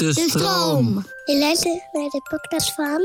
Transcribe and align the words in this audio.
De 0.00 0.12
stroom. 0.12 1.04
Je 1.24 1.38
luistert 1.38 1.88
naar 1.92 2.08
de 2.08 2.20
podcast 2.30 2.74
van 2.74 3.00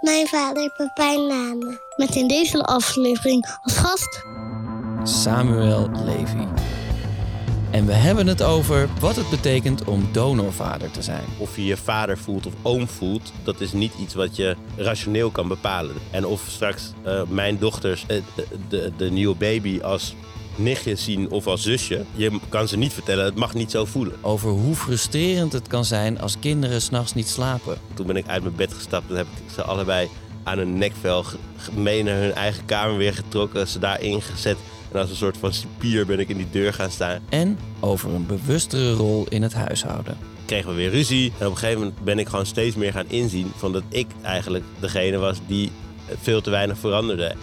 mijn 0.00 0.26
vader 0.26 0.72
Pepijn 0.76 1.26
Name. 1.26 1.80
Met 1.96 2.16
in 2.16 2.28
deze 2.28 2.62
aflevering 2.62 3.58
als 3.62 3.76
gast 3.76 4.24
Samuel 5.02 5.90
Levy. 6.04 6.46
En 7.70 7.86
we 7.86 7.92
hebben 7.92 8.26
het 8.26 8.42
over 8.42 8.88
wat 9.00 9.16
het 9.16 9.30
betekent 9.30 9.84
om 9.84 10.08
donorvader 10.12 10.90
te 10.90 11.02
zijn. 11.02 11.24
Of 11.38 11.56
je 11.56 11.64
je 11.64 11.76
vader 11.76 12.18
voelt 12.18 12.46
of 12.46 12.52
oom 12.62 12.88
voelt, 12.88 13.32
dat 13.44 13.60
is 13.60 13.72
niet 13.72 13.92
iets 14.00 14.14
wat 14.14 14.36
je 14.36 14.56
rationeel 14.76 15.30
kan 15.30 15.48
bepalen. 15.48 15.96
En 16.10 16.26
of 16.26 16.42
straks 16.48 16.92
eh, 17.02 17.22
mijn 17.28 17.58
dochters 17.58 18.04
eh, 18.06 18.22
de, 18.34 18.46
de, 18.68 18.92
de 18.96 19.10
nieuwe 19.10 19.36
baby 19.36 19.80
als 19.80 20.14
nichtje 20.56 20.96
zien 20.96 21.30
of 21.30 21.46
als 21.46 21.62
zusje, 21.62 22.04
je 22.14 22.38
kan 22.48 22.68
ze 22.68 22.76
niet 22.76 22.92
vertellen, 22.92 23.24
het 23.24 23.34
mag 23.34 23.54
niet 23.54 23.70
zo 23.70 23.84
voelen. 23.84 24.14
Over 24.20 24.50
hoe 24.50 24.74
frustrerend 24.74 25.52
het 25.52 25.68
kan 25.68 25.84
zijn 25.84 26.20
als 26.20 26.38
kinderen 26.38 26.82
s'nachts 26.82 27.14
niet 27.14 27.28
slapen. 27.28 27.78
Toen 27.94 28.06
ben 28.06 28.16
ik 28.16 28.26
uit 28.26 28.42
mijn 28.42 28.56
bed 28.56 28.74
gestapt 28.74 29.10
en 29.10 29.16
heb 29.16 29.26
ik 29.26 29.52
ze 29.54 29.62
allebei 29.62 30.08
aan 30.42 30.58
een 30.58 30.78
nekvel 30.78 31.24
mee 31.74 32.02
naar 32.02 32.16
hun 32.16 32.32
eigen 32.32 32.64
kamer 32.64 32.96
weer 32.96 33.14
getrokken, 33.14 33.68
ze 33.68 33.78
daarin 33.78 34.22
gezet. 34.22 34.56
En 34.92 35.00
als 35.00 35.10
een 35.10 35.16
soort 35.16 35.36
van 35.36 35.52
cipier 35.52 36.06
ben 36.06 36.18
ik 36.18 36.28
in 36.28 36.36
die 36.36 36.50
deur 36.50 36.72
gaan 36.72 36.90
staan. 36.90 37.20
En 37.28 37.58
over 37.80 38.10
een 38.10 38.26
bewustere 38.26 38.92
rol 38.92 39.26
in 39.28 39.42
het 39.42 39.54
huishouden. 39.54 40.16
kregen 40.44 40.68
we 40.68 40.74
weer 40.74 40.90
ruzie. 40.90 41.32
En 41.38 41.46
op 41.46 41.52
een 41.52 41.58
gegeven 41.58 41.80
moment 41.80 42.04
ben 42.04 42.18
ik 42.18 42.28
gewoon 42.28 42.46
steeds 42.46 42.76
meer 42.76 42.92
gaan 42.92 43.08
inzien 43.08 43.52
van 43.56 43.72
dat 43.72 43.82
ik 43.88 44.06
eigenlijk 44.22 44.64
degene 44.80 45.16
was 45.16 45.38
die 45.46 45.70
veel 46.20 46.40
te 46.40 46.50
weinig 46.50 46.78
veranderde. 46.78 47.34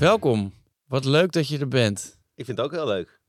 Welkom. 0.00 0.52
Wat 0.86 1.04
leuk 1.04 1.32
dat 1.32 1.48
je 1.48 1.58
er 1.58 1.68
bent. 1.68 2.18
Ik 2.34 2.44
vind 2.44 2.56
het 2.58 2.66
ook 2.66 2.72
heel 2.72 2.86
leuk. 2.86 3.20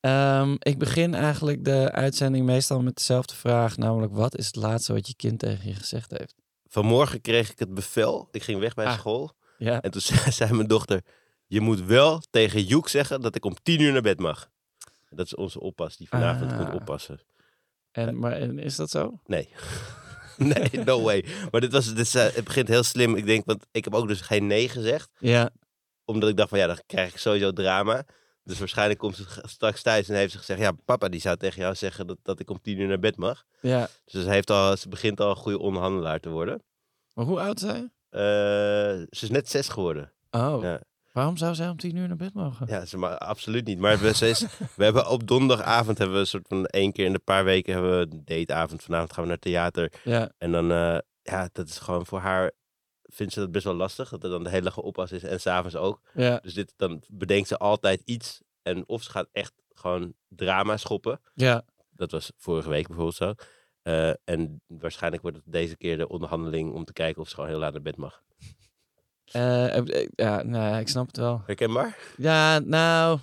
Ehm, 0.00 0.56
ik 0.58 0.78
begin 0.78 1.14
eigenlijk 1.14 1.64
de 1.64 1.92
uitzending 1.92 2.46
meestal 2.46 2.82
met 2.82 2.96
dezelfde 2.96 3.34
vraag, 3.34 3.76
namelijk 3.76 4.12
wat 4.12 4.36
is 4.36 4.46
het 4.46 4.56
laatste 4.56 4.92
wat 4.92 5.06
je 5.06 5.14
kind 5.16 5.38
tegen 5.38 5.68
je 5.68 5.74
gezegd 5.74 6.10
heeft? 6.10 6.34
Vanmorgen 6.66 7.20
kreeg 7.20 7.50
ik 7.50 7.58
het 7.58 7.74
bevel. 7.74 8.28
Ik 8.30 8.42
ging 8.42 8.60
weg 8.60 8.74
bij 8.74 8.86
Ah. 8.86 8.98
school. 8.98 9.32
Ja. 9.58 9.80
En 9.80 9.90
toen 9.90 10.00
zei 10.32 10.52
mijn 10.52 10.68
dochter: 10.68 11.00
Je 11.46 11.60
moet 11.60 11.80
wel 11.84 12.22
tegen 12.30 12.62
Joek 12.62 12.88
zeggen 12.88 13.20
dat 13.20 13.34
ik 13.36 13.44
om 13.44 13.54
tien 13.62 13.80
uur 13.80 13.92
naar 13.92 14.02
bed 14.02 14.18
mag. 14.18 14.50
Dat 15.10 15.26
is 15.26 15.34
onze 15.34 15.60
oppas 15.60 15.96
die 15.96 16.08
vanavond 16.08 16.52
Ah. 16.52 16.58
komt 16.58 16.74
oppassen. 16.74 17.20
En, 17.92 18.18
maar 18.18 18.32
en 18.32 18.58
is 18.58 18.76
dat 18.76 18.90
zo? 18.90 19.20
Nee. 19.26 19.48
nee, 20.36 20.70
no 20.84 21.02
way. 21.02 21.24
Maar 21.50 21.60
dit 21.60 21.72
was, 21.72 21.94
dit 21.94 22.14
eh, 22.14 22.34
het 22.34 22.44
begint 22.44 22.68
heel 22.68 22.82
slim. 22.82 23.14
Ik 23.16 23.26
denk, 23.26 23.44
want 23.44 23.66
ik 23.70 23.84
heb 23.84 23.94
ook 23.94 24.08
dus 24.08 24.20
geen 24.20 24.46
nee 24.46 24.68
gezegd. 24.68 25.10
Ja. 25.18 25.50
Omdat 26.10 26.28
ik 26.28 26.36
dacht 26.36 26.48
van 26.48 26.58
ja, 26.58 26.66
dan 26.66 26.80
krijg 26.86 27.12
ik 27.12 27.18
sowieso 27.18 27.52
drama. 27.52 28.04
Dus 28.44 28.58
waarschijnlijk 28.58 28.98
komt 28.98 29.16
ze 29.16 29.24
straks 29.42 29.82
thuis 29.82 30.08
en 30.08 30.14
heeft 30.14 30.32
ze 30.32 30.38
gezegd... 30.38 30.60
Ja, 30.60 30.72
papa 30.84 31.08
die 31.08 31.20
zou 31.20 31.36
tegen 31.36 31.60
jou 31.60 31.74
zeggen 31.74 32.06
dat, 32.06 32.18
dat 32.22 32.40
ik 32.40 32.50
om 32.50 32.60
tien 32.60 32.78
uur 32.78 32.88
naar 32.88 32.98
bed 32.98 33.16
mag. 33.16 33.44
Ja. 33.60 33.88
Dus 34.04 34.22
ze, 34.22 34.30
heeft 34.30 34.50
al, 34.50 34.76
ze 34.76 34.88
begint 34.88 35.20
al 35.20 35.30
een 35.30 35.36
goede 35.36 35.58
onderhandelaar 35.58 36.20
te 36.20 36.28
worden. 36.28 36.62
Maar 37.14 37.24
hoe 37.24 37.40
oud 37.40 37.60
zijn? 37.60 37.92
Eh, 38.08 38.20
ze 38.20 39.06
is 39.20 39.30
net 39.30 39.48
zes 39.48 39.68
geworden. 39.68 40.12
Oh. 40.30 40.62
Ja. 40.62 40.80
Waarom 41.12 41.36
zou 41.36 41.54
zij 41.54 41.68
om 41.68 41.76
tien 41.76 41.96
uur 41.96 42.08
naar 42.08 42.16
bed 42.16 42.34
mogen? 42.34 42.66
Ja, 42.68 42.84
ze 42.84 42.98
maar 42.98 43.18
absoluut 43.18 43.66
niet. 43.66 43.78
Maar 43.78 43.98
we, 43.98 44.08
is, 44.08 44.46
we 44.76 44.84
hebben 44.84 45.08
op 45.08 45.26
donderdagavond 45.26 45.98
hebben 45.98 46.16
we 46.16 46.22
een 46.22 46.28
soort 46.28 46.48
van 46.48 46.66
één 46.66 46.92
keer 46.92 47.06
in 47.06 47.12
de 47.12 47.18
paar 47.18 47.44
weken 47.44 47.72
hebben 47.72 47.98
we 47.98 48.06
een 48.10 48.22
dateavond. 48.24 48.82
Vanavond 48.82 49.12
gaan 49.12 49.22
we 49.22 49.28
naar 49.28 49.38
theater. 49.38 49.92
Ja. 50.04 50.32
En 50.38 50.52
dan, 50.52 50.70
eh, 50.70 50.98
ja, 51.22 51.48
dat 51.52 51.68
is 51.68 51.78
gewoon 51.78 52.06
voor 52.06 52.18
haar, 52.18 52.50
vindt 53.12 53.32
ze 53.32 53.40
dat 53.40 53.52
best 53.52 53.64
wel 53.64 53.74
lastig. 53.74 54.08
Dat 54.08 54.24
er 54.24 54.30
dan 54.30 54.44
de 54.44 54.50
hele 54.50 54.62
dag 54.62 54.76
oppas 54.78 55.12
is 55.12 55.22
en 55.22 55.40
s'avonds 55.40 55.76
ook. 55.76 56.00
Ja. 56.14 56.38
Dus 56.38 56.54
dit, 56.54 56.72
dan 56.76 57.02
bedenkt 57.08 57.48
ze 57.48 57.56
altijd 57.58 58.02
iets. 58.04 58.40
En 58.62 58.88
of 58.88 59.02
ze 59.02 59.10
gaat 59.10 59.28
echt 59.32 59.52
gewoon 59.74 60.14
drama 60.28 60.76
schoppen. 60.76 61.20
Ja. 61.34 61.64
Dat 61.90 62.10
was 62.10 62.32
vorige 62.36 62.68
week 62.68 62.86
bijvoorbeeld 62.86 63.16
zo. 63.16 63.34
Eh, 63.82 64.12
en 64.24 64.62
waarschijnlijk 64.66 65.22
wordt 65.22 65.36
het 65.36 65.46
deze 65.52 65.76
keer 65.76 65.96
de 65.98 66.08
onderhandeling 66.08 66.72
om 66.72 66.84
te 66.84 66.92
kijken 66.92 67.22
of 67.22 67.28
ze 67.28 67.34
gewoon 67.34 67.50
heel 67.50 67.58
laat 67.58 67.72
naar 67.72 67.82
bed 67.82 67.96
mag. 67.96 68.22
Eh, 69.24 69.76
eh, 69.76 70.08
ja, 70.14 70.42
nou, 70.42 70.78
ik 70.80 70.88
snap 70.88 71.06
het 71.06 71.16
wel. 71.16 71.42
Herkenbaar? 71.46 71.98
Ja, 72.16 72.58
nou. 72.58 73.18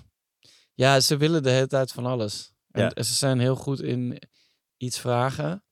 Ja, 0.74 1.00
ze 1.00 1.18
willen 1.18 1.44
de 1.44 1.50
hele 1.50 1.68
tijd 1.68 1.92
van 1.92 2.06
alles. 2.06 2.54
En 2.72 2.82
Ja. 2.96 3.04
ze 3.04 3.14
zijn 3.14 3.40
heel 3.40 3.56
goed 3.56 3.82
in 3.82 4.22
iets 4.78 5.00
vragen. 5.00 5.64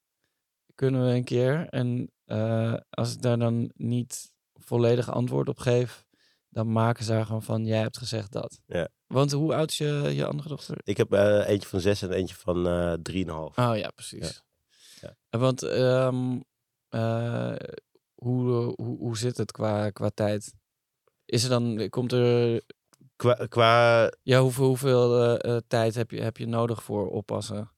Kunnen 0.75 1.05
we 1.05 1.13
een 1.13 1.23
keer. 1.23 1.67
En 1.69 2.11
eh, 2.25 2.73
als 2.89 3.13
ik 3.13 3.21
daar 3.21 3.37
dan 3.37 3.71
niet 3.75 4.33
volledig 4.53 5.11
antwoord 5.11 5.49
op 5.49 5.59
geef, 5.59 6.05
dan 6.49 6.71
maken 6.71 7.03
ze 7.03 7.13
er 7.13 7.25
gewoon 7.25 7.43
van: 7.43 7.65
jij 7.65 7.81
hebt 7.81 7.97
gezegd 7.97 8.31
dat. 8.31 8.61
Ja. 8.65 8.87
Want 9.07 9.31
hoe 9.31 9.55
oud 9.55 9.69
is 9.69 9.77
je, 9.77 10.11
je 10.13 10.25
andere 10.25 10.49
dochter? 10.49 10.77
Ik 10.83 10.97
heb 10.97 11.13
eh, 11.13 11.47
eentje 11.47 11.69
van 11.69 11.79
zes 11.79 12.01
en 12.01 12.11
eentje 12.11 12.35
van 12.35 12.67
eh 12.67 12.93
drieënhalf. 12.93 13.57
Oh 13.57 13.77
ja, 13.77 13.89
precies. 13.89 14.43
Ja. 15.01 15.15
Want 15.39 15.63
ehm, 15.63 16.39
eh, 16.89 17.55
hoe, 18.15 18.73
hoe, 18.75 18.97
hoe 18.97 19.17
zit 19.17 19.37
het 19.37 19.51
qua, 19.51 19.89
qua 19.89 20.09
tijd? 20.09 20.53
Is 21.25 21.43
er 21.43 21.49
dan, 21.49 21.89
komt 21.89 22.11
er, 22.11 22.61
Qua, 23.15 23.45
qua 23.49 24.11
ja, 24.23 24.39
hoeveel, 24.41 24.65
hoeveel 24.65 25.37
tijd 25.67 25.95
heb 25.95 26.11
je, 26.11 26.21
heb 26.21 26.37
je 26.37 26.47
nodig 26.47 26.83
voor 26.83 27.09
oppassen? 27.09 27.71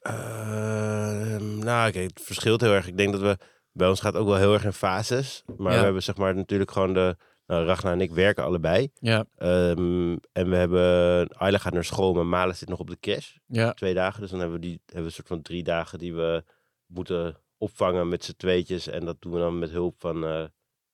Ehm, 0.00 1.58
nou, 1.58 1.90
kijk, 1.90 2.10
het 2.10 2.20
verschilt 2.20 2.60
heel 2.60 2.72
erg. 2.72 2.86
Ik 2.86 2.96
denk 2.96 3.12
dat 3.12 3.20
we 3.20 3.38
bij 3.72 3.88
ons 3.88 4.00
gaat 4.00 4.12
het 4.12 4.22
ook 4.22 4.28
wel 4.28 4.36
heel 4.36 4.52
erg 4.52 4.64
in 4.64 4.72
fases. 4.72 5.42
Maar 5.56 5.72
Ja. 5.72 5.78
we 5.78 5.84
hebben 5.84 6.02
zeg 6.02 6.16
maar 6.16 6.34
natuurlijk 6.34 6.70
gewoon 6.70 6.94
de. 6.94 7.16
Nou, 7.46 7.66
Ragnar 7.66 7.92
en 7.92 8.00
ik 8.00 8.10
werken 8.10 8.44
allebei. 8.44 8.90
Ja, 9.00 9.24
Ehm, 9.36 10.16
en 10.32 10.50
we 10.50 10.56
hebben. 10.56 11.28
Ayla 11.28 11.58
gaat 11.58 11.72
naar 11.72 11.84
school, 11.84 12.12
maar 12.14 12.26
Mala 12.26 12.52
zit 12.52 12.68
nog 12.68 12.78
op 12.78 12.86
de 12.90 12.98
cash. 13.00 13.36
ja, 13.46 13.72
Twee 13.72 13.94
dagen. 13.94 14.20
Dus 14.20 14.30
dan 14.30 14.40
hebben 14.40 14.60
we 14.60 14.66
die 14.66 14.80
hebben 14.84 15.00
we 15.02 15.06
een 15.08 15.12
soort 15.14 15.26
van 15.26 15.42
drie 15.42 15.62
dagen 15.62 15.98
die 15.98 16.14
we 16.14 16.44
moeten 16.86 17.36
opvangen 17.58 18.08
met 18.08 18.24
z'n 18.24 18.34
tweetjes. 18.36 18.86
En 18.86 19.04
dat 19.04 19.16
doen 19.20 19.32
we 19.32 19.38
dan 19.38 19.58
met 19.58 19.70
hulp 19.70 19.94
van 19.98 20.24
eh 20.24 20.44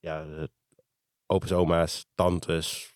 ja, 0.00 0.24
opa's, 1.26 1.52
oma's, 1.52 2.06
tantes. 2.14 2.92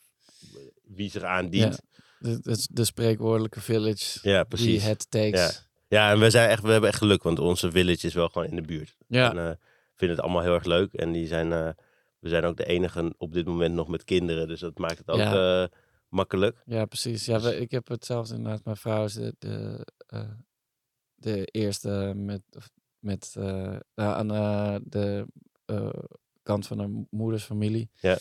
Wie 0.83 1.11
zich 1.11 1.23
aandient. 1.23 1.81
de, 2.19 2.41
de, 2.41 2.67
de 2.71 2.85
spreekwoordelijke 2.85 3.61
village 3.61 4.19
Ja, 4.23 4.39
die 4.39 4.45
precies. 4.49 4.83
het 4.83 5.11
takes. 5.11 5.69
Ja, 5.89 6.11
en 6.11 6.19
we, 6.21 6.31
zijn 6.31 6.49
echt, 6.51 6.63
we 6.63 6.71
hebben 6.71 6.91
echt 6.91 6.99
geluk, 6.99 7.23
want 7.23 7.39
onze 7.39 7.71
village 7.71 8.07
is 8.07 8.15
wel 8.15 8.29
gewoon 8.29 8.49
in 8.49 8.57
de 8.57 8.63
buurt. 8.63 8.97
Ja, 9.09 9.31
En 9.31 9.49
eh, 9.49 9.55
vinden 10.01 10.17
het 10.17 10.25
allemaal 10.27 10.43
heel 10.43 10.55
erg 10.55 10.65
leuk. 10.65 10.93
En 10.93 11.13
die 11.13 11.27
zijn, 11.27 11.53
eh, 11.53 11.69
we 12.19 12.29
zijn 12.29 12.45
ook 12.45 12.57
de 12.57 12.65
enige 12.67 13.15
op 13.19 13.33
dit 13.33 13.47
moment 13.47 13.75
nog 13.75 13.89
met 13.89 14.05
kinderen. 14.05 14.49
Dus 14.49 14.61
dat 14.61 14.79
maakt 14.79 14.99
het 14.99 15.09
ook 15.09 15.19
Ja. 15.19 15.63
eh, 15.63 15.69
makkelijk. 16.09 16.63
ja 16.67 16.85
precies. 16.85 17.25
Ja, 17.27 17.41
we- 17.41 17.57
ik 17.61 17.71
heb 17.71 17.89
hetzelfde 17.89 18.35
inderdaad. 18.35 18.65
Mijn 18.65 18.77
vrouw 18.77 19.05
is 19.05 19.13
de, 19.15 19.35
de, 19.39 19.87
eh, 20.07 20.31
de 21.15 21.45
eerste 21.45 22.13
met, 22.17 22.43
met 22.99 23.33
nou, 23.37 23.85
aan 23.95 24.29
de 24.85 25.27
kant 26.43 26.67
van 26.67 26.79
haar 26.79 26.89
moeders 27.11 27.45
familie. 27.45 27.91
Ja. 27.95 28.19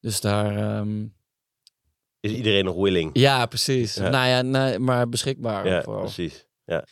Dus 0.00 0.20
daar... 0.20 0.56
ehm, 0.56 1.06
Is 2.20 2.32
iedereen 2.32 2.64
nog 2.64 2.76
willing? 2.76 3.10
Ja, 3.12 3.46
precies. 3.46 3.94
Ja. 3.94 4.08
Nou 4.08 4.28
ja, 4.52 4.78
maar 4.78 5.08
beschikbaar 5.08 5.66
Ja, 5.68 5.82
vooral. 5.82 6.02
precies. 6.02 6.48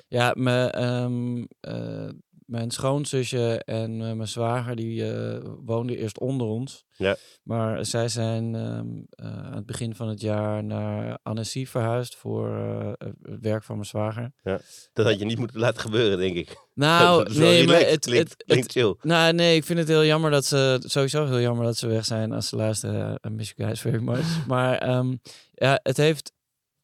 Ja, 0.09 0.33
me, 0.37 0.67
ehm, 0.67 1.45
eh, 1.61 2.09
mijn 2.49 2.71
schoonzusje 2.71 3.63
en 3.65 3.91
eh, 3.93 4.13
mijn 4.13 4.29
zwager 4.29 4.77
die 4.77 5.13
eh, 5.13 5.45
woonden 5.65 5.97
eerst 5.97 6.19
onder 6.19 6.47
ons. 6.47 6.85
Ja. 6.97 7.17
Maar 7.43 7.85
zij 7.85 8.09
zijn 8.09 8.55
ehm, 8.55 8.87
eh, 9.11 9.47
aan 9.47 9.55
het 9.55 9.67
begin 9.67 9.95
van 9.95 10.09
het 10.09 10.21
jaar 10.21 10.65
naar 10.65 11.19
Annecy 11.23 11.67
verhuisd 11.67 12.17
voor 12.17 12.49
het 12.99 13.41
werk 13.41 13.65
van 13.65 13.75
mijn 13.75 13.89
zwager. 13.89 14.33
Dat 14.93 15.07
had 15.07 15.19
je 15.19 15.25
niet 15.25 15.39
moeten 15.39 15.61
laten 15.61 15.81
gebeuren, 15.81 16.19
denk 16.19 16.37
ik. 16.37 16.57
Nou, 16.75 17.33
nee, 17.39 17.67
maar 17.67 17.81
het, 17.81 18.05
klinkt, 18.05 18.31
het, 18.31 18.45
klinkt 18.45 18.73
chill. 18.73 18.95
nou, 19.01 19.33
nee, 19.33 19.57
ik 19.57 19.65
vind 19.65 19.79
het 19.79 19.89
heel 19.89 20.05
jammer 20.05 20.31
dat 20.31 20.45
ze, 20.45 20.81
sowieso 20.85 21.27
heel 21.27 21.41
jammer 21.41 21.65
dat 21.65 21.77
ze 21.77 21.87
weg 21.87 22.05
zijn 22.05 22.33
als 22.33 22.49
ze 22.49 22.57
luisteren. 22.57 23.21
I 23.27 23.31
miss 23.31 23.53
you 23.57 23.69
guys 23.69 23.81
very 23.81 24.03
much. 24.03 24.47
maar 24.47 24.79
ehm, 24.79 25.17
ja, 25.53 25.81
het 25.83 25.97
heeft, 25.97 26.33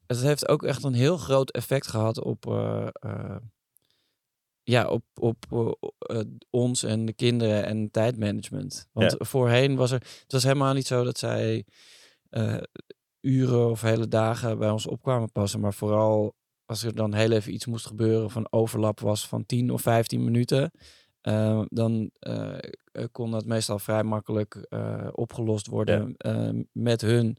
het 0.06 0.20
heeft 0.20 0.48
ook 0.48 0.62
echt 0.62 0.84
een 0.84 0.94
heel 0.94 1.16
groot 1.16 1.50
effect 1.50 1.86
gehad 1.86 2.20
op, 2.20 2.44
ja, 4.64 4.88
op, 4.88 5.04
op 5.14 5.36
eh, 5.50 5.70
eh, 6.18 6.26
ons 6.50 6.82
en 6.82 7.04
de 7.04 7.12
kinderen 7.12 7.64
en 7.66 7.90
tijdmanagement. 7.90 8.88
Want 8.92 9.14
voorheen 9.18 9.76
was 9.76 9.90
er, 9.90 10.00
het 10.22 10.32
was 10.32 10.42
helemaal 10.42 10.74
niet 10.74 10.86
zo 10.86 11.04
dat 11.04 11.18
zij 11.18 11.64
eh, 12.30 12.56
uren 13.20 13.70
of 13.70 13.80
hele 13.80 14.08
dagen 14.08 14.58
bij 14.58 14.70
ons 14.70 14.86
opkwamen 14.86 15.32
passen, 15.32 15.60
maar 15.60 15.74
vooral 15.74 16.34
als 16.64 16.82
er 16.82 16.94
dan 16.94 17.14
heel 17.14 17.30
even 17.30 17.54
iets 17.54 17.66
moest 17.66 17.86
gebeuren 17.86 18.24
of 18.24 18.34
een 18.34 18.52
overlap 18.52 19.00
was 19.00 19.28
van 19.28 19.46
10 19.46 19.70
of 19.70 19.80
15 19.82 20.24
minuten, 20.24 20.70
dan 21.68 22.10
kon 23.12 23.30
dat 23.30 23.44
meestal 23.44 23.78
vrij 23.78 24.02
makkelijk 24.02 24.66
opgelost 25.12 25.66
worden 25.66 26.16
met 26.72 27.00
hun. 27.00 27.36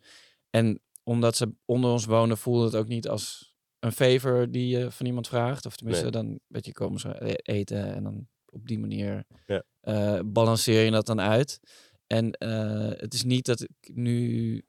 En 0.50 0.82
omdat 1.04 1.36
ze 1.36 1.56
onder 1.66 1.92
ons 1.92 2.06
wonen, 2.06 2.38
voelde 2.38 2.66
het 2.66 2.76
ook 2.76 2.88
niet 2.88 3.08
als 3.08 3.55
een 3.86 3.92
favor 3.92 4.52
die 4.52 4.68
je 4.78 4.92
van 4.92 5.06
iemand 5.06 5.28
vraagt. 5.28 5.66
Of 5.66 5.76
tenminste, 5.76 6.04
Nee. 6.04 6.12
dan 6.12 6.40
weet 6.48 6.66
je, 6.66 6.72
komen 6.72 7.00
ze 7.00 7.26
e- 7.30 7.54
eten 7.58 7.94
en 7.96 8.04
dan 8.04 8.28
op 8.46 8.68
die 8.68 8.80
manier 8.80 9.26
Ja. 9.46 9.64
eh, 9.82 10.20
balanceer 10.26 10.84
je 10.86 10.92
dat 10.92 11.06
dan 11.06 11.22
uit. 11.22 11.60
En 12.08 12.32
eh, 12.32 12.90
het 13.00 13.14
is 13.14 13.24
niet 13.24 13.46
dat 13.46 13.62
ik 13.62 13.96
nu 13.96 14.62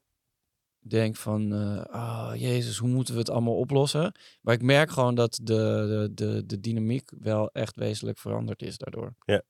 denk 0.79 1.15
van, 1.15 1.53
eh 1.53 1.83
oh 1.91 2.31
jezus, 2.35 2.77
hoe 2.77 2.89
moeten 2.89 3.13
we 3.13 3.19
het 3.19 3.29
allemaal 3.29 3.57
oplossen? 3.57 4.11
Maar 4.41 4.53
ik 4.53 4.61
merk 4.61 4.89
gewoon 4.91 5.15
dat 5.15 5.39
de, 5.43 5.53
de, 5.87 6.09
de, 6.13 6.45
de 6.45 6.59
dynamiek 6.59 7.11
wel 7.19 7.49
echt 7.51 7.75
wezenlijk 7.75 8.17
veranderd 8.17 8.61
is 8.61 8.77
daardoor. 8.77 9.15
Ja, 9.25 9.41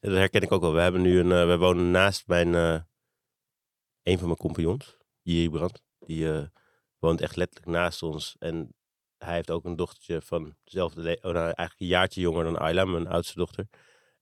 dat 0.00 0.12
herken 0.12 0.40
ik 0.42 0.52
ook 0.52 0.60
wel. 0.60 0.72
We 0.74 0.80
hebben 0.80 1.02
nu 1.02 1.18
een, 1.18 1.32
eh, 1.32 1.46
we 1.46 1.56
wonen 1.58 1.90
naast 1.90 2.26
mijn, 2.26 2.54
eh, 2.54 2.80
een 4.02 4.18
van 4.18 4.26
mijn 4.26 4.38
compagnons, 4.38 4.96
Jiri 5.22 5.50
Brandt. 5.50 5.82
Die 5.98 6.32
eh, 6.32 6.46
woont 6.98 7.20
echt 7.20 7.36
letterlijk 7.36 7.70
naast 7.70 8.02
ons. 8.02 8.36
En 8.38 8.74
hij 9.22 9.34
heeft 9.34 9.50
ook 9.50 9.64
een 9.64 9.76
dochtertje 9.76 10.22
van 10.22 10.56
dezelfde 10.64 11.00
oh, 11.22 11.32
nou, 11.32 11.36
eigenlijk 11.44 11.80
een 11.80 11.86
jaartje 11.86 12.20
jonger 12.20 12.44
dan 12.44 12.58
Ayla, 12.58 12.84
mijn 12.84 13.06
oudste 13.06 13.34
dochter. 13.38 13.66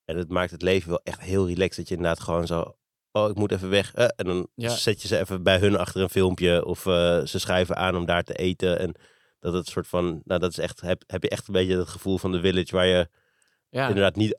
En 0.05 0.17
het 0.17 0.29
maakt 0.29 0.51
het 0.51 0.63
leven 0.63 0.89
wel 0.89 1.01
echt 1.05 1.21
heel 1.21 1.47
relaxed. 1.47 1.77
Dat 1.77 1.89
je 1.89 1.95
inderdaad 1.95 2.21
gewoon 2.21 2.47
zo, 2.47 2.77
oh 3.13 3.31
ik 3.31 3.37
moet 3.37 3.53
even 3.53 3.71
weg. 3.71 3.95
eh, 3.95 4.09
en 4.17 4.27
dan 4.27 4.49
Ja. 4.55 4.69
zet 4.69 5.03
je 5.03 5.09
ze 5.09 5.19
even 5.19 5.43
bij 5.43 5.59
hun 5.59 5.77
achter 5.77 6.03
een 6.03 6.11
filmpje. 6.11 6.65
Of 6.65 6.87
eh, 6.87 7.25
ze 7.25 7.39
schrijven 7.39 7.77
aan 7.77 7.97
om 7.97 8.05
daar 8.05 8.23
te 8.25 8.35
eten. 8.35 8.79
En 8.79 8.95
dat 9.39 9.53
het 9.53 9.67
soort 9.67 9.87
van, 9.89 10.21
nou 10.25 10.41
dat 10.41 10.51
is 10.51 10.59
echt, 10.59 10.81
heb, 10.81 11.03
heb 11.07 11.23
je 11.23 11.29
echt 11.29 11.47
een 11.49 11.53
beetje 11.55 11.79
het 11.79 11.89
gevoel 11.89 12.19
van 12.19 12.33
de 12.33 12.41
village 12.41 12.75
waar 12.77 12.87
je 12.87 13.09
Ja, 13.69 13.89
inderdaad 13.89 14.17
niet 14.17 14.39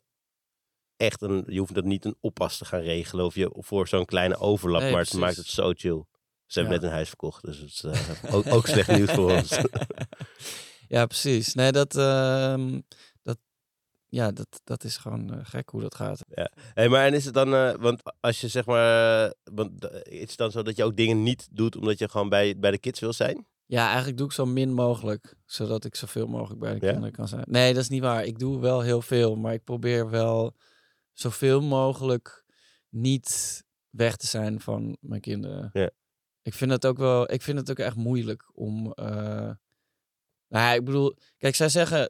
echt 0.98 1.22
een, 1.22 1.44
je 1.48 1.60
hoeft 1.60 1.74
dat 1.74 1.84
niet 1.84 2.06
een 2.06 2.16
oppas 2.19 2.58
te 2.58 2.66
gaan 2.66 2.80
regelen 2.81 3.25
of 3.25 3.36
je 3.36 3.54
of 3.54 3.66
voor 3.68 3.88
zo'n 3.88 4.06
kleine 4.06 4.38
overlap, 4.38 4.81
Nee, 4.81 4.92
maar 4.92 5.00
het 5.00 5.10
precies. 5.10 5.25
maakt 5.25 5.38
het 5.38 5.48
zo 5.56 5.72
chill. 5.75 6.04
Ze 6.51 6.59
hebben 6.59 6.74
Ja. 6.77 6.81
net 6.81 6.89
een 6.89 6.95
huis 6.95 7.07
verkocht, 7.07 7.44
dus 7.44 7.57
het 7.57 7.69
is 7.69 7.83
eh, 7.83 8.33
ook, 8.36 8.45
ook 8.48 8.68
slecht 8.68 8.88
nieuws 8.92 9.12
voor 9.12 9.31
ons. 9.31 9.57
ja, 10.88 11.06
precies. 11.06 11.53
Nee, 11.53 11.71
dat, 11.71 11.95
ehm, 11.95 12.81
dat, 13.21 13.38
ja, 14.07 14.31
dat, 14.31 14.62
dat 14.63 14.83
is 14.83 14.98
gewoon 14.98 15.33
eh, 15.33 15.39
gek 15.44 15.69
hoe 15.69 15.81
dat 15.81 15.95
gaat. 15.95 16.21
hey, 16.74 16.89
maar 16.89 17.06
en 17.06 17.13
is 17.13 17.25
het 17.25 17.33
dan, 17.33 17.53
eh, 17.53 17.74
want 17.75 18.01
als 18.19 18.42
je 18.42 18.48
zeg 18.48 18.65
maar, 18.65 19.25
eh, 19.25 19.31
want 19.44 19.92
is 20.03 20.30
het 20.30 20.38
dan 20.38 20.51
zo 20.51 20.62
dat 20.62 20.77
je 20.77 20.83
ook 20.83 20.95
dingen 20.98 21.24
niet 21.24 21.48
doet 21.51 21.75
omdat 21.75 22.00
je 22.00 22.09
gewoon 22.09 22.30
bij, 22.30 22.59
bij 22.59 22.71
de 22.71 22.80
kids 22.80 23.00
wil 23.00 23.13
zijn? 23.13 23.48
Ja, 23.65 23.88
eigenlijk 23.88 24.18
doe 24.18 24.27
ik 24.27 24.33
zo 24.33 24.45
min 24.45 24.74
mogelijk, 24.74 25.36
zodat 25.45 25.86
ik 25.86 25.95
zoveel 25.95 26.27
mogelijk 26.27 26.59
bij 26.59 26.80
de 26.80 26.86
Ja? 26.86 26.92
kinderen 26.92 27.15
kan 27.15 27.27
zijn. 27.27 27.44
Nee, 27.48 27.74
dat 27.74 27.81
is 27.83 27.89
niet 27.89 28.01
waar. 28.01 28.25
Ik 28.25 28.39
doe 28.39 28.59
wel 28.59 28.81
heel 28.81 29.01
veel, 29.01 29.36
maar 29.36 29.53
ik 29.53 29.63
probeer 29.63 30.09
wel 30.09 30.56
zoveel 31.13 31.62
mogelijk 31.62 32.45
niet 32.89 33.63
weg 33.89 34.15
te 34.15 34.27
zijn 34.27 34.59
van 34.62 34.98
mijn 35.01 35.21
kinderen. 35.21 35.69
Ja. 35.74 35.89
Ik 36.41 36.53
vind 36.53 36.71
het 36.71 36.85
ook 36.85 36.97
wel, 36.97 37.31
ik 37.31 37.41
vind 37.41 37.57
het 37.57 37.69
ook 37.71 37.79
echt 37.79 37.95
moeilijk 37.95 38.49
om. 38.53 38.91
eh, 38.93 39.51
nou 40.47 40.63
ja, 40.65 40.73
ik 40.73 40.83
bedoel, 40.85 41.17
kijk, 41.38 41.55
zij 41.55 41.69
zeggen, 41.69 42.09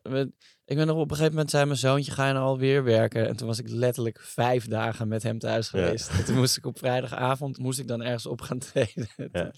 ik 0.65 0.75
ben 0.75 0.87
nog 0.87 0.97
op 0.97 1.03
een 1.09 1.15
gegeven 1.15 1.31
moment 1.31 1.49
zei 1.49 1.65
mijn 1.65 1.77
zoontje, 1.77 2.11
ga 2.11 2.27
je 2.27 2.33
nou 2.33 2.45
alweer 2.45 2.83
werken? 2.83 3.27
En 3.27 3.35
toen 3.35 3.47
was 3.47 3.59
ik 3.59 3.69
letterlijk 3.69 4.19
vijf 4.21 4.67
dagen 4.67 5.07
met 5.07 5.23
hem 5.23 5.39
thuis 5.39 5.69
Ja. 5.69 5.79
geweest. 5.83 6.09
En 6.09 6.25
toen 6.25 6.35
moest 6.35 6.57
ik 6.57 6.65
op 6.65 6.77
vrijdagavond, 6.77 7.57
moest 7.57 7.79
ik 7.79 7.87
dan 7.87 8.01
ergens 8.01 8.25
op 8.25 8.41
gaan 8.41 8.59
treden. 8.71 9.07
Ja. 9.31 9.53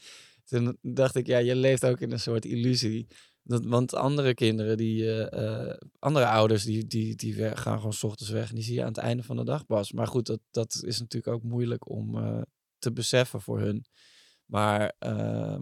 Toen 0.46 0.78
dacht 0.82 1.16
ik, 1.16 1.28
ja, 1.28 1.38
je 1.38 1.56
leeft 1.56 1.86
ook 1.86 2.00
in 2.00 2.12
een 2.12 2.20
soort 2.20 2.46
illusie. 2.46 3.08
Dat, 3.44 3.66
want 3.66 3.94
andere 3.94 4.34
kinderen, 4.34 4.78
die, 4.78 5.12
eh, 5.12 5.68
eh, 5.70 5.78
andere 6.00 6.26
ouders, 6.28 6.64
die, 6.64 6.88
die, 6.88 7.16
die 7.16 7.34
gaan 7.58 7.78
gewoon 7.78 7.94
's 7.94 8.04
ochtends 8.04 8.32
weg. 8.32 8.50
En 8.50 8.56
die 8.56 8.64
zie 8.64 8.74
je 8.76 8.82
aan 8.82 8.88
het 8.88 8.98
einde 8.98 9.24
van 9.24 9.36
de 9.36 9.44
dag 9.44 9.66
pas. 9.66 9.92
Maar 9.92 10.08
goed, 10.08 10.26
dat, 10.26 10.40
dat 10.52 10.82
is 10.86 11.00
natuurlijk 11.00 11.34
ook 11.36 11.44
moeilijk 11.44 11.90
om 11.90 12.18
te 12.80 12.92
beseffen 12.92 13.42
voor 13.42 13.60
hun. 13.60 13.86
Maar 14.46 14.94
ehm, 15.00 15.62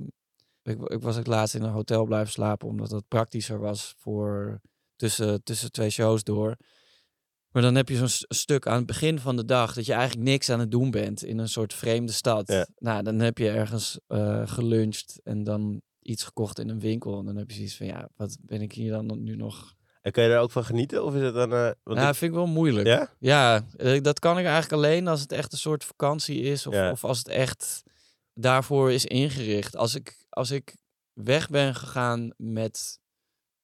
ik, 0.63 0.81
ik 0.81 1.01
was 1.01 1.17
ook 1.17 1.27
laatst 1.27 1.55
in 1.55 1.61
een 1.63 1.71
hotel 1.71 2.05
blijven 2.05 2.31
slapen, 2.31 2.67
omdat 2.67 2.89
dat 2.89 3.07
praktischer 3.07 3.59
was 3.59 3.93
voor 3.97 4.61
tussen, 4.95 5.43
tussen 5.43 5.71
twee 5.71 5.89
shows 5.89 6.23
door. 6.23 6.55
Maar 7.51 7.61
dan 7.61 7.75
heb 7.75 7.89
je 7.89 7.95
zo'n 8.07 8.25
stuk 8.27 8.67
aan 8.67 8.77
het 8.77 8.85
begin 8.85 9.19
van 9.19 9.35
de 9.35 9.45
dag 9.45 9.73
dat 9.73 9.85
je 9.85 9.93
eigenlijk 9.93 10.29
niks 10.29 10.49
aan 10.49 10.59
het 10.59 10.71
doen 10.71 10.91
bent 10.91 11.23
in 11.23 11.37
een 11.37 11.49
soort 11.49 11.73
vreemde 11.73 12.11
stad. 12.11 12.47
Ja. 12.47 12.67
Nou, 12.77 13.03
dan 13.03 13.19
heb 13.19 13.37
je 13.37 13.49
ergens 13.49 13.99
eh, 14.07 14.41
geluncht 14.47 15.19
en 15.23 15.43
dan 15.43 15.81
iets 16.01 16.23
gekocht 16.23 16.59
in 16.59 16.69
een 16.69 16.79
winkel. 16.79 17.19
En 17.19 17.25
dan 17.25 17.35
heb 17.35 17.49
je 17.49 17.55
zoiets 17.55 17.77
van, 17.77 17.85
ja, 17.85 18.09
wat 18.15 18.37
ben 18.41 18.61
ik 18.61 18.71
hier 18.73 18.91
dan 18.91 19.23
nu 19.23 19.35
nog? 19.35 19.73
En 20.01 20.11
kan 20.11 20.23
je 20.23 20.29
daar 20.29 20.41
ook 20.41 20.51
van 20.51 20.63
genieten? 20.63 21.03
Of 21.05 21.15
is 21.15 21.21
het 21.21 21.33
dan, 21.33 21.53
eh, 21.53 21.69
want 21.83 21.99
ja, 21.99 22.09
ik- 22.09 22.15
vind 22.15 22.31
ik 22.31 22.37
wel 22.37 22.47
moeilijk. 22.47 22.87
ja? 22.87 23.09
Ja, 23.19 23.65
eh, 23.77 24.01
dat 24.01 24.19
kan 24.19 24.37
ik 24.39 24.45
eigenlijk 24.45 24.73
alleen 24.73 25.07
als 25.07 25.21
het 25.21 25.31
echt 25.31 25.51
een 25.51 25.57
soort 25.57 25.83
vakantie 25.85 26.41
is. 26.41 26.67
Of, 26.67 26.73
Ja. 26.73 26.91
of 26.91 27.03
als 27.03 27.17
het 27.17 27.27
echt 27.27 27.83
daarvoor 28.41 28.91
is 28.91 29.05
ingericht. 29.05 29.75
Als 29.75 29.95
ik, 29.95 30.25
als 30.29 30.51
ik 30.51 30.75
weg 31.13 31.49
ben 31.49 31.75
gegaan 31.75 32.33
met 32.37 32.99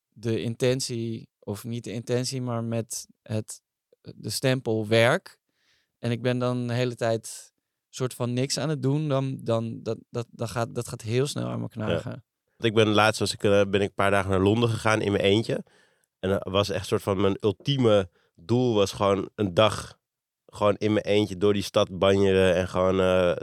de 0.09 0.41
intentie, 0.41 1.29
of 1.39 1.63
niet 1.63 1.83
de 1.83 1.91
intentie, 1.91 2.41
maar 2.41 2.63
met 2.63 3.07
het, 3.21 3.61
de 4.01 4.29
stempel 4.29 4.87
werk. 4.87 5.39
En 5.99 6.11
ik 6.11 6.21
ben 6.21 6.39
dan 6.39 6.67
de 6.67 6.73
hele 6.73 6.95
tijd 6.95 7.53
soort 7.89 8.13
van 8.13 8.33
niks 8.33 8.57
aan 8.57 8.69
het 8.69 8.81
doen, 8.81 9.07
dan, 9.07 9.37
dan 9.41 9.79
dat, 9.83 9.97
dat, 10.09 10.27
dat, 10.31 10.49
gaat, 10.49 10.75
dat 10.75 10.87
gaat 10.87 11.01
heel 11.01 11.27
snel 11.27 11.47
aan 11.47 11.59
me 11.59 11.69
knagen. 11.69 12.23
Ik 12.57 12.73
ben 12.73 12.87
laatst 12.87 13.19
was 13.19 13.33
ik, 13.33 13.43
eh, 13.43 13.61
ben 13.69 13.81
ik 13.81 13.87
een 13.87 13.93
paar 13.93 14.11
dagen 14.11 14.29
naar 14.29 14.41
Londen 14.41 14.69
gegaan 14.69 15.01
in 15.01 15.11
mijn 15.11 15.23
eentje. 15.23 15.63
En 16.19 16.29
dat 16.29 16.43
was 16.43 16.69
echt 16.69 16.87
soort 16.87 17.01
van 17.01 17.21
mijn 17.21 17.37
ultieme 17.39 18.09
doel 18.35 18.73
was 18.73 18.91
gewoon 18.91 19.29
een 19.35 19.53
dag 19.53 19.97
gewoon 20.45 20.75
in 20.75 20.93
mijn 20.93 21.05
eentje 21.05 21.37
door 21.37 21.53
die 21.53 21.63
stad 21.63 21.97
banjeren 21.97 22.55
en 22.55 22.67
gewoon 22.67 22.99
eh 22.99 23.35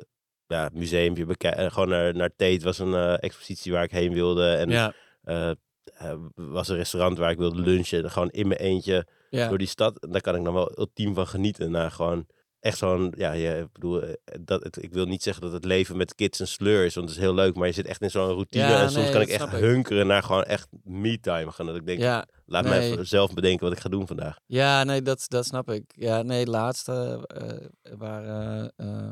ja, 0.46 0.70
museumpje 0.72 1.24
bekijken. 1.24 1.72
Gewoon 1.72 1.88
naar, 1.88 2.14
naar 2.14 2.30
Tate 2.36 2.64
was 2.64 2.78
een 2.78 2.94
eh, 2.94 3.14
expositie 3.18 3.72
waar 3.72 3.84
ik 3.84 3.90
heen 3.90 4.12
wilde. 4.12 4.50
En 4.50 4.70
ja, 4.70 4.92
eh, 5.22 5.50
eh, 5.84 6.14
was 6.34 6.68
een 6.68 6.76
restaurant 6.76 7.18
waar 7.18 7.30
ik 7.30 7.38
wilde 7.38 7.60
lunchen. 7.60 8.10
Gewoon 8.10 8.30
in 8.30 8.48
mijn 8.48 8.60
eentje 8.60 9.06
ja. 9.30 9.48
door 9.48 9.58
die 9.58 9.66
stad. 9.66 9.98
En 9.98 10.10
daar 10.10 10.20
kan 10.20 10.36
ik 10.36 10.44
dan 10.44 10.54
wel 10.54 10.78
ultiem 10.78 11.14
van 11.14 11.26
genieten. 11.26 11.70
Na 11.70 11.88
gewoon 11.88 12.26
echt 12.64 12.78
zo'n, 12.78 13.12
ja, 13.16 13.32
je, 13.32 13.58
ik 13.58 13.72
bedoel, 13.72 14.02
eh, 14.02 14.14
dat, 14.40 14.62
het, 14.62 14.82
ik 14.82 14.92
wil 14.92 15.06
niet 15.06 15.22
zeggen 15.22 15.42
dat 15.42 15.52
het 15.52 15.64
leven 15.64 15.96
met 15.96 16.14
kids 16.14 16.38
een 16.38 16.46
sleur 16.46 16.84
is, 16.84 16.94
want 16.94 17.08
het 17.08 17.16
is 17.16 17.22
heel 17.22 17.34
leuk, 17.34 17.54
maar 17.54 17.66
je 17.66 17.72
zit 17.72 17.86
echt 17.86 18.02
in 18.02 18.10
zo'n 18.10 18.28
routine. 18.28 18.64
Ja, 18.64 18.82
en 18.82 18.90
soms 18.90 19.04
nee, 19.04 19.12
kan 19.12 19.20
ik 19.20 19.28
echt 19.28 19.52
ik. 19.52 19.58
hunkeren 19.58 20.06
naar 20.06 20.22
gewoon 20.22 20.42
echt 20.42 20.68
me-time 20.84 21.50
gaan. 21.50 21.66
Dat 21.66 21.76
ik 21.76 21.86
denk, 21.86 22.00
ja, 22.00 22.26
laat 22.46 22.64
mij 22.64 22.78
nee. 22.78 22.92
even 22.92 23.06
zelf 23.06 23.34
bedenken 23.34 23.64
wat 23.64 23.72
ik 23.76 23.82
ga 23.82 23.88
doen 23.88 24.06
vandaag. 24.06 24.38
Ja, 24.46 24.84
nee, 24.84 25.02
dat, 25.02 25.24
dat 25.28 25.44
snap 25.44 25.70
ik. 25.70 25.84
Ja, 25.96 26.22
nee, 26.22 26.46
laatst 26.46 26.88
eh, 26.88 27.12
eh, 27.12 27.68
waren, 27.96 28.72
eh, 28.76 29.10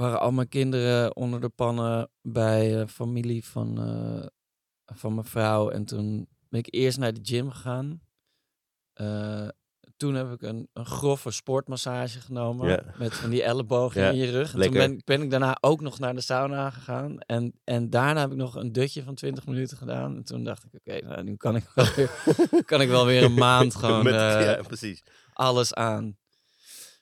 waren 0.00 0.20
al 0.20 0.32
mijn 0.32 0.48
kinderen 0.48 1.16
onder 1.16 1.40
de 1.40 1.48
pannen 1.48 2.10
bij 2.22 2.80
eh, 2.80 2.86
familie 2.86 3.44
van, 3.44 3.78
eh, 3.82 4.26
van 4.96 5.14
mijn 5.14 5.26
vrouw. 5.26 5.70
En 5.70 5.84
toen 5.84 6.28
ben 6.48 6.60
ik 6.60 6.74
eerst 6.74 6.98
naar 6.98 7.12
de 7.12 7.20
gym 7.22 7.50
gegaan. 7.50 8.00
Eh, 8.92 9.48
toen 9.96 10.14
heb 10.14 10.32
ik 10.32 10.42
een, 10.42 10.68
een 10.72 10.86
grove 10.86 11.30
sportmassage 11.30 12.20
genomen. 12.20 12.84
Met 12.98 13.14
van 13.14 13.30
die 13.30 13.42
ellebogen 13.42 14.12
in 14.12 14.16
je 14.16 14.30
rug. 14.30 14.52
En 14.52 14.58
lekker. 14.58 14.80
toen 14.80 14.88
ben, 14.88 15.02
ben 15.04 15.22
ik 15.22 15.30
daarna 15.30 15.56
ook 15.60 15.80
nog 15.80 15.98
naar 15.98 16.14
de 16.14 16.20
sauna 16.20 16.70
gegaan. 16.70 17.18
En, 17.18 17.60
en 17.64 17.90
daarna 17.90 18.20
heb 18.20 18.30
ik 18.30 18.36
nog 18.36 18.54
een 18.54 18.72
dutje 18.72 19.02
van 19.02 19.14
20 19.14 19.46
minuten 19.46 19.76
gedaan. 19.76 20.16
En 20.16 20.24
toen 20.24 20.44
dacht 20.44 20.64
ik, 20.64 20.74
oké, 20.74 21.06
nou, 21.06 21.22
nu 21.22 21.36
kan 21.36 21.56
ik 21.56 21.64
wel 21.74 21.86
weer, 21.96 22.10
kan 22.64 22.80
ik 22.80 22.88
wel 22.88 23.06
weer 23.06 23.22
een 23.22 23.34
maand 23.34 23.74
gewoon 23.74 24.04
Met- 24.04 24.14
ja, 24.14 24.60
precies. 24.66 25.02
alles 25.32 25.74
aan. 25.74 26.16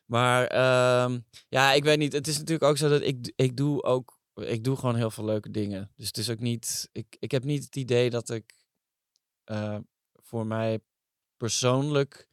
Maar 0.08 0.46
ehm, 0.46 1.18
ja, 1.48 1.72
ik 1.72 1.84
weet 1.84 1.98
niet. 1.98 2.12
Het 2.12 2.26
is 2.26 2.38
natuurlijk 2.38 2.70
ook 2.70 2.76
zo 2.76 2.88
dat 2.88 3.02
ik, 3.02 3.32
ik 3.36 3.56
doe 3.56 3.82
ook, 3.82 4.20
ik 4.34 4.64
doe 4.64 4.76
gewoon 4.76 4.96
heel 4.96 5.10
veel 5.10 5.24
leuke 5.24 5.50
dingen. 5.50 5.90
Dus 5.96 6.06
het 6.06 6.16
is 6.16 6.30
ook 6.30 6.40
niet, 6.40 6.88
ik, 6.92 7.16
ik 7.18 7.30
heb 7.30 7.44
niet 7.44 7.64
het 7.64 7.76
idee 7.76 8.10
dat 8.10 8.30
ik 8.30 8.54
eh, 9.44 9.78
voor 10.14 10.46
mij 10.46 10.80
persoonlijk 11.36 12.28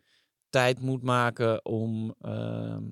tijd 0.49 0.79
moet 0.79 1.03
maken 1.03 1.65
om 1.65 2.15
ehm, 2.21 2.83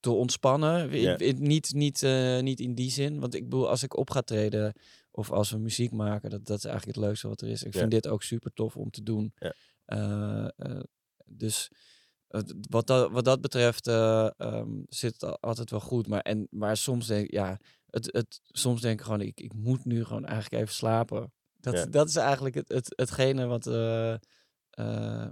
te 0.00 0.10
ontspannen. 0.10 0.90
Niet, 1.38 1.72
niet, 1.72 2.02
eh, 2.02 2.40
niet 2.40 2.60
in 2.60 2.74
die 2.74 2.90
zin. 2.90 3.20
Want 3.20 3.34
ik 3.34 3.42
bedoel, 3.42 3.68
als 3.68 3.82
ik 3.82 3.96
op 3.96 4.10
ga 4.10 4.22
treden 4.22 4.72
of 5.10 5.30
als 5.30 5.50
we 5.50 5.58
muziek 5.58 5.92
maken, 5.92 6.30
dat, 6.30 6.46
dat 6.46 6.58
is 6.58 6.64
eigenlijk 6.64 6.96
het 6.96 7.06
leukste 7.06 7.28
wat 7.28 7.40
er 7.40 7.48
is. 7.48 7.62
Ik 7.62 7.72
vind 7.72 7.90
dit 7.90 8.08
ook 8.08 8.22
super 8.22 8.52
tof 8.52 8.76
om 8.76 8.90
te 8.90 9.02
doen. 9.02 9.34
Eh, 9.84 10.46
dus 11.24 11.70
wat, 12.70 12.86
dat, 12.86 13.10
wat 13.10 13.24
dat 13.24 13.40
betreft 13.40 13.86
eh, 13.86 14.28
ehm, 14.36 14.70
zit 14.88 15.12
het 15.12 15.22
al- 15.24 15.38
altijd 15.40 15.70
wel 15.70 15.80
goed. 15.80 16.06
Maar, 16.08 16.20
en, 16.20 16.46
maar 16.50 16.76
soms 16.76 17.06
denk 17.06 17.24
ik, 17.24 17.30
ja, 17.32 17.58
het, 17.90 18.08
het, 18.12 18.40
soms 18.44 18.80
denk 18.80 18.98
ik 18.98 19.04
gewoon, 19.04 19.20
ik, 19.20 19.40
ik 19.40 19.54
moet 19.54 19.84
nu 19.84 20.04
gewoon 20.04 20.24
eigenlijk 20.24 20.62
even 20.62 20.74
slapen. 20.74 21.32
Dat, 21.60 21.74
Ja. 21.74 21.86
dat 21.86 22.08
is 22.08 22.16
eigenlijk 22.16 22.54
het, 22.54 22.68
het, 22.68 22.92
hetgene 22.96 23.46
wat, 23.46 23.66
eh, 23.66 24.12
eh, 24.70 25.28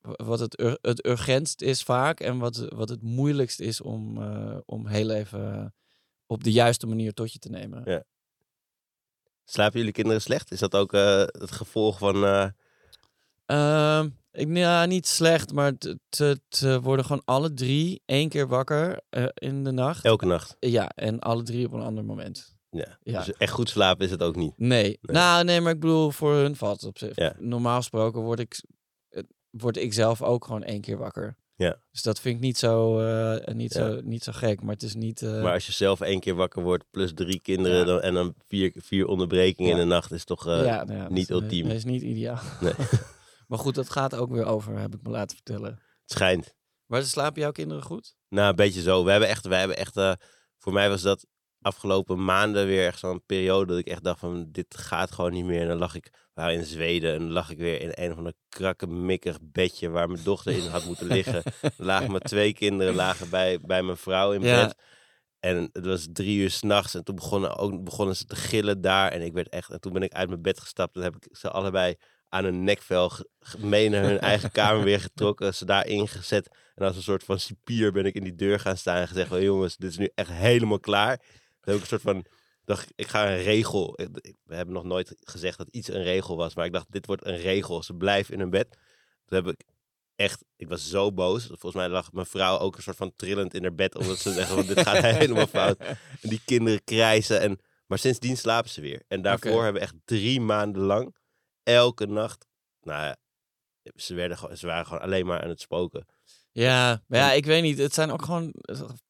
wa- 0.00 0.24
wat 0.24 0.38
het, 0.38 0.60
ur- 0.60 0.78
het 0.80 1.06
urgentst 1.06 1.62
is 1.62 1.82
vaak. 1.82 2.20
En 2.20 2.38
wat, 2.38 2.56
wat 2.56 2.88
het 2.88 3.02
moeilijkst 3.02 3.60
is 3.60 3.80
om, 3.80 4.18
om 4.64 4.86
heel 4.86 5.10
even 5.10 5.74
op 6.26 6.44
de 6.44 6.52
juiste 6.52 6.86
manier 6.86 7.12
tot 7.12 7.32
je 7.32 7.38
te 7.38 7.48
nemen. 7.50 7.82
Ja. 7.84 8.04
Slapen 9.44 9.78
jullie 9.78 9.92
kinderen 9.94 10.20
slecht? 10.22 10.50
Is 10.52 10.58
dat 10.58 10.74
ook 10.74 10.92
het 10.92 11.50
gevolg 11.52 11.98
van... 11.98 12.14
eh, 13.46 13.98
Ehm, 13.98 14.08
ik, 14.32 14.56
ja, 14.56 14.84
niet 14.84 15.06
slecht, 15.06 15.52
maar 15.52 15.72
het, 16.08 16.60
worden 16.82 17.04
gewoon 17.04 17.22
alle 17.24 17.54
drie 17.54 18.02
één 18.04 18.28
keer 18.28 18.48
wakker 18.48 19.00
eh, 19.10 19.26
in 19.34 19.64
de 19.64 19.70
nacht. 19.70 20.04
elke 20.04 20.26
nacht? 20.26 20.56
Ja, 20.60 20.88
en 20.88 21.20
alle 21.20 21.42
drie 21.42 21.66
op 21.66 21.72
een 21.72 21.80
ander 21.82 22.04
moment. 22.04 22.54
Ja. 22.70 22.98
Ja. 23.02 23.24
Dus 23.24 23.36
echt 23.36 23.52
goed 23.52 23.68
slapen 23.68 24.04
is 24.04 24.10
het 24.10 24.22
ook 24.22 24.36
niet. 24.36 24.52
Nee. 24.56 24.98
Nou, 25.02 25.44
nee, 25.44 25.60
maar 25.60 25.72
ik 25.72 25.80
bedoel, 25.80 26.10
voor 26.10 26.34
hun 26.34 26.56
valt 26.56 26.80
het 26.80 26.88
op 26.88 26.98
zich. 26.98 27.16
Ja. 27.16 27.34
Normaal 27.38 27.76
gesproken 27.76 28.20
word 28.20 28.38
ik, 28.38 28.62
eh, 29.08 29.22
word 29.50 29.76
ik 29.76 29.92
zelf 29.92 30.22
ook 30.22 30.44
gewoon 30.44 30.62
één 30.64 30.80
keer 30.80 30.98
wakker. 30.98 31.36
Ja. 31.56 31.76
Dus 31.90 32.02
dat 32.02 32.20
vind 32.20 32.34
ik 32.36 32.40
niet 32.40 32.58
zo, 32.58 33.00
eh, 33.00 33.54
niet 33.54 33.74
Ja. 33.74 33.80
zo, 33.80 34.00
niet 34.04 34.24
zo 34.24 34.32
gek. 34.34 34.62
Maar 34.62 34.74
het 34.74 34.82
is 34.82 34.94
niet... 34.94 35.20
Maar 35.22 35.52
als 35.52 35.66
je 35.66 35.72
zelf 35.72 36.00
één 36.00 36.20
keer 36.20 36.34
wakker 36.34 36.62
wordt, 36.62 36.84
plus 36.90 37.12
drie 37.14 37.40
kinderen 37.40 37.78
Ja. 37.78 37.84
dan, 37.84 38.00
en 38.00 38.14
dan 38.14 38.34
vier, 38.48 38.72
vier 38.76 39.06
onderbrekingen 39.06 39.72
in 39.72 39.78
de 39.78 39.84
nacht, 39.84 40.12
is 40.12 40.24
toch... 40.24 40.44
nou 40.44 40.64
ja, 40.64 41.08
niet 41.08 41.30
ultiem. 41.30 41.66
Dat 41.68 41.76
is 41.76 41.84
niet 41.84 42.02
ideaal. 42.02 42.40
Nee. 42.60 42.72
maar 43.46 43.58
goed, 43.58 43.74
dat 43.74 43.90
gaat 43.90 44.14
ook 44.14 44.30
weer 44.30 44.44
over, 44.44 44.78
heb 44.78 44.94
ik 44.94 45.02
me 45.02 45.10
laten 45.10 45.36
vertellen. 45.36 45.70
Het 45.70 46.10
schijnt. 46.10 46.54
Maar 46.86 47.02
slapen 47.02 47.40
jouw 47.40 47.52
kinderen 47.52 47.82
goed? 47.82 48.16
Nou, 48.28 48.48
een 48.48 48.56
beetje 48.56 48.80
zo. 48.82 49.04
We 49.04 49.10
hebben 49.10 49.28
echt, 49.28 49.46
we 49.46 49.54
hebben 49.54 49.76
echt 49.76 49.96
eh, 49.96 50.12
voor 50.58 50.72
mij 50.72 50.88
was 50.88 51.02
dat 51.02 51.26
afgelopen 51.60 52.24
maanden 52.24 52.66
weer 52.66 52.86
echt 52.86 52.98
zo'n 52.98 53.24
periode 53.26 53.66
dat 53.66 53.78
ik 53.78 53.86
echt 53.86 54.04
dacht 54.04 54.18
van, 54.18 54.48
dit 54.50 54.76
gaat 54.76 55.10
gewoon 55.10 55.32
niet 55.32 55.44
meer. 55.44 55.60
En 55.60 55.68
dan 55.68 55.78
lag 55.78 55.94
ik, 55.94 56.28
waren 56.34 56.54
in 56.54 56.64
Zweden, 56.64 57.12
en 57.14 57.18
dan 57.18 57.30
lag 57.30 57.50
ik 57.50 57.58
weer 57.58 57.80
in 57.80 57.90
een 57.94 58.10
of 58.10 58.16
ander 58.16 58.32
krakkemikkig 58.48 59.38
bedje 59.42 59.88
waar 59.88 60.08
mijn 60.10 60.24
dochter 60.24 60.52
in 60.52 60.66
had 60.66 60.84
moeten 60.84 61.06
liggen. 61.06 61.42
Lagen 61.76 62.10
mijn 62.10 62.22
twee 62.22 62.52
kinderen 62.52 62.94
lagen 62.94 63.30
bij, 63.30 63.60
bij 63.60 63.82
mijn 63.82 63.96
vrouw 63.96 64.32
in 64.32 64.42
Ja. 64.42 64.64
bed. 64.66 64.76
En 65.38 65.68
het 65.72 65.86
was 65.86 66.06
drie 66.12 66.38
uur 66.38 66.50
s'nachts 66.50 66.94
en 66.94 67.04
toen 67.04 67.14
begonnen, 67.14 67.56
ook, 67.56 67.84
begonnen 67.84 68.16
ze 68.16 68.24
te 68.24 68.36
gillen 68.36 68.80
daar. 68.80 69.10
En 69.12 69.22
ik 69.22 69.32
werd 69.32 69.48
echt, 69.48 69.70
en 69.70 69.80
toen 69.80 69.92
ben 69.92 70.02
ik 70.02 70.12
uit 70.12 70.28
mijn 70.28 70.42
bed 70.42 70.60
gestapt 70.60 70.96
en 70.96 71.02
heb 71.02 71.16
ik 71.16 71.36
ze 71.36 71.50
allebei 71.50 71.94
aan 72.28 72.44
een 72.44 72.64
nekvel 72.64 73.10
mee 73.58 73.88
naar 73.88 74.02
hun 74.02 74.18
eigen 74.18 74.50
kamer 74.60 74.84
weer 74.84 75.00
getrokken. 75.00 75.54
Ze 75.54 75.64
daar 75.64 75.86
ingezet. 75.86 76.48
En 76.74 76.86
als 76.86 76.96
een 76.96 77.02
soort 77.02 77.24
van 77.24 77.40
cipier 77.40 77.92
ben 77.92 78.04
ik 78.04 78.14
in 78.14 78.24
die 78.24 78.34
deur 78.34 78.60
gaan 78.60 78.76
staan 78.76 78.96
en 78.96 79.08
gezegd 79.08 79.28
van 79.28 79.42
jongens, 79.42 79.76
dit 79.76 79.90
is 79.90 79.98
nu 79.98 80.10
echt 80.14 80.30
helemaal 80.30 80.80
klaar. 80.80 81.16
Dan 81.16 81.74
heb 81.74 81.74
ik 81.74 81.80
een 81.80 81.86
soort 81.86 82.02
van, 82.02 82.24
dacht, 82.64 82.92
ik, 82.94 83.06
ga 83.06 83.30
een 83.30 83.42
regel. 83.42 83.98
We 84.44 84.54
hebben 84.54 84.74
nog 84.74 84.84
nooit 84.84 85.14
gezegd 85.20 85.58
dat 85.58 85.68
iets 85.70 85.88
een 85.88 86.02
regel 86.02 86.36
was, 86.36 86.54
maar 86.54 86.66
ik 86.66 86.72
dacht, 86.72 86.92
dit 86.92 87.06
wordt 87.06 87.26
een 87.26 87.36
regel. 87.36 87.82
Ze 87.82 87.94
blijven 87.94 88.34
in 88.34 88.40
hun 88.40 88.50
bed. 88.50 88.68
Toen 89.24 89.44
heb 89.44 89.46
ik 89.46 89.64
echt, 90.16 90.44
ik 90.56 90.68
was 90.68 90.88
zo 90.88 91.12
boos. 91.12 91.46
Volgens 91.46 91.74
mij 91.74 91.88
lag 91.88 92.12
mijn 92.12 92.26
vrouw 92.26 92.58
ook 92.58 92.76
een 92.76 92.82
soort 92.82 92.96
van 92.96 93.12
trillend 93.16 93.54
in 93.54 93.62
haar 93.62 93.74
bed, 93.74 93.96
omdat 93.96 94.18
ze 94.18 94.32
zeggen, 94.32 94.66
dit 94.66 94.80
gaat 94.80 95.02
helemaal 95.18 95.46
fout. 95.46 95.78
En 95.78 95.96
die 96.20 96.40
kinderen 96.44 96.84
krijsen. 96.84 97.40
En, 97.40 97.58
maar 97.86 97.98
sindsdien 97.98 98.36
slapen 98.36 98.70
ze 98.70 98.80
weer. 98.80 99.02
En 99.08 99.22
daarvoor 99.22 99.62
hebben 99.62 99.80
we 99.82 99.86
echt 99.86 99.96
drie 100.04 100.40
maanden 100.40 100.82
lang, 100.82 101.16
elke 101.66 102.06
nacht, 102.06 102.46
nou 102.82 103.04
ja, 103.04 103.16
ze, 103.94 104.14
werden, 104.14 104.38
gewoon- 104.38 104.56
ze 104.56 104.66
waren 104.66 104.86
gewoon 104.86 105.02
alleen 105.02 105.26
maar 105.26 105.42
aan 105.42 105.48
het 105.48 105.60
spoken. 105.60 106.06
Ja, 106.52 107.02
maar 107.06 107.18
ja, 107.18 107.32
ik 107.32 107.46
weet 107.46 107.62
niet. 107.62 107.78
Het 107.78 107.94
zijn 107.94 108.10
ook 108.10 108.22
gewoon 108.24 108.54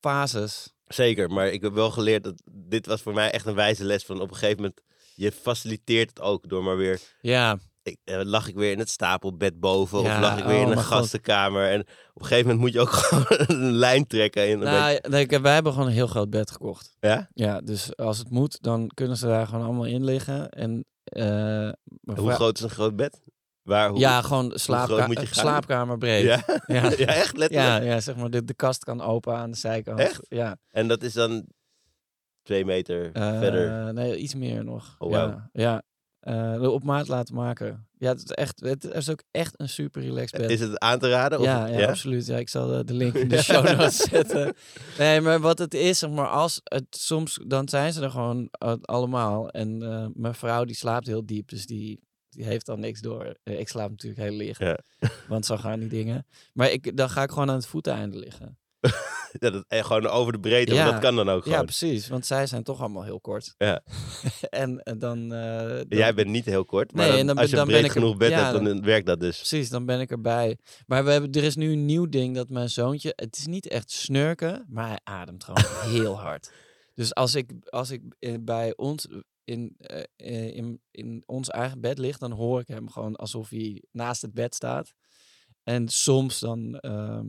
fases. 0.00 0.72
Zeker, 0.84 1.30
maar 1.30 1.48
ik 1.48 1.62
heb 1.62 1.72
wel 1.72 1.90
geleerd 1.90 2.24
dat 2.24 2.42
dit 2.52 2.86
was 2.86 3.02
voor 3.02 3.14
mij 3.14 3.30
echt 3.30 3.46
een 3.46 3.54
wijze 3.54 3.84
les 3.84 4.04
van 4.04 4.20
op 4.20 4.28
een 4.30 4.36
gegeven 4.36 4.56
moment, 4.56 4.80
je 5.14 5.32
faciliteert 5.32 6.08
het 6.08 6.20
ook 6.20 6.48
door 6.48 6.62
maar 6.64 6.76
weer, 6.76 7.00
Ja, 7.20 7.58
ik, 7.82 7.98
eh, 8.04 8.20
lag 8.22 8.48
ik 8.48 8.54
weer 8.54 8.72
in 8.72 8.78
het 8.78 8.90
stapelbed 8.90 9.60
boven 9.60 10.02
Ja, 10.02 10.14
of 10.14 10.20
lag 10.20 10.38
ik 10.38 10.44
weer 10.44 10.54
oh 10.54 10.60
in 10.60 10.68
een 10.68 10.74
mijn 10.74 10.86
God. 10.86 10.96
gastenkamer. 10.98 11.70
En 11.70 11.80
op 11.80 12.20
een 12.22 12.26
gegeven 12.26 12.42
moment 12.50 12.60
moet 12.60 12.72
je 12.72 12.80
ook 12.80 12.90
gewoon 13.00 13.26
een 13.46 13.72
lijn 13.72 14.06
trekken. 14.06 14.48
In 14.48 14.52
een 14.52 14.58
beetje- 14.58 15.08
nou, 15.10 15.22
ik- 15.22 15.30
wij 15.40 15.54
hebben 15.54 15.72
gewoon 15.72 15.86
een 15.88 15.94
heel 15.94 16.06
groot 16.06 16.30
bed 16.30 16.50
gekocht. 16.50 16.96
ja? 17.00 17.28
Ja, 17.34 17.60
dus 17.60 17.96
als 17.96 18.18
het 18.18 18.30
moet, 18.30 18.62
dan 18.62 18.90
kunnen 18.94 19.16
ze 19.16 19.26
daar 19.26 19.46
gewoon 19.46 19.64
allemaal 19.64 19.84
in 19.84 20.04
liggen. 20.04 20.48
En, 20.50 20.84
Hoe 21.14 21.74
vrouw- 22.04 22.34
groot 22.34 22.56
is 22.58 22.62
een 22.64 22.70
groot 22.70 22.96
bed? 22.96 23.20
Waar, 23.62 23.88
hoe, 23.88 23.98
Ja, 23.98 24.22
gewoon 24.22 24.52
slaapka 24.54 25.08
slaapkamer 25.24 25.98
breed. 25.98 26.24
ja? 26.24 26.42
Ja. 26.66 26.82
ja, 26.82 27.06
echt 27.06 27.36
letterlijk. 27.36 27.52
Ja, 27.52 27.76
ja, 27.76 28.00
zeg 28.00 28.16
maar, 28.16 28.30
de, 28.30 28.44
de 28.44 28.54
kast 28.54 28.84
kan 28.84 29.00
open 29.00 29.34
aan 29.36 29.50
de 29.50 29.56
zijkant. 29.56 29.98
Echt? 29.98 30.20
Ja. 30.28 30.56
En 30.70 30.88
dat 30.88 31.02
is 31.02 31.12
dan 31.12 31.46
twee 32.42 32.64
meter 32.64 33.12
Eh, 33.12 33.38
verder. 33.38 33.94
Nee, 33.94 34.16
iets 34.16 34.34
meer 34.34 34.64
nog. 34.64 34.94
Oh, 34.98 35.10
ja, 35.10 35.26
wauw. 35.26 35.48
ja. 35.52 35.82
Eh, 36.26 36.72
op 36.72 36.82
maat 36.82 37.08
laten 37.08 37.34
maken. 37.34 37.86
Ja, 37.98 38.08
het 38.08 38.18
is, 38.24 38.30
echt, 38.30 38.60
het 38.60 38.84
is 38.84 39.10
ook 39.10 39.22
echt 39.30 39.60
een 39.60 39.68
super 39.68 40.02
relaxed 40.02 40.40
bed. 40.40 40.50
Is 40.50 40.60
het 40.60 40.78
aan 40.78 40.98
te 40.98 41.08
raden? 41.08 41.38
Of, 41.38 41.44
ja, 41.44 41.66
ja, 41.66 41.88
absoluut. 41.88 42.26
Ja, 42.26 42.36
ik 42.36 42.48
zal 42.48 42.66
de, 42.68 42.84
de 42.84 42.92
link 42.94 43.14
in 43.14 43.28
de 43.28 43.42
show 43.42 43.64
notes 43.68 43.96
zetten. 43.96 44.54
Nee, 44.98 45.20
maar 45.20 45.40
wat 45.40 45.58
het 45.58 45.74
is, 45.74 45.98
zeg 45.98 46.10
maar, 46.10 46.28
als 46.28 46.60
het 46.64 46.84
soms, 46.90 47.38
dan 47.46 47.68
zijn 47.68 47.92
ze 47.92 48.02
er 48.02 48.10
gewoon 48.10 48.48
eh, 48.50 48.72
allemaal. 48.82 49.50
En 49.50 49.82
eh, 49.82 50.06
mijn 50.14 50.34
vrouw 50.34 50.64
die 50.64 50.76
slaapt 50.76 51.06
heel 51.06 51.26
diep, 51.26 51.48
dus 51.48 51.66
die, 51.66 52.00
die 52.30 52.44
heeft 52.44 52.66
dan 52.66 52.80
niks 52.80 53.00
door. 53.00 53.36
Eh, 53.42 53.58
ik 53.58 53.68
slaap 53.68 53.90
natuurlijk 53.90 54.22
heel 54.22 54.36
licht, 54.36 54.60
Ja. 54.60 54.78
want 55.28 55.46
zo 55.46 55.56
gaan 55.56 55.80
die 55.80 55.88
dingen. 55.88 56.26
Maar 56.52 56.70
ik, 56.70 56.96
dan 56.96 57.10
ga 57.10 57.22
ik 57.22 57.30
gewoon 57.30 57.48
aan 57.50 57.56
het 57.56 57.66
voeteneinde 57.66 58.18
liggen. 58.18 58.58
Ja, 59.40 59.50
dat, 59.50 59.64
en 59.68 59.84
gewoon 59.84 60.06
over 60.06 60.32
de 60.32 60.40
breedte, 60.40 60.74
Ja. 60.74 60.90
dat 60.90 61.00
kan 61.00 61.16
dan 61.16 61.28
ook 61.28 61.44
Ja, 61.44 61.62
precies, 61.62 62.08
want 62.08 62.26
zij 62.26 62.46
zijn 62.46 62.62
toch 62.62 62.80
allemaal 62.80 63.04
heel 63.04 63.20
kort. 63.20 63.54
Ja. 63.58 63.82
en 64.50 64.78
eh, 64.82 64.94
dan, 64.98 65.32
eh, 65.32 65.58
dan- 65.68 65.84
Jij 65.88 66.14
bent 66.14 66.28
niet 66.28 66.44
heel 66.44 66.64
kort, 66.64 66.92
maar 66.92 67.00
Nee, 67.02 67.10
dan, 67.10 67.20
en 67.20 67.26
dan 67.26 67.38
als 67.38 67.50
je 67.50 67.56
dan 67.56 67.66
breed 67.66 67.76
ben 67.80 67.90
ik 67.90 67.94
er- 67.96 68.00
genoeg 68.00 68.16
bed 68.16 68.30
ja, 68.30 68.52
hebt, 68.52 68.64
dan 68.64 68.82
werkt 68.82 69.06
dat 69.06 69.20
dus. 69.20 69.36
Precies, 69.36 69.68
dan 69.68 69.86
ben 69.86 70.00
ik 70.00 70.10
erbij. 70.10 70.58
Maar 70.86 71.04
we 71.04 71.10
hebben, 71.10 71.32
er 71.32 71.44
is 71.44 71.56
nu 71.56 71.72
een 71.72 71.84
nieuw 71.84 72.08
ding 72.08 72.34
dat 72.34 72.48
mijn 72.48 72.70
zoontje... 72.70 73.12
Het 73.16 73.36
is 73.36 73.46
niet 73.46 73.68
echt 73.68 73.90
snurken, 73.90 74.66
maar 74.68 74.88
hij 74.88 75.00
ademt 75.04 75.44
gewoon 75.44 75.64
heel 75.94 76.18
hard. 76.20 76.52
Dus 76.94 77.14
als 77.14 77.34
ik, 77.34 77.50
als 77.64 77.90
ik 77.90 78.02
eh, 78.18 78.34
bij 78.40 78.76
ons 78.76 79.06
in, 79.44 79.74
eh, 79.78 80.02
eh, 80.16 80.56
in, 80.56 80.80
in 80.90 81.22
ons 81.26 81.48
eigen 81.50 81.80
bed 81.80 81.98
lig, 81.98 82.18
dan 82.18 82.32
hoor 82.32 82.60
ik 82.60 82.68
hem 82.68 82.90
gewoon 82.90 83.16
alsof 83.16 83.48
hij 83.48 83.82
naast 83.92 84.22
het 84.22 84.34
bed 84.34 84.54
staat. 84.54 84.92
En 85.62 85.88
soms 85.88 86.38
dan... 86.40 86.74
ehm, 86.78 87.26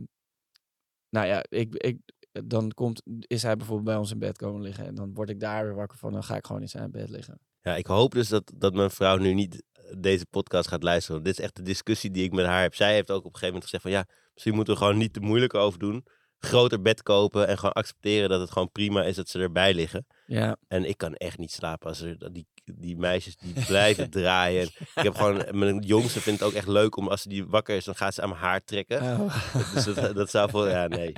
nou 1.10 1.26
ja, 1.26 1.44
ik, 1.48 1.74
ik, 1.74 1.98
dan 2.44 2.72
komt, 2.72 3.02
is 3.20 3.42
hij 3.42 3.56
bijvoorbeeld 3.56 3.86
bij 3.88 3.96
ons 3.96 4.10
in 4.10 4.18
bed 4.18 4.36
komen 4.36 4.62
liggen. 4.62 4.86
En 4.86 4.94
dan 4.94 5.14
word 5.14 5.30
ik 5.30 5.40
daar 5.40 5.64
weer 5.64 5.74
wakker 5.74 5.98
van. 5.98 6.12
Dan 6.12 6.24
ga 6.24 6.36
ik 6.36 6.46
gewoon 6.46 6.62
in 6.62 6.68
zijn 6.68 6.90
bed 6.90 7.08
liggen. 7.08 7.40
Ja, 7.62 7.76
ik 7.76 7.86
hoop 7.86 8.12
dus 8.12 8.28
dat, 8.28 8.52
dat 8.56 8.74
mijn 8.74 8.90
vrouw 8.90 9.16
nu 9.16 9.34
niet 9.34 9.62
eh, 9.72 9.82
deze 9.98 10.26
podcast 10.26 10.68
gaat 10.68 10.82
luisteren. 10.82 11.14
Want 11.14 11.26
dit 11.26 11.38
is 11.38 11.44
echt 11.44 11.56
de 11.56 11.62
discussie 11.62 12.10
die 12.10 12.24
ik 12.24 12.32
met 12.32 12.46
haar 12.46 12.62
heb. 12.62 12.74
Zij 12.74 12.92
heeft 12.94 13.10
ook 13.10 13.24
op 13.24 13.34
een 13.34 13.38
gegeven 13.38 13.54
moment 13.54 13.64
gezegd 13.64 13.82
van 13.82 13.92
ja, 13.92 14.06
misschien 14.32 14.54
moeten 14.54 14.74
we 14.74 14.80
gewoon 14.80 14.98
niet 14.98 15.12
te 15.12 15.20
moeilijk 15.20 15.54
over 15.54 15.78
doen. 15.78 16.04
Groter 16.38 16.82
bed 16.82 17.02
kopen 17.02 17.48
en 17.48 17.56
gewoon 17.58 17.72
accepteren 17.72 18.28
dat 18.28 18.40
het 18.40 18.50
gewoon 18.50 18.72
prima 18.72 19.04
is 19.04 19.16
dat 19.16 19.28
ze 19.28 19.38
erbij 19.38 19.74
liggen. 19.74 20.06
Ja, 20.26 20.56
En 20.68 20.84
ik 20.84 20.96
kan 20.96 21.14
echt 21.14 21.38
niet 21.38 21.52
slapen 21.52 21.88
als 21.88 22.00
er 22.00 22.32
die, 22.32 22.46
die 22.76 22.96
meisjes 22.96 23.36
die 23.36 23.64
blijven 23.66 24.10
draaien. 24.20 24.60
En 24.60 24.68
ik 24.94 25.02
heb 25.02 25.14
gewoon, 25.14 25.58
mijn 25.58 25.78
jongste 25.78 26.20
vindt 26.20 26.40
het 26.40 26.48
ook 26.48 26.54
echt 26.54 26.66
leuk 26.66 26.96
om 26.96 27.08
als 27.08 27.22
ze 27.22 27.28
die 27.28 27.46
wakker 27.46 27.76
is, 27.76 27.84
dan 27.84 27.96
gaat 27.96 28.14
ze 28.14 28.22
aan 28.22 28.28
mijn 28.28 28.40
haar 28.40 28.64
trekken. 28.64 29.02
Oh. 29.02 29.34
Dus 29.74 29.84
dat, 29.84 30.14
dat 30.14 30.30
zou 30.30 30.50
voor, 30.50 30.68
ja 30.68 30.86
nee. 30.86 31.12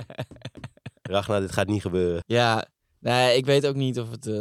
Ragnar, 1.01 1.39
dit 1.39 1.51
gaat 1.51 1.67
niet 1.67 1.81
gebeuren. 1.81 2.23
Ja, 2.25 2.67
nee, 2.99 3.37
ik 3.37 3.45
weet 3.45 3.67
ook 3.67 3.75
niet 3.75 3.99
of 3.99 4.11
het 4.11 4.27
eh, 4.27 4.33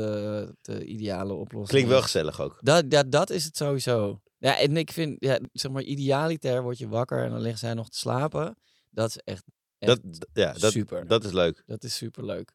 de 0.60 0.84
ideale 0.84 1.32
oplossing 1.32 1.68
Klinkt 1.68 1.88
wel 1.88 2.02
gezellig 2.02 2.40
ook. 2.40 2.58
Dat, 2.60 2.90
dat, 2.90 3.12
dat 3.12 3.30
is 3.30 3.44
het 3.44 3.56
sowieso. 3.56 4.20
Ja, 4.38 4.58
en 4.58 4.76
ik 4.76 4.92
vind, 4.92 5.16
ja, 5.18 5.38
zeg 5.52 5.72
maar, 5.72 5.82
idealiter 5.82 6.62
word 6.62 6.78
je 6.78 6.88
wakker 6.88 7.24
en 7.24 7.30
dan 7.30 7.40
liggen 7.40 7.58
zij 7.58 7.74
nog 7.74 7.88
te 7.88 7.98
slapen. 7.98 8.56
Dat 8.90 9.08
is 9.08 9.16
echt, 9.24 9.44
echt 9.78 10.02
Dat, 10.02 10.28
ja, 10.32 10.52
dat, 10.52 10.72
super. 10.72 11.06
dat 11.06 11.24
is 11.24 11.32
leuk. 11.32 11.62
dat 11.66 11.84
is 11.84 11.96
super 11.96 12.24
leuk. 12.24 12.52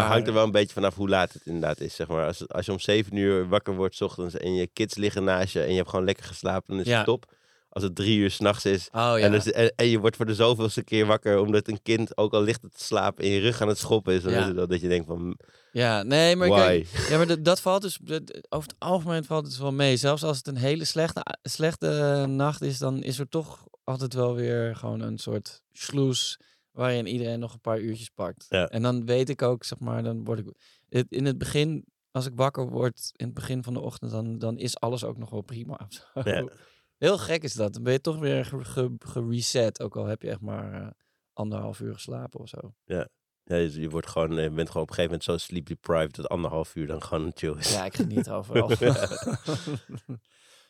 Maar 0.00 0.06
hangt 0.06 0.26
er 0.28 0.34
wel 0.34 0.44
een 0.44 0.50
beetje 0.50 0.72
vanaf 0.74 0.94
hoe 0.94 1.08
laat 1.08 1.32
het 1.32 1.42
inderdaad 1.46 1.80
is. 1.80 1.94
Zeg 1.94 2.08
maar. 2.08 2.26
als, 2.26 2.48
als 2.48 2.66
je 2.66 2.72
om 2.72 2.78
zeven 2.80 3.16
uur 3.16 3.48
wakker 3.48 3.74
wordt 3.74 3.94
's 3.94 4.00
ochtends 4.00 4.34
en 4.36 4.54
je 4.54 4.66
kids 4.66 4.94
liggen 4.94 5.24
naast 5.24 5.52
je 5.52 5.62
en 5.62 5.70
je 5.70 5.76
hebt 5.76 5.88
gewoon 5.88 6.04
lekker 6.04 6.24
geslapen, 6.24 6.64
dan 6.70 6.80
is 6.80 6.86
Ja. 6.86 6.96
het 6.96 7.06
top. 7.06 7.32
Als 7.68 7.82
het 7.84 7.94
drie 7.94 8.18
uur 8.18 8.30
s'nachts 8.30 8.64
is 8.64 8.86
Oh 8.92 8.92
ja. 8.92 9.18
en, 9.18 9.34
en, 9.34 9.72
en 9.76 9.86
je 9.86 9.98
wordt 9.98 10.16
voor 10.16 10.26
de 10.26 10.34
zoveelste 10.34 10.84
keer 10.84 11.06
wakker 11.06 11.38
omdat 11.38 11.68
een 11.68 11.82
kind, 11.82 12.16
ook 12.16 12.32
al 12.32 12.42
ligt 12.42 12.60
te 12.62 12.68
slapen, 12.84 13.24
in 13.24 13.30
je 13.30 13.40
rug 13.40 13.60
aan 13.60 13.68
het 13.68 13.78
schoppen 13.78 14.14
is, 14.14 14.22
dan 14.22 14.32
Ja. 14.32 14.38
is 14.40 14.46
het 14.46 14.54
wel 14.54 14.66
dat 14.66 14.80
je 14.80 14.88
denkt 14.88 15.06
van, 15.06 15.38
ja, 15.72 16.02
nee, 16.02 16.36
maar 16.36 16.48
kijk, 16.48 16.88
ja, 17.08 17.16
maar 17.16 17.26
dat, 17.26 17.44
dat 17.44 17.60
valt 17.60 17.82
dus, 17.82 17.98
dat- 18.02 18.46
over 18.48 18.68
het 18.68 18.78
algemeen 18.78 19.24
valt 19.24 19.46
het 19.46 19.58
wel 19.58 19.72
mee. 19.72 19.96
Zelfs 19.96 20.22
als 20.22 20.36
het 20.36 20.46
een 20.46 20.56
hele 20.56 20.84
slechte, 20.84 21.22
slechte 21.42 22.24
nacht 22.28 22.60
is, 22.62 22.78
dan 22.78 23.02
is 23.02 23.18
er 23.18 23.28
toch 23.28 23.64
altijd 23.84 24.14
wel 24.14 24.34
weer 24.34 24.76
gewoon 24.76 25.00
een 25.00 25.18
soort 25.18 25.62
sloes 25.72 26.38
waarin 26.72 27.06
iedereen 27.06 27.38
nog 27.38 27.52
een 27.52 27.60
paar 27.60 27.80
uurtjes 27.80 28.08
pakt. 28.08 28.46
Ja. 28.48 28.68
En 28.68 28.82
dan 28.82 29.06
weet 29.06 29.28
ik 29.28 29.42
ook, 29.42 29.64
zeg 29.64 29.78
maar, 29.78 30.02
dan 30.02 30.24
word 30.24 30.38
ik 30.38 31.06
in 31.08 31.24
het 31.24 31.38
begin, 31.38 31.84
als 32.10 32.26
ik 32.26 32.32
wakker 32.34 32.68
word 32.68 33.10
in 33.16 33.24
het 33.26 33.34
begin 33.34 33.62
van 33.62 33.74
de 33.74 33.80
ochtend, 33.80 34.10
dan, 34.10 34.38
dan 34.38 34.58
is 34.58 34.80
alles 34.80 35.04
ook 35.04 35.18
nog 35.18 35.30
wel 35.30 35.42
prima. 35.42 35.88
Ja. 36.24 36.48
Heel 36.98 37.18
gek 37.18 37.42
is 37.42 37.52
dat. 37.54 37.72
Dan 37.72 37.82
ben 37.82 37.92
je 37.92 38.00
toch 38.00 38.18
weer 38.18 38.44
ge- 38.44 38.64
ge- 38.64 38.94
gereset, 38.98 39.82
ook 39.82 39.96
al 39.96 40.06
heb 40.06 40.22
je 40.22 40.28
echt 40.30 40.40
maar 40.40 40.72
eh, 40.82 40.88
anderhalf 41.32 41.80
uur 41.80 41.94
geslapen 41.94 42.40
of 42.40 42.48
zo. 42.48 42.74
Ja, 42.84 43.08
je, 43.44 43.80
je 43.80 43.88
wordt 43.88 44.06
gewoon, 44.06 44.34
je 44.34 44.50
bent 44.50 44.68
gewoon 44.68 44.82
op 44.82 44.88
een 44.88 44.94
gegeven 44.94 45.02
moment 45.18 45.24
zo 45.24 45.36
sleep 45.36 45.66
deprived 45.66 46.14
dat 46.14 46.28
anderhalf 46.28 46.74
uur 46.74 46.86
dan 46.86 47.02
gewoon 47.02 47.30
chill 47.34 47.54
is. 47.58 47.72
Ja, 47.72 47.84
ik 47.84 47.94
geniet 47.94 48.30
overal. 48.30 48.70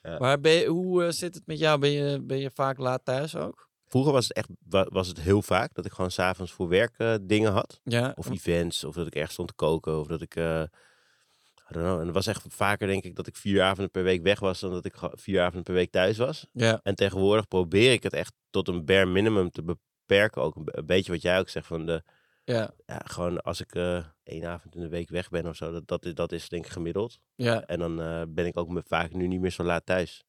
Ja. 0.03 0.19
Maar 0.19 0.41
ben 0.41 0.53
je, 0.53 0.67
hoe 0.67 1.05
eh, 1.05 1.11
zit 1.11 1.35
het 1.35 1.47
met 1.47 1.59
jou? 1.59 1.79
Ben 1.79 1.91
je, 1.91 2.23
ben 2.23 2.39
je 2.39 2.51
vaak 2.51 2.79
laat 2.79 3.05
thuis 3.05 3.37
ook? 3.37 3.71
Vroeger 3.93 4.13
was 4.13 4.29
het 4.29 4.37
echt 4.37 4.49
wa- 4.69 4.89
was 4.91 5.09
het 5.09 5.21
heel 5.21 5.43
vaak 5.43 5.75
dat 5.75 5.87
ik 5.87 5.93
gewoon 5.93 6.11
s'avonds 6.11 6.53
voor 6.53 6.69
werk 6.69 6.95
eh, 6.99 7.15
dingen 7.23 7.53
had. 7.53 7.81
Ja. 7.85 8.13
Of 8.17 8.31
events, 8.31 8.85
of 8.85 8.95
dat 8.95 9.07
ik 9.07 9.15
ergens 9.15 9.33
stond 9.33 9.49
te 9.49 9.55
koken, 9.55 9.99
of 10.01 10.07
dat 10.07 10.21
ik... 10.21 10.37
I 10.37 11.75
don't 11.75 11.85
know. 11.87 11.99
En 12.01 12.05
het 12.07 12.15
was 12.15 12.27
echt 12.27 12.45
vaker, 12.49 12.87
denk 12.87 13.05
ik, 13.05 13.15
dat 13.17 13.27
ik 13.27 13.37
vier 13.37 13.63
avonden 13.63 13.91
per 13.91 14.03
week 14.03 14.23
weg 14.23 14.41
was... 14.41 14.61
dan 14.61 14.71
dat 14.71 14.85
ik 14.85 14.95
vier 15.13 15.41
avonden 15.41 15.63
per 15.63 15.75
week 15.75 15.91
thuis 15.91 16.17
was. 16.19 16.47
Ja. 16.53 16.81
En 16.83 16.95
tegenwoordig 16.95 17.49
probeer 17.49 17.93
ik 17.93 18.03
het 18.03 18.13
echt 18.13 18.33
tot 18.51 18.69
een 18.69 18.85
bare 18.85 19.07
minimum 19.07 19.51
te 19.51 19.63
beperken. 19.63 20.43
Ook 20.43 20.57
een, 20.57 20.65
be- 20.65 20.77
een 20.79 20.87
beetje 20.87 21.13
wat 21.13 21.23
jij 21.23 21.39
ook 21.39 21.49
zegt 21.49 21.67
van 21.67 21.87
de... 21.87 22.03
Ja. 22.45 22.75
Ja, 22.87 23.01
gewoon 23.05 23.41
als 23.43 23.61
ik 23.61 23.75
eh 23.75 24.05
één 24.23 24.45
avond 24.45 24.75
in 24.75 24.81
de 24.81 24.89
week 24.89 25.09
weg 25.09 25.29
ben 25.29 25.47
of 25.47 25.57
zo, 25.57 25.73
dat, 25.73 25.87
dat, 25.89 26.05
is, 26.05 26.15
dat 26.15 26.33
is 26.33 26.49
denk 26.49 26.65
ik 26.67 26.73
gemiddeld. 26.73 27.19
Ja. 27.35 27.65
En 27.67 27.79
dan 27.79 27.97
ben 28.35 28.47
ik 28.47 28.57
ook 28.57 28.69
me- 28.69 28.83
vaak 28.87 29.13
nu 29.13 29.27
niet 29.27 29.41
meer 29.41 29.51
zo 29.51 29.63
laat 29.63 29.87
thuis. 29.87 30.23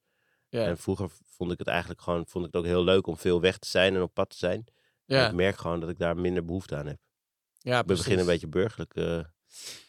Ja. 0.54 0.66
En 0.66 0.78
vroeger 0.78 1.10
vond 1.26 1.52
ik 1.52 1.58
het 1.60 1.68
eigenlijk 1.68 2.02
gewoon, 2.02 2.26
vond 2.28 2.46
ik 2.46 2.52
het 2.54 2.62
ook 2.62 2.68
heel 2.68 2.84
leuk 2.84 3.08
om 3.08 3.18
veel 3.18 3.42
weg 3.42 3.58
te 3.58 3.68
zijn 3.68 3.96
en 3.96 4.02
op 4.02 4.14
pad 4.14 4.30
te 4.30 4.38
zijn. 4.38 4.66
Ja. 5.06 5.28
Ik 5.28 5.34
merk 5.34 5.58
gewoon 5.58 5.80
dat 5.80 5.90
ik 5.90 5.98
daar 5.98 6.18
minder 6.18 6.46
behoefte 6.46 6.76
aan 6.76 6.86
heb. 6.88 6.98
Ja, 7.58 7.80
We 7.80 7.86
beginnen 7.86 8.20
een 8.20 8.26
beetje 8.32 8.48
burgerlijk 8.48 8.96
eh 8.96 9.20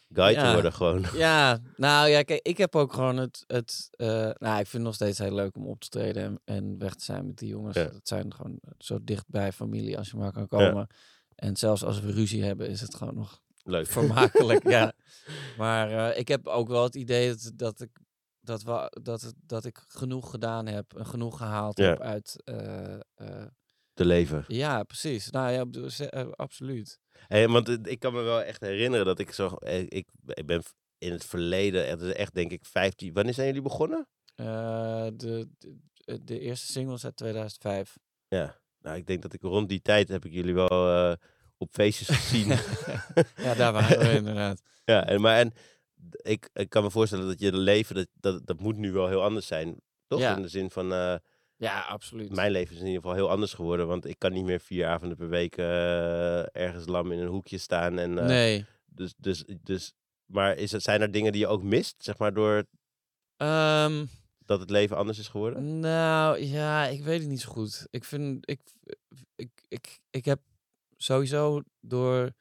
guy 0.09 0.33
te 0.33 0.39
Ja. 0.39 0.53
worden 0.53 0.73
gewoon. 0.73 1.05
Ja, 1.27 1.59
nou 1.75 2.09
ja, 2.09 2.21
kijk, 2.21 2.39
ik 2.47 2.57
heb 2.57 2.75
ook 2.75 2.93
gewoon 2.93 3.17
het. 3.17 3.43
het 3.47 3.87
eh, 3.91 4.07
nou, 4.37 4.59
ik 4.59 4.67
vind 4.67 4.71
het 4.71 4.81
nog 4.81 4.93
steeds 4.93 5.17
heel 5.19 5.33
leuk 5.33 5.55
om 5.55 5.67
op 5.67 5.79
te 5.79 5.89
treden 5.89 6.23
en, 6.23 6.41
en 6.45 6.77
weg 6.77 6.93
te 6.95 7.03
zijn 7.03 7.25
met 7.25 7.37
die 7.37 7.49
jongens. 7.49 7.75
Ja. 7.75 7.83
Dat 7.83 8.07
zijn 8.07 8.33
gewoon 8.33 8.59
zo 8.77 8.99
dicht 9.03 9.29
bij 9.29 9.51
familie 9.51 9.97
als 9.97 10.09
je 10.09 10.17
maar 10.17 10.31
kan 10.31 10.47
komen. 10.47 10.87
En 11.35 11.55
zelfs 11.57 11.83
als 11.83 11.99
we 11.99 12.11
ruzie 12.11 12.43
hebben, 12.43 12.67
is 12.69 12.81
het 12.81 12.95
gewoon 12.95 13.15
nog 13.15 13.41
Leuk. 13.63 13.87
vermakelijk. 13.87 14.69
ja. 14.69 14.93
Maar 15.57 16.09
eh, 16.11 16.19
ik 16.19 16.27
heb 16.27 16.47
ook 16.47 16.67
wel 16.67 16.83
het 16.83 16.95
idee 16.95 17.29
dat, 17.29 17.51
dat 17.55 17.81
ik. 17.81 17.89
Dat, 18.45 18.63
we, 18.63 18.99
dat, 19.03 19.33
dat 19.45 19.65
ik 19.65 19.83
genoeg 19.87 20.29
gedaan 20.29 20.65
heb 20.65 20.93
en 20.97 21.05
genoeg 21.05 21.37
gehaald 21.37 21.77
Ja. 21.77 21.85
heb 21.85 21.99
uit. 22.01 22.41
eh, 22.43 23.43
Te 23.93 24.05
leven. 24.05 24.43
ja, 24.47 24.83
precies. 24.83 25.29
Nou 25.29 25.51
ja, 25.51 25.87
eh, 26.09 26.27
absoluut. 26.31 26.99
Hey, 27.27 27.47
want 27.47 27.87
ik 27.87 27.99
kan 27.99 28.13
me 28.13 28.21
wel 28.21 28.41
echt 28.41 28.61
herinneren 28.61 29.05
dat 29.05 29.19
ik 29.19 29.31
zo... 29.31 29.55
Ik, 29.87 30.07
ik 30.27 30.45
ben 30.45 30.63
in 30.97 31.11
het 31.11 31.25
verleden, 31.25 31.87
het 31.87 32.01
is 32.01 32.13
echt 32.13 32.33
denk 32.33 32.51
ik 32.51 32.65
15... 32.65 33.13
Wanneer 33.13 33.33
zijn 33.33 33.47
jullie 33.47 33.61
begonnen? 33.61 34.07
De, 34.35 35.49
de, 35.57 36.23
de 36.23 36.39
eerste 36.39 36.71
single 36.71 36.93
is 36.93 37.05
uit 37.05 37.15
2005. 37.15 37.97
Ja. 38.27 38.59
Nou, 38.79 38.97
ik 38.97 39.05
denk 39.07 39.21
dat 39.21 39.33
ik 39.33 39.41
rond 39.41 39.69
die 39.69 39.81
tijd 39.81 40.07
heb 40.07 40.25
ik 40.25 40.31
jullie 40.33 40.53
wel 40.53 41.17
op 41.57 41.69
feestjes 41.71 42.07
gezien. 42.09 42.47
ja, 43.45 43.53
daar 43.53 43.73
waren 43.73 43.99
we 43.99 44.11
inderdaad. 44.21 44.61
Ja, 44.85 45.05
en, 45.07 45.21
maar 45.21 45.37
en 45.39 45.53
ik, 46.11 46.49
ik 46.53 46.69
kan 46.69 46.83
me 46.83 46.91
voorstellen 46.91 47.27
dat 47.27 47.39
je 47.39 47.57
leven, 47.57 47.95
dat, 47.95 48.07
dat, 48.13 48.47
dat 48.47 48.59
moet 48.59 48.77
nu 48.77 48.91
wel 48.91 49.07
heel 49.07 49.23
anders 49.23 49.47
zijn. 49.47 49.81
Toch? 50.07 50.19
Ja. 50.19 50.35
In 50.35 50.41
de 50.41 50.47
zin 50.47 50.69
van, 50.71 50.93
eh, 50.93 51.15
Ja, 51.55 51.81
absoluut. 51.81 52.35
mijn 52.35 52.51
leven 52.51 52.73
is 52.73 52.79
in 52.79 52.87
ieder 52.87 53.01
geval 53.01 53.15
heel 53.15 53.29
anders 53.29 53.53
geworden. 53.53 53.87
Want 53.87 54.05
ik 54.05 54.19
kan 54.19 54.33
niet 54.33 54.45
meer 54.45 54.59
vier 54.59 54.87
avonden 54.87 55.17
per 55.17 55.29
week 55.29 55.57
eh, 55.57 56.55
ergens 56.55 56.87
lam 56.87 57.11
in 57.11 57.19
een 57.19 57.27
hoekje 57.27 57.57
staan. 57.57 57.99
En, 57.99 58.19
eh, 58.19 58.25
nee. 58.25 58.65
dus, 58.85 59.13
dus, 59.17 59.43
dus, 59.61 59.93
maar 60.25 60.57
is 60.57 60.71
het, 60.71 60.83
zijn 60.83 61.01
er 61.01 61.11
dingen 61.11 61.31
die 61.31 61.41
je 61.41 61.47
ook 61.47 61.63
mist, 61.63 61.95
zeg 62.03 62.17
maar, 62.17 62.33
door 62.33 62.65
Ehm, 63.37 64.05
dat 64.45 64.59
het 64.59 64.69
leven 64.69 64.97
anders 64.97 65.19
is 65.19 65.27
geworden? 65.27 65.79
nou, 65.79 66.39
ja, 66.43 66.87
ik 66.87 67.03
weet 67.03 67.19
het 67.19 67.29
niet 67.29 67.41
zo 67.41 67.51
goed. 67.51 67.87
Ik 67.89 68.03
vind, 68.03 68.49
ik, 68.49 68.61
ik, 69.35 69.49
ik, 69.67 69.99
ik 70.09 70.25
heb 70.25 70.39
sowieso 70.97 71.61
door 71.79 72.31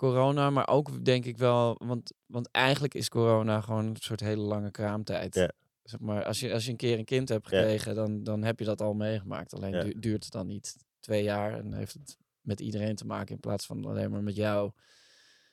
corona, 0.00 0.50
maar 0.50 0.68
ook 0.68 1.04
denk 1.04 1.24
ik 1.24 1.38
wel, 1.38 1.74
want, 1.84 2.12
want 2.26 2.48
eigenlijk 2.50 2.94
is 2.94 3.08
corona 3.08 3.60
gewoon 3.60 3.86
een 3.86 3.96
soort 3.96 4.20
hele 4.20 4.42
lange 4.42 4.70
kraamtijd. 4.70 5.34
Ja. 5.34 5.50
Zeg 5.82 6.00
maar, 6.00 6.24
als 6.24 6.40
je, 6.40 6.52
als 6.52 6.64
je 6.64 6.70
een 6.70 6.76
keer 6.76 6.98
een 6.98 7.04
kind 7.04 7.28
hebt 7.28 7.50
Ja. 7.50 7.58
gekregen, 7.58 7.94
dan, 7.94 8.22
dan 8.22 8.42
heb 8.42 8.58
je 8.58 8.64
dat 8.64 8.80
al 8.80 8.94
meegemaakt. 8.94 9.54
Alleen 9.54 9.72
Ja. 9.72 9.82
du- 9.82 9.98
duurt 9.98 10.24
het 10.24 10.32
dan 10.32 10.46
niet 10.46 10.76
twee 11.00 11.22
jaar 11.22 11.58
en 11.58 11.72
heeft 11.72 11.92
het 11.92 12.16
met 12.40 12.60
iedereen 12.60 12.94
te 12.94 13.06
maken 13.06 13.34
in 13.34 13.40
plaats 13.40 13.66
van 13.66 13.84
alleen 13.84 14.10
maar 14.10 14.22
met 14.22 14.36
jou. 14.36 14.70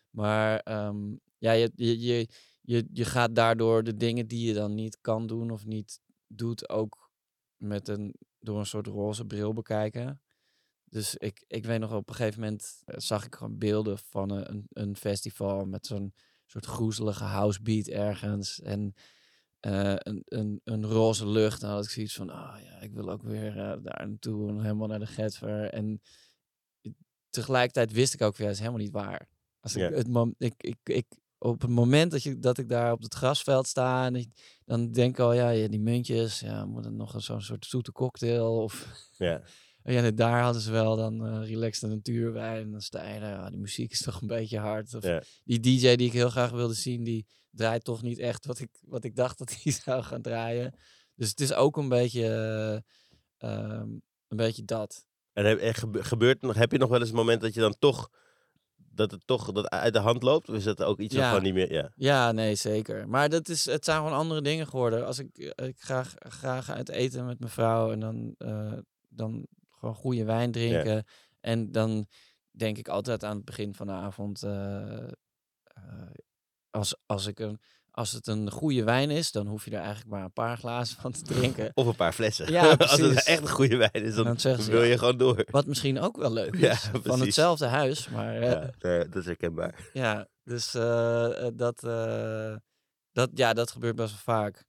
Maar 0.10 0.60
ehm, 0.60 1.16
ja, 1.38 1.52
je, 1.52 1.72
je, 1.76 2.00
je, 2.02 2.28
je, 2.62 2.88
je 2.94 3.06
gaat 3.06 3.36
daardoor 3.36 3.84
de 3.84 3.96
dingen 3.98 4.28
die 4.28 4.48
je 4.48 4.54
dan 4.54 4.76
niet 4.76 4.98
kan 5.02 5.28
doen 5.28 5.52
of 5.52 5.66
niet 5.66 6.00
doet, 6.28 6.70
ook 6.70 7.12
met 7.58 7.88
een, 7.88 8.14
door 8.40 8.60
een 8.60 8.66
soort 8.66 8.88
roze 8.88 9.26
bril 9.26 9.54
bekijken. 9.54 10.22
Dus 10.90 11.16
ik, 11.16 11.44
ik 11.48 11.66
weet 11.66 11.80
nog, 11.80 11.94
op 11.94 12.10
een 12.10 12.16
gegeven 12.16 12.40
moment 12.42 12.82
eh, 12.86 12.96
zag 13.00 13.26
ik 13.26 13.36
gewoon 13.36 13.58
beelden 13.58 13.98
van 13.98 14.30
een, 14.32 14.50
een, 14.50 14.66
een 14.70 14.96
festival 14.96 15.66
met 15.66 15.86
zo'n 15.86 16.14
soort 16.46 16.66
groezelige 16.66 17.24
housebeat 17.24 17.88
ergens. 17.88 18.62
En 18.62 18.94
eh, 19.60 19.94
een, 19.98 20.22
een, 20.26 20.62
een 20.64 20.86
roze 20.86 21.28
lucht. 21.28 21.62
Dan 21.62 21.70
had 21.70 21.84
ik 21.84 21.90
zoiets 21.90 22.14
van, 22.16 22.30
ah 22.30 22.62
ja, 22.64 22.80
ik 22.80 22.94
wil 22.94 23.10
ook 23.10 23.22
weer 23.24 23.48
eh, 23.58 23.78
daar 23.84 24.08
naartoe 24.08 24.50
en 24.50 24.62
helemaal 24.62 24.88
naar 24.88 25.00
de 25.00 25.06
Getver. 25.08 25.70
En 25.70 26.02
tegelijkertijd 27.30 27.92
wist 27.92 28.14
ik 28.14 28.22
ook 28.22 28.36
weer, 28.38 28.50
is 28.50 28.60
helemaal 28.60 28.80
niet 28.80 28.92
waar. 28.92 29.28
Als 29.60 29.76
ik, 29.76 29.82
het 29.96 30.08
mom- 30.08 30.36
ik, 30.38 30.54
ik, 30.58 30.78
ik, 30.84 31.06
op 31.38 31.62
het 31.62 31.70
moment 31.70 32.12
dat, 32.12 32.24
je, 32.24 32.40
dat 32.40 32.58
ik 32.58 32.70
daar 32.70 32.92
op 32.92 33.02
het 33.02 33.14
grasveld 33.14 33.68
sta, 33.68 34.06
en 34.06 34.16
ik, 34.16 34.60
dan 34.66 34.92
denk 34.92 35.14
ik 35.14 35.20
al, 35.20 35.34
ja, 35.34 35.50
ja, 35.50 35.68
die 35.68 35.80
muntjes, 35.80 36.40
ja, 36.40 36.66
moet 36.66 36.86
het 36.86 36.94
nog 36.94 37.14
een- 37.14 37.22
zo'n 37.22 37.42
soort 37.42 37.66
zoete 37.66 37.92
cocktail 37.92 38.62
of... 38.64 38.88
Ja. 39.18 39.42
Ja, 39.94 40.12
daar 40.12 40.42
hadden 40.42 40.62
ze 40.62 40.72
wel 40.72 40.96
dan 40.96 41.26
eh 41.26 41.48
relaxed 41.48 41.90
natuurwijn. 41.90 42.64
En 42.64 42.72
dan 42.72 42.82
sta 42.82 43.08
je 43.14 43.20
daar, 43.20 43.30
ja, 43.30 43.50
die 43.50 43.60
muziek 43.60 43.92
is 43.92 44.02
toch 44.04 44.22
een 44.22 44.28
beetje 44.28 44.60
hard. 44.60 44.94
Of 44.94 45.04
die 45.44 45.60
DJ 45.60 45.96
die 45.96 46.08
ik 46.08 46.14
heel 46.14 46.30
graag 46.30 46.52
wilde 46.52 46.74
zien, 46.74 47.04
die 47.04 47.26
draait 47.52 47.84
toch 47.84 48.02
niet 48.02 48.20
echt 48.20 48.46
wat 48.46 48.60
ik, 48.60 48.70
wat 48.82 49.04
ik 49.04 49.16
dacht 49.16 49.38
dat 49.38 49.56
hij 49.64 49.72
zou 49.72 50.04
gaan 50.04 50.22
draaien. 50.22 50.76
Dus 51.16 51.30
het 51.30 51.40
is 51.40 51.54
ook 51.54 51.78
een 51.78 51.90
beetje, 51.90 52.24
eh, 53.38 53.50
ehm, 53.52 53.90
een 54.28 54.38
beetje 54.38 54.66
dat. 54.66 55.06
En 55.34 55.46
heb, 55.46 55.76
gebeurt 55.94 56.56
heb 56.56 56.72
je 56.72 56.78
nog 56.78 56.90
wel 56.90 57.00
eens 57.00 57.10
een 57.10 57.16
moment 57.16 57.42
dat 57.42 57.54
je 57.54 57.60
dan 57.60 57.76
toch, 57.80 58.10
dat 58.76 59.12
het 59.12 59.22
toch 59.28 59.52
dat 59.52 59.70
uit 59.70 59.94
de 59.94 60.00
hand 60.00 60.24
loopt? 60.24 60.50
Of 60.50 60.56
is 60.56 60.64
dat 60.64 60.84
ook 60.84 61.00
iets 61.00 61.14
wat 61.14 61.24
Ja. 61.24 61.28
gewoon 61.30 61.44
niet 61.44 61.54
meer, 61.54 61.72
ja. 61.72 61.92
Ja, 61.96 62.32
nee, 62.32 62.56
zeker. 62.56 63.10
Maar 63.10 63.30
dat 63.30 63.50
is, 63.50 63.66
het 63.66 63.86
zijn 63.86 63.98
gewoon 63.98 64.18
andere 64.18 64.42
dingen 64.42 64.68
geworden. 64.68 65.06
Als 65.06 65.20
ik, 65.20 65.38
eh, 65.38 65.68
ik 65.68 65.80
graag, 65.80 66.14
graag 66.18 66.70
uit 66.70 66.90
eten 66.90 67.26
met 67.26 67.40
mijn 67.40 67.52
vrouw 67.52 67.92
en 67.92 68.00
dan, 68.00 68.36
dan 69.10 69.48
gewoon 69.80 69.96
goede 69.96 70.24
wijn 70.24 70.52
drinken. 70.52 71.06
En 71.40 71.72
dan 71.72 72.08
denk 72.52 72.78
ik 72.78 72.88
altijd 72.88 73.24
aan 73.24 73.36
het 73.36 73.46
begin 73.46 73.76
van 73.76 73.88
de 73.88 73.94
avond, 73.94 74.44
eh, 74.44 75.04
eh, 75.64 76.12
als, 76.70 76.96
als, 77.06 77.26
ik 77.26 77.40
een, 77.40 77.60
als 77.92 78.12
het 78.12 78.28
een 78.28 78.52
goede 78.52 78.84
wijn 78.84 79.10
is, 79.10 79.32
dan 79.32 79.48
hoef 79.48 79.66
je 79.66 79.72
er 79.72 79.78
eigenlijk 79.80 80.10
maar 80.10 80.24
een 80.24 80.34
paar 80.34 80.58
glazen 80.58 80.98
van 80.98 81.12
te 81.12 81.22
drinken. 81.22 81.72
Of 81.74 81.86
een 81.88 81.96
paar 81.96 82.14
flessen. 82.14 82.52
Ja, 82.52 82.76
Als 82.78 82.98
het 83.00 83.24
echt 83.26 83.42
een 83.42 83.50
goede 83.50 83.76
wijn 83.78 84.04
is, 84.04 84.16
dan, 84.16 84.24
dan 84.24 84.40
zeggen 84.40 84.64
ze, 84.64 84.72
wil 84.72 84.84
je 84.84 84.98
gewoon 84.98 85.18
door. 85.18 85.46
Wat 85.50 85.66
misschien 85.66 86.00
ook 86.00 86.18
wel 86.18 86.32
leuk 86.32 86.56
is, 86.56 86.62
Ja, 86.62 86.76
van 87.04 87.20
hetzelfde 87.22 87.66
huis. 87.66 88.10
Maar 88.10 88.36
eh, 88.36 88.52
Ja, 88.52 88.70
nee, 88.80 89.10
dat 89.10 89.16
is 89.16 89.26
herkenbaar. 89.26 89.90
Ja, 89.94 90.28
dus 90.44 90.74
eh, 90.74 91.46
eh, 91.46 91.52
dat, 91.56 91.84
eh, 91.84 92.56
dat, 93.12 93.30
ja, 93.34 93.54
dat 93.54 93.72
gebeurt 93.72 93.96
best 93.96 94.12
wel 94.12 94.36
vaak. 94.36 94.66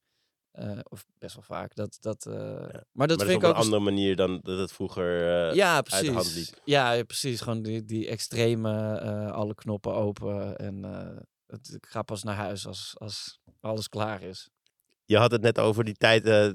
Eh, 0.53 0.79
of 0.83 1.05
best 1.19 1.35
wel 1.35 1.45
vaak. 1.45 1.75
Dat, 1.75 1.99
dat, 2.01 2.27
eh, 2.27 2.35
Maar 2.35 2.73
dat 2.73 2.85
maar 2.93 3.07
dat 3.07 3.21
is 3.21 3.27
vind 3.27 3.37
op 3.37 3.43
ik 3.43 3.49
een 3.49 3.49
ook... 3.49 3.57
een 3.57 3.63
andere 3.63 3.83
manier 3.83 4.17
dan 4.17 4.41
dat 4.43 4.59
het 4.59 4.73
vroeger... 4.73 5.21
eh, 5.49 5.55
ja, 5.55 5.83
de 5.83 5.91
hand 5.91 6.15
precies. 6.15 6.35
liep. 6.51 6.61
Ja, 6.65 6.93
ja, 6.93 7.03
precies. 7.05 7.41
Gewoon 7.41 7.63
die, 7.63 7.85
die 7.85 8.09
extreme, 8.09 9.01
alle 9.31 9.55
knoppen 9.55 9.95
open. 9.95 10.57
En 10.57 10.83
het, 11.47 11.73
ik 11.75 11.87
ga 11.87 12.03
pas 12.03 12.23
naar 12.23 12.35
huis 12.35 12.67
als, 12.67 12.95
als 12.99 13.41
alles 13.61 13.89
klaar 13.89 14.23
is. 14.23 14.49
Je 15.05 15.17
had 15.17 15.31
het 15.31 15.43
net 15.43 15.59
over 15.59 15.85
die 15.85 15.95
tijd 15.95 16.55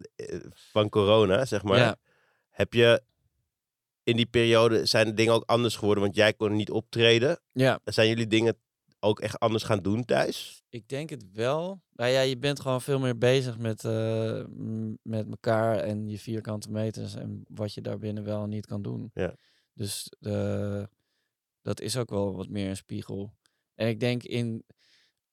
van 0.54 0.90
corona, 0.90 1.46
zeg 1.46 1.64
maar. 1.64 1.78
Ja. 1.78 1.96
Heb 2.50 2.74
je 2.74 3.04
in 4.04 4.16
die 4.16 4.26
periode, 4.26 4.86
zijn 4.86 5.06
de 5.06 5.14
dingen 5.14 5.34
ook 5.34 5.44
anders 5.46 5.76
geworden? 5.76 6.04
Want 6.04 6.16
jij 6.16 6.34
kon 6.34 6.56
niet 6.56 6.72
optreden. 6.72 7.40
Ja, 7.52 7.80
Zijn 7.84 8.08
jullie 8.08 8.28
dingen 8.28 8.58
ook 9.04 9.20
echt 9.20 9.40
anders 9.40 9.64
gaan 9.64 9.80
doen 9.82 10.06
thuis? 10.06 10.62
ik 10.70 10.88
denk 10.88 11.10
het 11.10 11.32
wel. 11.32 11.82
Nou 11.92 12.12
ja, 12.12 12.22
je 12.22 12.38
bent 12.38 12.60
gewoon 12.60 12.82
veel 12.82 13.00
meer 13.00 13.18
bezig 13.18 13.58
met, 13.58 13.86
eh, 13.86 14.44
met 15.02 15.28
elkaar 15.30 15.78
en 15.80 16.10
je 16.10 16.20
vierkante 16.20 16.72
meters 16.72 17.16
en 17.16 17.44
wat 17.48 17.74
je 17.74 17.82
daarbinnen 17.82 18.24
wel 18.24 18.44
en 18.44 18.50
niet 18.50 18.66
kan 18.66 18.82
doen. 18.82 19.12
Ja. 19.14 19.36
Dus 19.74 20.10
eh, 20.20 20.84
dat 21.62 21.82
is 21.82 21.98
ook 21.98 22.10
wel 22.10 22.36
wat 22.36 22.48
meer 22.50 22.70
een 22.70 22.76
spiegel. 22.76 23.34
En 23.76 23.88
ik 23.88 24.00
denk 24.00 24.24
in 24.24 24.64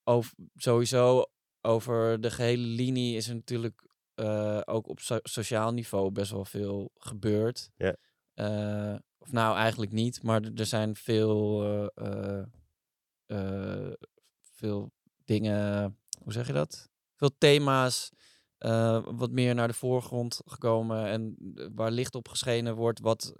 over, 0.03 0.33
sowieso 0.55 1.25
over 1.61 2.21
de 2.21 2.31
gehele 2.31 2.63
linie 2.67 3.15
is 3.15 3.27
er 3.27 3.35
natuurlijk 3.35 3.89
eh, 4.13 4.61
ook 4.65 4.87
op 4.87 4.99
so- 4.99 5.19
sociaal 5.23 5.71
niveau 5.73 6.11
best 6.11 6.31
wel 6.31 6.45
veel 6.45 6.91
gebeurt. 6.93 7.69
Ja. 7.75 7.95
Of 9.17 9.31
nou, 9.31 9.55
eigenlijk 9.57 9.91
niet, 9.91 10.23
maar 10.23 10.41
er- 10.55 10.65
zijn 10.65 10.95
veel, 10.95 11.63
eh, 13.31 13.91
veel 14.41 14.91
dingen, 15.25 15.97
hoe 16.23 16.33
zeg 16.33 16.47
je 16.47 16.53
dat? 16.53 16.89
Veel 17.15 17.31
thema's 17.37 18.09
eh, 18.57 19.03
wat 19.05 19.31
meer 19.31 19.55
naar 19.55 19.67
de 19.67 19.73
voorgrond 19.73 20.41
gekomen 20.45 21.05
en 21.05 21.35
eh, 21.55 21.65
waar 21.75 21.91
licht 21.91 22.15
op 22.15 22.27
geschenen 22.27 22.75
wordt, 22.75 22.99
wat, 22.99 23.33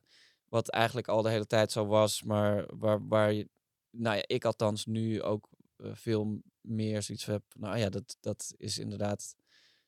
wat 0.47 0.69
eigenlijk 0.69 1.07
al 1.07 1.21
de 1.21 1.29
hele 1.29 1.45
tijd 1.47 1.71
zo 1.71 1.85
was, 1.85 2.23
maar 2.23 2.65
waar, 2.77 3.07
waar 3.07 3.33
je, 3.33 3.49
nou 3.89 4.15
ja, 4.15 4.23
ik 4.27 4.45
althans 4.45 4.85
nu 4.85 5.21
ook 5.21 5.49
veel 5.77 6.41
meer 6.61 7.01
zoiets 7.01 7.25
heb. 7.25 7.43
Nou 7.53 7.77
ja, 7.77 7.89
dat, 7.89 8.17
dat 8.19 8.53
is 8.57 8.77
inderdaad, 8.77 9.35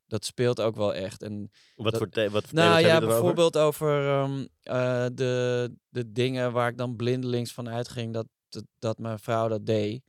dat 0.07 0.25
speelt 0.25 0.61
ook 0.61 0.75
wel 0.75 0.93
echt. 0.93 1.21
En 1.21 1.51
Wat 1.75 1.91
Dat- 1.91 2.01
voor, 2.01 2.09
the- 2.09 2.29
wat 2.29 2.43
voor 2.45 2.53
nou 2.59 2.79
ja, 2.79 2.87
dan 2.87 2.95
over? 2.95 3.07
bijvoorbeeld 3.07 3.57
over 3.57 4.07
ehm, 4.09 4.45
eh, 4.61 5.05
de, 5.13 5.75
de 5.89 6.11
dingen 6.11 6.51
waar 6.51 6.69
ik 6.69 6.77
dan 6.77 6.95
blindelings 6.95 7.53
van 7.53 7.69
uitging 7.69 8.13
dat, 8.13 8.27
dat, 8.53 8.63
dat 8.79 8.97
mijn 8.97 9.19
vrouw 9.19 9.47
dat 9.47 9.65
deed. 9.65 10.03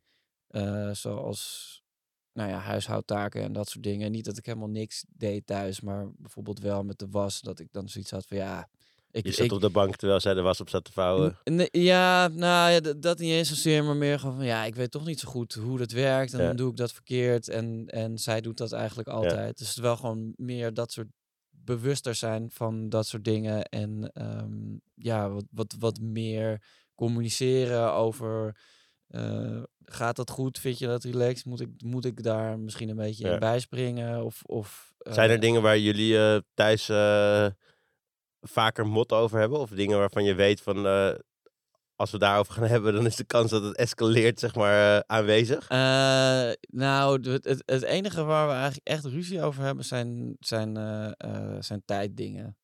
Eh, 0.47 0.91
zoals 0.91 1.73
nou 2.33 2.51
ja, 2.51 2.59
huishoudtaken 2.59 3.43
en 3.43 3.53
dat 3.53 3.69
soort 3.69 3.85
dingen. 3.85 4.13
Niet 4.13 4.25
dat 4.25 4.39
ik 4.39 4.47
helemaal 4.47 4.69
niks 4.69 5.05
deed 5.09 5.47
thuis, 5.47 5.81
maar 5.81 6.11
bijvoorbeeld 6.17 6.61
wel 6.61 6.83
met 6.83 6.99
de 6.99 7.07
was. 7.11 7.41
Dat 7.41 7.59
ik 7.59 7.69
dan 7.73 7.89
zoiets 7.89 8.11
had 8.11 8.27
van 8.27 8.37
ja. 8.37 8.69
Ik, 9.11 9.27
Je 9.27 9.33
zat 9.33 9.45
ik, 9.45 9.53
op 9.53 9.61
de 9.61 9.71
bank 9.71 9.97
terwijl 9.97 10.21
zij 10.21 10.35
de 10.35 10.41
was 10.41 10.61
op 10.61 10.69
zat 10.69 10.85
te 10.85 10.93
vouwen. 10.93 11.39
Ja, 11.71 12.29
nou 12.29 12.71
ja, 12.71 12.81
dat 12.81 13.19
niet 13.19 13.31
eens 13.31 13.49
zozeer, 13.49 13.85
maar 13.85 13.97
meer 13.97 14.19
gewoon 14.19 14.37
van 14.37 14.45
ja, 14.45 14.65
ik 14.65 14.75
weet 14.75 14.91
toch 14.91 15.05
niet 15.07 15.21
zo 15.21 15.29
goed 15.29 15.55
hoe 15.55 15.79
dat 15.79 15.91
werkt 15.91 16.33
en 16.33 16.41
Ja. 16.41 16.47
dan 16.47 16.57
doe 16.57 16.71
ik 16.71 16.77
dat 16.77 16.93
verkeerd 16.93 17.49
en, 17.49 17.87
en 17.87 18.19
zij 18.19 18.41
doet 18.41 18.57
dat 18.57 18.73
eigenlijk 18.73 19.09
altijd. 19.09 19.59
Dus 19.59 19.69
het 19.69 19.79
wel 19.79 19.97
gewoon 19.97 20.33
meer 20.37 20.75
dat 20.75 20.93
soort 20.93 21.09
bewuster 21.51 22.15
zijn 22.15 22.51
van 22.51 22.89
dat 22.89 23.07
soort 23.07 23.25
dingen 23.25 23.65
en 23.65 24.11
ehm, 24.13 24.77
ja, 24.95 25.31
wat, 25.31 25.45
wat, 25.51 25.75
wat 25.79 26.01
meer 26.01 26.63
communiceren 26.95 27.93
over 27.93 28.57
eh, 29.15 29.63
gaat 29.85 30.17
dat 30.17 30.31
goed, 30.31 30.59
vind 30.59 30.79
je 30.79 30.87
dat 30.87 31.05
relaxed, 31.05 31.45
moet 31.45 31.61
ik, 31.61 31.69
moet 31.85 32.05
ik 32.05 32.23
daar 32.23 32.59
misschien 32.59 32.89
een 32.89 32.97
beetje 32.97 33.27
Ja. 33.27 33.33
in 33.33 33.39
bijspringen 33.39 34.25
of... 34.25 34.43
of 34.43 34.93
Zijn 34.99 35.29
er 35.29 35.35
eh, 35.35 35.41
dingen 35.41 35.63
waar 35.63 35.79
jullie 35.79 36.19
eh, 36.19 36.39
thuis 36.55 36.87
vaker 38.41 38.87
mot 38.87 39.13
over 39.13 39.39
hebben? 39.39 39.59
Of 39.59 39.71
dingen 39.71 39.99
waarvan 39.99 40.25
je 40.25 40.35
weet 40.35 40.61
van... 40.61 40.87
als 41.97 42.11
we 42.11 42.19
daarover 42.19 42.53
gaan 42.53 42.69
hebben, 42.75 42.95
dan 42.95 43.07
is 43.07 43.17
de 43.17 43.25
kans 43.25 43.51
dat 43.51 43.63
het 43.63 43.77
escaleert, 43.77 44.39
zeg 44.39 44.55
maar, 44.55 45.05
aanwezig? 45.07 45.69
Nou, 46.69 47.31
het, 47.31 47.63
het 47.67 47.83
enige 47.83 48.25
waar 48.25 48.47
we 48.47 48.53
eigenlijk 48.53 48.87
echt 48.87 49.05
ruzie 49.05 49.43
over 49.43 49.63
hebben 49.63 49.85
zijn, 49.85 50.37
zijn, 50.39 50.75
zijn 51.61 51.83
tijddingen. 51.85 52.57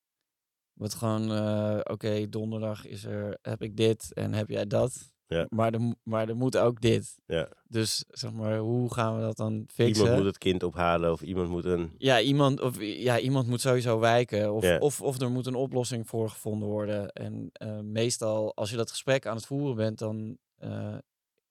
Wat 0.81 0.93
gewoon, 0.93 1.31
eh, 1.31 1.79
oké, 1.83 2.29
donderdag 2.29 2.85
is 2.87 3.03
er, 3.05 3.37
heb 3.41 3.61
ik 3.61 3.77
dit 3.77 4.13
en 4.13 4.33
heb 4.33 4.49
jij 4.49 4.67
dat. 4.67 5.11
Ja. 5.27 5.45
Maar, 5.49 5.73
er, 5.73 5.81
mo- 5.81 5.93
maar 6.03 6.29
er 6.29 6.35
moet 6.35 6.57
ook 6.57 6.81
dit. 6.81 7.19
Ja. 7.25 7.47
Dus 7.67 8.05
zeg 8.07 8.31
maar, 8.33 8.57
hoe 8.57 8.93
gaan 8.93 9.15
we 9.15 9.21
dat 9.21 9.37
dan 9.37 9.63
fixen? 9.73 10.03
Iemand 10.03 10.17
moet 10.17 10.25
het 10.27 10.37
kind 10.37 10.63
ophalen 10.63 11.11
of 11.11 11.21
iemand 11.21 11.49
moet 11.49 11.65
een... 11.65 11.91
Ja, 11.97 12.19
iemand, 12.21 12.61
of, 12.61 12.75
ja, 12.81 13.19
iemand 13.19 13.47
moet 13.47 13.61
sowieso 13.61 13.99
wijken. 13.99 14.53
Of, 14.53 14.63
Ja. 14.63 14.77
of, 14.77 15.01
of 15.01 15.21
er 15.21 15.31
moet 15.31 15.45
een 15.45 15.55
oplossing 15.55 16.07
voor 16.07 16.29
gevonden 16.29 16.67
worden. 16.67 17.09
En 17.11 17.49
eh, 17.53 17.79
meestal, 17.79 18.55
als 18.55 18.69
je 18.69 18.75
dat 18.77 18.89
gesprek 18.89 19.25
aan 19.25 19.35
het 19.35 19.45
voeren 19.45 19.75
bent, 19.75 19.99
dan 19.99 20.37
eh, 20.57 20.97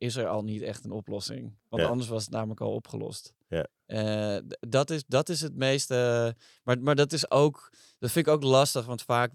is 0.00 0.16
er 0.16 0.26
al 0.26 0.42
niet 0.42 0.62
echt 0.62 0.84
een 0.84 0.90
oplossing. 0.90 1.56
Want 1.68 1.82
Ja. 1.82 1.88
anders 1.88 2.08
was 2.08 2.22
het 2.22 2.32
namelijk 2.32 2.60
al 2.60 2.72
opgelost. 2.74 3.34
Ja. 3.48 3.66
Eh, 3.86 4.38
dat, 4.60 4.90
is, 4.90 5.04
dat 5.06 5.28
is 5.28 5.40
het 5.40 5.54
meeste. 5.56 6.36
Maar, 6.64 6.80
maar 6.82 6.94
dat 6.94 7.12
is 7.12 7.30
ook. 7.30 7.72
Dat 7.98 8.10
vind 8.10 8.26
ik 8.26 8.32
ook 8.32 8.42
lastig, 8.42 8.86
want 8.86 9.02
vaak 9.02 9.32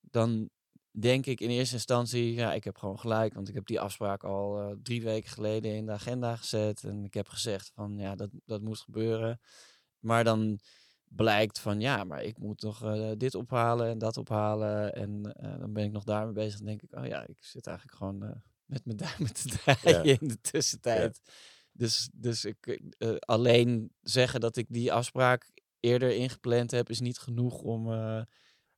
dan 0.00 0.50
denk 0.90 1.26
ik 1.26 1.40
in 1.40 1.50
eerste 1.50 1.74
instantie, 1.74 2.34
ja, 2.34 2.52
ik 2.54 2.64
heb 2.64 2.76
gewoon 2.76 2.98
gelijk, 2.98 3.34
want 3.34 3.48
ik 3.48 3.54
heb 3.54 3.66
die 3.66 3.80
afspraak 3.80 4.24
al 4.24 4.60
eh, 4.60 4.76
drie 4.82 5.02
weken 5.02 5.30
geleden 5.30 5.74
in 5.74 5.86
de 5.86 5.92
agenda 5.92 6.36
gezet 6.36 6.84
en 6.84 7.04
ik 7.04 7.14
heb 7.14 7.28
gezegd 7.28 7.70
van, 7.74 7.96
ja, 7.98 8.14
dat, 8.14 8.30
dat 8.44 8.60
moet 8.60 8.78
gebeuren. 8.78 9.40
Maar 9.98 10.24
dan 10.24 10.58
blijkt 11.04 11.58
van, 11.58 11.80
ja, 11.80 12.04
maar 12.04 12.22
ik 12.22 12.38
moet 12.38 12.62
nog 12.62 12.82
eh, 12.84 13.10
dit 13.16 13.34
ophalen 13.34 13.88
en 13.88 13.98
dat 13.98 14.16
ophalen 14.16 14.94
en 14.94 15.22
dan 15.60 15.72
ben 15.72 15.84
ik 15.84 15.92
nog 15.92 16.04
daarmee 16.04 16.34
bezig. 16.34 16.56
Dan 16.56 16.66
denk 16.66 16.82
ik, 16.82 16.96
oh 16.96 17.06
ja, 17.06 17.26
ik 17.26 17.44
zit 17.44 17.66
eigenlijk 17.66 17.96
gewoon 17.96 18.42
met 18.68 18.84
mijn 18.84 18.96
duimen 18.96 19.32
te 19.34 19.48
draaien 19.56 20.04
in 20.04 20.28
de 20.28 20.40
tussentijd. 20.40 21.20
Dus, 21.72 22.08
dus 22.12 22.44
ik, 22.44 22.80
eh, 22.98 23.14
alleen 23.18 23.92
zeggen 24.02 24.40
dat 24.40 24.56
ik 24.56 24.66
die 24.68 24.92
afspraak 24.92 25.50
eerder 25.80 26.10
ingepland 26.14 26.70
heb, 26.70 26.90
is 26.90 27.00
niet 27.00 27.18
genoeg 27.18 27.60
om, 27.60 27.92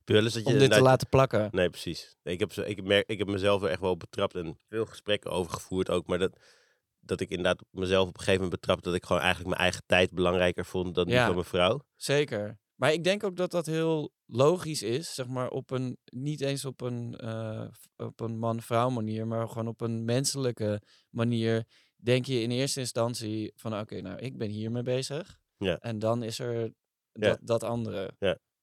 je 0.05 0.41
om 0.43 0.57
dit 0.57 0.71
te 0.71 0.81
laten 0.81 1.09
plakken. 1.09 1.49
Nee, 1.51 1.69
precies. 1.69 2.15
Ik 2.23 2.39
heb, 2.39 2.53
zo- 2.53 2.61
ik, 2.61 2.83
merk, 2.83 3.07
ik 3.09 3.17
heb 3.17 3.27
mezelf 3.27 3.63
er 3.63 3.69
echt 3.69 3.79
wel 3.81 3.97
betrapt 3.97 4.35
en 4.35 4.57
veel 4.69 4.85
gesprekken 4.85 5.31
over 5.31 5.51
gevoerd 5.53 5.89
ook. 5.89 6.07
Maar 6.07 6.19
dat, 6.19 6.39
dat 6.99 7.19
ik 7.19 7.29
inderdaad 7.29 7.63
mezelf 7.71 8.07
op 8.07 8.13
een 8.13 8.19
gegeven 8.19 8.41
moment 8.43 8.59
betrap 8.61 8.81
dat 8.83 8.93
ik 8.93 9.05
gewoon 9.05 9.21
eigenlijk 9.21 9.49
mijn 9.49 9.61
eigen 9.61 9.83
tijd 9.85 10.11
belangrijker 10.13 10.65
vond 10.65 10.95
dan 10.95 11.05
die 11.05 11.13
Ja. 11.13 11.25
van 11.25 11.35
mijn 11.35 11.45
vrouw. 11.47 11.85
Zeker. 11.95 12.59
Maar 12.81 12.93
ik 12.93 13.03
denk 13.03 13.23
ook 13.23 13.35
dat 13.35 13.51
dat 13.51 13.65
heel 13.65 14.13
logisch 14.25 14.81
is, 14.83 15.13
zeg 15.13 15.27
maar, 15.27 15.49
op 15.49 15.71
een, 15.71 15.97
niet 16.05 16.41
eens 16.41 16.65
op 16.65 16.81
een, 16.81 17.15
eh, 17.17 17.67
op 17.97 18.19
een 18.19 18.39
man-vrouw 18.39 18.89
manier, 18.89 19.27
maar 19.27 19.47
gewoon 19.47 19.67
op 19.67 19.81
een 19.81 20.05
menselijke 20.05 20.81
manier. 21.09 21.65
Denk 21.95 22.25
je 22.25 22.41
in 22.41 22.51
eerste 22.51 22.79
instantie 22.79 23.53
van, 23.55 23.79
oké, 23.79 24.01
nou, 24.01 24.19
ik 24.19 24.37
ben 24.37 24.49
hiermee 24.49 24.83
bezig. 24.83 25.39
Ja. 25.57 25.77
En 25.79 25.99
dan 25.99 26.23
is 26.23 26.39
er 26.39 26.61
Ja. 26.63 26.71
dat, 27.11 27.39
dat 27.41 27.63
andere. 27.63 28.11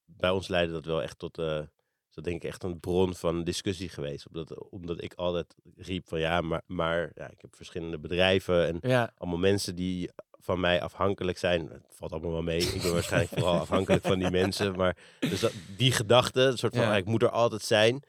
Bij 0.05 0.31
ons 0.31 0.49
leidde 0.49 0.73
dat 0.73 0.85
wel 0.85 1.03
echt 1.03 1.19
tot, 1.19 1.39
eh 1.39 1.63
zo 2.09 2.21
denk 2.21 2.43
ik, 2.43 2.49
echt 2.49 2.63
een 2.63 2.81
bron 2.81 3.15
van 3.15 3.45
discussie 3.45 3.89
geweest. 3.89 4.27
Omdat, 4.27 4.71
omdat 4.71 5.03
ik 5.03 5.15
altijd 5.15 5.55
riep 5.75 6.09
van 6.09 6.21
ja, 6.21 6.41
maar, 6.41 6.63
maar 6.67 7.11
ja, 7.15 7.31
ik 7.31 7.41
heb 7.41 7.57
verschillende 7.57 7.99
bedrijven 7.99 8.67
en 8.67 8.91
Ja, 8.91 9.13
allemaal 9.15 9.39
mensen 9.39 9.75
die 9.75 10.11
van 10.41 10.61
mij 10.61 10.83
afhankelijk 10.83 11.39
zijn. 11.39 11.69
Het 11.69 11.83
valt 11.91 12.13
allemaal 12.13 12.33
wel 12.33 12.43
mee. 12.43 12.61
Ik 12.61 12.83
ben 12.83 12.93
waarschijnlijk 12.93 13.33
vooral 13.33 13.59
afhankelijk 13.67 14.05
van 14.05 14.19
die 14.19 14.31
mensen. 14.31 14.77
Maar 14.77 14.97
dus 15.21 15.41
dat, 15.41 15.53
die 15.77 15.93
gedachte, 15.93 16.41
een 16.41 16.59
soort 16.59 16.75
van, 16.75 16.85
Ja. 16.85 16.91
ah, 16.91 16.97
ik 16.97 17.05
moet 17.05 17.23
er 17.23 17.31
altijd 17.31 17.63
zijn. 17.63 18.03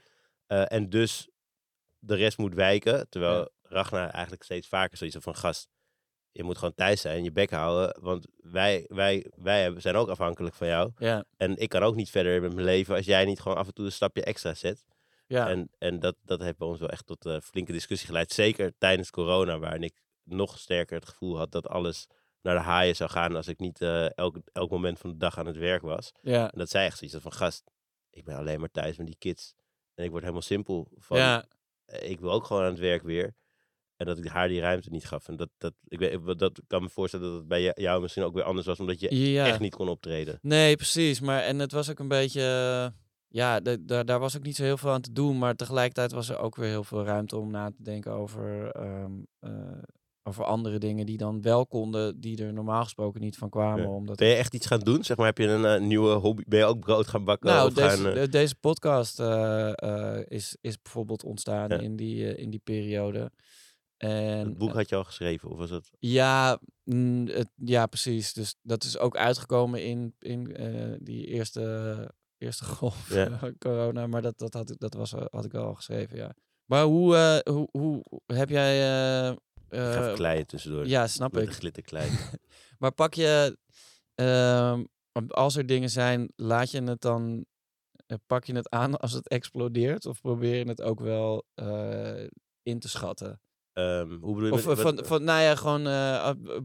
eh, 0.48 0.72
en 0.72 0.89
dus 0.89 1.30
de 2.00 2.15
rest 2.15 2.38
moet 2.38 2.54
wijken. 2.54 3.10
Terwijl 3.10 3.38
Ja. 3.39 3.48
Ragnar 3.62 4.10
eigenlijk 4.10 4.44
steeds 4.44 4.68
vaker 4.68 4.98
zoiets 4.98 5.18
van, 5.20 5.36
gast, 5.36 5.68
je 6.32 6.44
moet 6.44 6.58
gewoon 6.58 6.74
thuis 6.76 7.02
zijn, 7.02 7.24
je 7.24 7.32
bek 7.32 7.50
houden. 7.52 7.98
Want 8.02 8.26
wij, 8.38 8.86
wij, 8.88 9.26
wij 9.36 9.74
zijn 9.78 9.96
ook 9.96 10.10
afhankelijk 10.10 10.56
van 10.56 10.68
jou. 10.68 10.92
ja, 10.98 11.24
En 11.38 11.58
ik 11.58 11.70
kan 11.70 11.82
ook 11.84 11.96
niet 11.96 12.10
verder 12.10 12.42
met 12.42 12.54
mijn 12.54 12.65
leven 12.65 12.96
als 12.96 13.06
jij 13.06 13.26
niet 13.26 13.39
gewoon 13.39 13.58
af 13.58 13.68
en 13.68 13.74
toe 13.74 13.86
een 13.86 13.92
stapje 13.92 14.24
extra 14.24 14.54
zet. 14.54 14.86
ja. 15.28 15.48
En, 15.50 15.70
en 15.78 16.00
dat, 16.00 16.15
dat 16.22 16.39
heeft 16.42 16.58
bij 16.58 16.68
ons 16.68 16.80
wel 16.80 16.89
echt 16.89 17.06
tot 17.08 17.26
eh, 17.26 17.38
flinke 17.44 17.72
discussie 17.72 18.08
geleid. 18.08 18.32
Zeker 18.32 18.74
tijdens 18.78 19.10
corona, 19.12 19.60
waarin 19.60 19.84
ik 19.84 19.94
nog 20.24 20.60
sterker 20.60 20.96
het 21.00 21.10
gevoel 21.10 21.38
had 21.38 21.52
dat 21.52 21.68
alles 21.68 22.08
naar 22.41 22.56
de 22.56 22.62
haaien 22.62 22.95
zou 22.95 23.10
gaan 23.10 23.36
als 23.36 23.47
ik 23.47 23.60
niet 23.60 23.82
eh, 23.82 24.17
elk, 24.17 24.38
elk 24.52 24.69
moment 24.71 24.99
van 24.99 25.10
de 25.10 25.17
dag 25.17 25.38
aan 25.38 25.45
het 25.45 25.58
werk 25.58 25.82
was. 25.82 26.12
ja. 26.21 26.52
En 26.52 26.60
dat 26.60 26.69
zij 26.69 26.86
echt 26.86 26.97
zoiets 26.97 27.17
van 27.19 27.34
gast, 27.34 27.63
ik 28.10 28.23
ben 28.25 28.36
alleen 28.36 28.60
maar 28.60 28.71
thuis 28.71 28.97
met 28.97 29.06
die 29.06 29.15
kids. 29.17 29.54
En 29.95 30.04
ik 30.04 30.10
word 30.10 30.21
helemaal 30.21 30.41
simpel 30.43 30.88
van, 30.97 31.17
ja. 31.17 31.45
eh, 31.86 32.10
ik 32.10 32.19
wil 32.19 32.32
ook 32.32 32.45
gewoon 32.45 32.63
aan 32.63 32.69
het 32.69 32.80
werk 32.80 33.04
weer. 33.04 33.36
En 33.95 34.06
dat 34.06 34.17
ik 34.17 34.25
haar 34.28 34.47
die 34.47 34.60
ruimte 34.60 34.89
niet 34.89 35.06
gaf. 35.08 35.28
En 35.28 35.36
dat, 35.36 35.49
dat, 35.58 35.73
ik, 35.88 35.99
weet, 35.99 36.39
dat 36.39 36.62
kan 36.67 36.82
me 36.82 36.89
voorstellen 36.89 37.25
dat 37.30 37.38
het 37.38 37.47
bij 37.47 37.71
jou- 37.75 38.02
misschien 38.02 38.23
ook 38.23 38.34
weer 38.34 38.43
anders 38.43 38.67
was, 38.67 38.80
omdat 38.80 38.99
je 38.99 39.32
ja. 39.32 39.45
echt 39.47 39.60
niet 39.60 39.75
kon 39.75 39.89
optreden. 39.89 40.39
Nee, 40.41 40.75
precies. 40.75 41.19
Maar 41.19 41.41
en 41.41 41.60
het 41.60 41.71
was 41.71 41.89
ook 41.89 41.99
een 41.99 42.08
beetje. 42.08 42.41
eh, 42.41 42.97
Ja, 43.32 43.60
da- 43.60 43.78
da- 43.80 44.04
daar 44.04 44.19
was 44.19 44.38
ook 44.38 44.43
niet 44.43 44.56
zo 44.56 44.63
heel 44.63 44.78
veel 44.78 44.91
aan 44.91 45.02
te 45.02 45.12
doen. 45.12 45.38
Maar 45.38 45.56
tegelijkertijd 45.56 46.12
was 46.12 46.30
er 46.30 46.38
ook 46.38 46.56
weer 46.56 46.67
heel 46.69 46.84
veel 46.84 47.04
ruimte 47.06 47.38
om 47.38 47.52
na 47.52 47.69
te 47.71 47.84
denken 47.84 48.12
over, 48.12 48.71
ehm, 48.71 49.12
eh, 49.39 49.52
over 50.23 50.43
andere 50.43 50.77
dingen 50.77 51.05
die 51.05 51.17
dan 51.17 51.41
wel 51.41 51.65
konden, 51.67 52.19
die 52.19 52.43
er 52.43 52.53
normaal 52.53 52.84
gesproken 52.84 53.21
niet 53.21 53.38
van 53.38 53.49
kwamen. 53.49 53.84
Ja. 53.84 53.89
Omdat 53.89 54.17
Ben 54.17 54.27
je 54.27 54.36
echt 54.36 54.53
iets 54.53 54.67
gaan 54.67 54.79
doen? 54.79 55.03
Zeg 55.03 55.17
maar, 55.17 55.25
heb 55.25 55.38
je 55.38 55.47
een 55.47 55.65
eh, 55.65 55.82
nieuwe 55.82 56.13
hobby? 56.13 56.43
Ben 56.47 56.60
je 56.60 56.65
ook 56.65 56.79
brood 56.79 57.08
gaan 57.08 57.23
bakken? 57.23 57.49
nou, 57.49 57.67
of 57.67 57.73
deze, 57.73 57.89
gaan, 57.97 58.08
eh, 58.08 58.13
de- 58.21 58.29
deze 58.29 58.55
podcast 58.55 59.19
eh, 59.19 60.19
is, 60.27 60.58
is 60.62 60.82
bijvoorbeeld 60.82 61.23
ontstaan 61.23 61.69
Ja. 61.69 61.77
in, 61.79 61.95
die, 61.95 62.36
in 62.36 62.49
die 62.49 62.62
periode. 62.63 63.32
En, 63.97 64.38
het 64.47 64.58
boek 64.58 64.73
had 64.73 64.89
je 64.89 64.95
al 64.95 65.03
geschreven, 65.03 65.49
of 65.49 65.58
was 65.58 65.69
het? 65.69 65.89
Ja, 65.99 66.60
mm, 66.84 67.27
het, 67.27 67.49
ja, 67.55 67.86
precies. 67.86 68.34
Dus 68.34 68.55
dat 68.62 68.84
is 68.84 68.97
ook 68.97 69.17
uitgekomen 69.17 69.84
in, 69.86 70.15
in 70.19 70.43
die 71.01 71.25
eerste, 71.25 72.12
eerste 72.38 72.65
golf 72.75 73.13
Ja. 73.13 73.39
corona. 73.58 74.08
Maar 74.08 74.21
dat, 74.21 74.38
dat, 74.38 74.53
had, 74.53 74.69
ik, 74.71 74.79
dat 74.79 74.93
was, 74.93 75.12
had 75.12 75.45
ik 75.45 75.51
wel 75.51 75.65
al 75.65 75.73
geschreven, 75.75 76.17
ja. 76.17 76.36
Maar 76.65 76.84
hoe, 76.84 77.41
hoe, 77.49 77.67
hoe 77.71 78.03
heb 78.25 78.49
jij... 78.49 78.77
Ik 79.71 79.79
ga 79.79 80.08
eh, 80.10 80.13
kleien 80.13 80.45
tussendoor. 80.47 80.88
ja, 80.88 81.08
snap 81.08 81.34
Met 81.34 81.43
ik. 81.43 81.51
glitterklei. 81.53 82.10
Maar 82.79 82.91
pak 82.91 83.13
je... 83.13 83.58
ehm, 84.15 84.84
als 85.27 85.55
er 85.55 85.65
dingen 85.65 85.89
zijn, 85.89 86.32
laat 86.36 86.71
je 86.71 86.82
het 86.84 87.01
dan... 87.01 87.45
eh, 88.08 88.17
pak 88.27 88.45
je 88.45 88.55
het 88.55 88.69
aan 88.69 88.99
als 88.99 89.12
het 89.12 89.27
explodeert? 89.27 90.05
Of 90.05 90.21
probeer 90.21 90.55
je 90.55 90.67
het 90.67 90.82
ook 90.82 90.99
wel 90.99 91.45
eh, 91.53 92.23
in 92.63 92.79
te 92.79 92.89
schatten? 92.89 93.41
Ehm, 93.73 94.10
hoe 94.10 94.34
bedoel 94.36 94.45
je? 94.45 94.51
Of 94.53 94.65
met- 94.65 94.82
wat- 94.82 94.95
van, 94.95 95.05
van, 95.05 95.23
nou 95.23 95.41
ja, 95.41 95.55
gewoon 95.55 95.84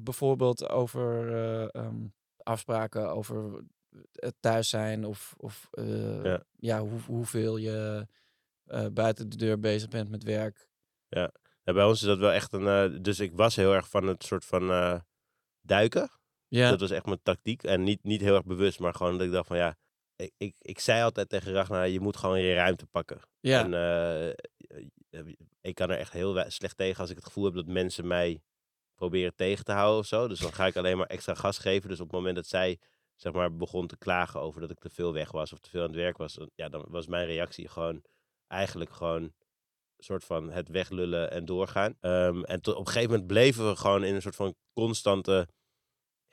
bijvoorbeeld 0.02 0.68
over 0.68 1.32
eh, 1.34 1.82
ehm, 1.82 2.06
afspraken 2.36 3.10
over 3.10 3.64
het 4.12 4.34
thuis 4.40 4.68
zijn 4.68 5.04
of, 5.04 5.34
of 5.36 5.68
Ja. 6.22 6.42
ja. 6.56 6.80
hoe, 6.80 7.00
hoeveel 7.06 7.56
je 7.56 8.06
buiten 8.92 9.28
de 9.28 9.36
deur 9.36 9.60
bezig 9.60 9.88
bent 9.88 10.10
met 10.10 10.22
werk. 10.22 10.68
Ja, 11.08 11.32
bij 11.72 11.84
ons 11.84 12.00
is 12.00 12.06
dat 12.06 12.18
wel 12.18 12.32
echt 12.32 12.52
een... 12.52 12.66
eh, 12.66 13.02
dus 13.02 13.20
ik 13.20 13.32
was 13.34 13.56
heel 13.56 13.72
erg 13.74 13.88
van 13.88 14.06
het 14.06 14.24
soort 14.24 14.44
van 14.44 14.70
eh, 14.70 15.00
duiken. 15.60 16.10
Ja, 16.48 16.70
Dat 16.70 16.80
was 16.80 16.90
echt 16.90 17.06
mijn 17.06 17.22
tactiek. 17.22 17.62
En 17.62 17.82
niet, 17.82 18.02
niet 18.04 18.20
heel 18.20 18.34
erg 18.34 18.44
bewust, 18.44 18.78
maar 18.80 18.94
gewoon 18.94 19.18
dat 19.18 19.26
ik 19.26 19.32
dacht 19.32 19.46
van 19.46 19.56
ja... 19.56 19.76
Ik, 20.16 20.32
ik, 20.36 20.54
ik 20.58 20.78
zei 20.78 21.02
altijd 21.02 21.28
tegen 21.28 21.52
Ragnar, 21.52 21.88
je 21.88 22.00
moet 22.00 22.16
gewoon 22.16 22.40
je 22.40 22.54
ruimte 22.54 22.86
pakken. 22.86 23.20
ja, 23.40 23.64
En 23.64 23.74
eh, 23.74 25.24
ik 25.60 25.74
kan 25.74 25.90
er 25.90 25.98
echt 25.98 26.12
heel 26.12 26.44
slecht 26.50 26.76
tegen 26.76 27.00
als 27.00 27.10
ik 27.10 27.16
het 27.16 27.24
gevoel 27.24 27.44
heb 27.44 27.54
dat 27.54 27.66
mensen 27.66 28.06
mij 28.06 28.42
proberen 28.94 29.34
tegen 29.34 29.64
te 29.64 29.72
houden 29.72 29.98
of 29.98 30.06
zo. 30.06 30.28
Dus 30.28 30.38
dan 30.40 30.52
ga 30.52 30.66
ik 30.66 30.76
alleen 30.76 30.96
maar 30.96 31.06
extra 31.06 31.34
gas 31.34 31.58
geven. 31.58 31.88
Dus 31.88 32.00
op 32.00 32.06
het 32.06 32.14
moment 32.16 32.36
dat 32.36 32.46
zij 32.46 32.78
zeg 33.16 33.32
maar 33.32 33.56
begon 33.56 33.86
te 33.86 33.96
klagen 33.98 34.40
over 34.40 34.60
dat 34.60 34.70
ik 34.70 34.78
te 34.78 34.90
veel 34.90 35.12
weg 35.12 35.30
was 35.30 35.52
of 35.52 35.58
te 35.58 35.70
veel 35.70 35.80
aan 35.82 35.86
het 35.86 35.96
werk 35.96 36.16
was, 36.16 36.34
dan- 36.34 36.50
ja, 36.54 36.68
dan 36.68 36.84
was 36.88 37.06
mijn 37.06 37.26
reactie 37.26 37.68
gewoon 37.68 38.02
eigenlijk 38.46 38.90
gewoon 38.92 39.32
soort 40.04 40.24
van 40.24 40.50
het 40.50 40.68
weglullen 40.68 41.30
en 41.30 41.44
doorgaan. 41.44 41.94
Ehm, 42.00 42.42
en 42.42 42.60
tot, 42.60 42.74
op 42.74 42.80
een 42.80 42.86
gegeven 42.86 43.10
moment 43.10 43.26
bleven 43.28 43.68
we 43.68 43.76
gewoon 43.76 44.04
in 44.04 44.14
een 44.14 44.22
soort 44.22 44.36
van 44.36 44.54
constante. 44.72 45.48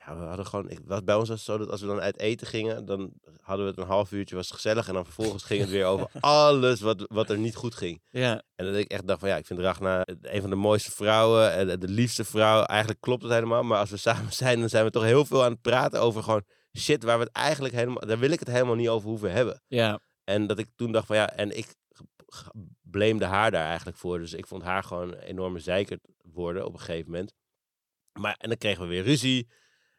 Ja, 0.06 0.16
we 0.18 0.24
hadden 0.24 0.46
gewoon. 0.46 0.68
Ik, 0.70 0.78
was, 0.84 1.04
bij 1.04 1.14
ons 1.14 1.28
was 1.28 1.38
het 1.38 1.46
zo 1.46 1.58
dat 1.58 1.70
als 1.70 1.80
we 1.80 1.86
dan 1.86 2.00
uit 2.00 2.18
eten 2.18 2.46
gingen, 2.46 2.84
dan 2.84 3.12
hadden 3.40 3.64
we 3.64 3.70
het 3.70 3.80
een 3.80 3.86
half 3.86 4.12
uurtje, 4.12 4.34
was 4.34 4.46
het 4.46 4.54
gezellig. 4.54 4.88
En 4.88 4.94
dan 4.94 5.04
vervolgens 5.04 5.42
ging 5.42 5.60
het 5.60 5.70
weer 5.70 5.84
over 5.86 6.10
alles 6.20 6.80
wat, 6.80 7.04
wat 7.08 7.30
er 7.30 7.38
niet 7.38 7.54
goed 7.54 7.74
ging. 7.74 8.02
ja, 8.10 8.42
En 8.54 8.66
dat 8.66 8.74
ik 8.74 8.90
echt 8.90 9.06
dacht 9.06 9.20
van 9.20 9.28
ja, 9.28 9.36
ik 9.36 9.46
vind 9.46 9.60
Ragna 9.60 10.02
een 10.20 10.40
van 10.40 10.50
de 10.50 10.56
mooiste 10.56 10.90
vrouwen 10.90 11.52
en 11.52 11.80
de 11.80 11.88
liefste 11.88 12.24
vrouw. 12.24 12.62
Eigenlijk 12.62 13.00
klopt 13.00 13.22
het 13.22 13.32
helemaal, 13.32 13.62
maar 13.62 13.78
als 13.78 13.90
we 13.90 13.96
samen 13.96 14.32
zijn, 14.42 14.60
dan 14.60 14.68
zijn 14.68 14.84
we 14.84 14.90
toch 14.90 15.02
heel 15.04 15.24
veel 15.24 15.44
aan 15.44 15.52
het 15.52 15.60
praten 15.60 16.00
over 16.00 16.22
gewoon 16.22 16.44
shit 16.78 17.02
waar 17.02 17.18
we 17.18 17.24
het 17.24 17.32
eigenlijk 17.32 17.74
helemaal, 17.74 18.06
daar 18.06 18.18
wil 18.18 18.30
ik 18.30 18.38
het 18.38 18.48
helemaal 18.48 18.74
niet 18.74 18.88
over 18.88 19.08
hoeven 19.08 19.32
hebben. 19.32 19.62
ja, 19.66 20.00
En 20.24 20.46
dat 20.46 20.58
ik 20.58 20.68
toen 20.76 20.92
dacht 20.92 21.06
van 21.06 21.16
ja, 21.16 21.30
en 21.30 21.56
ik 21.56 21.74
blameerde 22.92 23.24
haar 23.24 23.50
daar 23.50 23.66
eigenlijk 23.66 23.96
voor. 23.96 24.18
Dus 24.18 24.32
ik 24.32 24.46
vond 24.46 24.62
haar 24.62 24.84
gewoon 24.84 25.12
een 25.12 25.18
enorme 25.18 25.58
zeikert 25.58 26.08
worden 26.22 26.64
op 26.66 26.72
een 26.72 26.78
gegeven 26.80 27.10
moment. 27.10 27.32
Maar, 28.12 28.34
en 28.38 28.48
dan 28.48 28.58
kregen 28.58 28.82
we 28.82 28.88
weer 28.88 29.02
ruzie. 29.02 29.48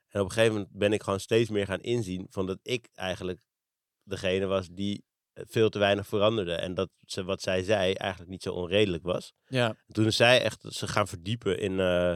En 0.08 0.20
op 0.22 0.26
een 0.28 0.32
gegeven 0.34 0.54
moment 0.56 0.72
ben 0.74 0.94
ik 0.94 1.04
gewoon 1.04 1.20
steeds 1.20 1.50
meer 1.50 1.66
gaan 1.66 1.82
inzien 1.82 2.28
van 2.30 2.46
dat 2.46 2.60
ik 2.62 2.90
eigenlijk 2.94 3.42
degene 4.04 4.46
was 4.46 4.68
die 4.70 5.04
eh, 5.34 5.44
veel 5.48 5.70
te 5.70 5.80
weinig 5.80 6.08
veranderde. 6.08 6.54
En 6.54 6.74
dat 6.74 6.90
ze, 7.06 7.24
wat 7.24 7.42
zij 7.42 7.64
zei 7.64 7.94
eigenlijk 7.94 8.32
niet 8.32 8.44
zo 8.44 8.54
onredelijk 8.54 9.04
was. 9.04 9.34
ja, 9.46 9.76
Toen 9.88 10.06
is 10.06 10.16
zij 10.16 10.42
echt 10.42 10.66
ze 10.70 10.88
gaan 10.88 11.08
verdiepen 11.08 11.60
in, 11.60 11.72
eh, 11.80 12.16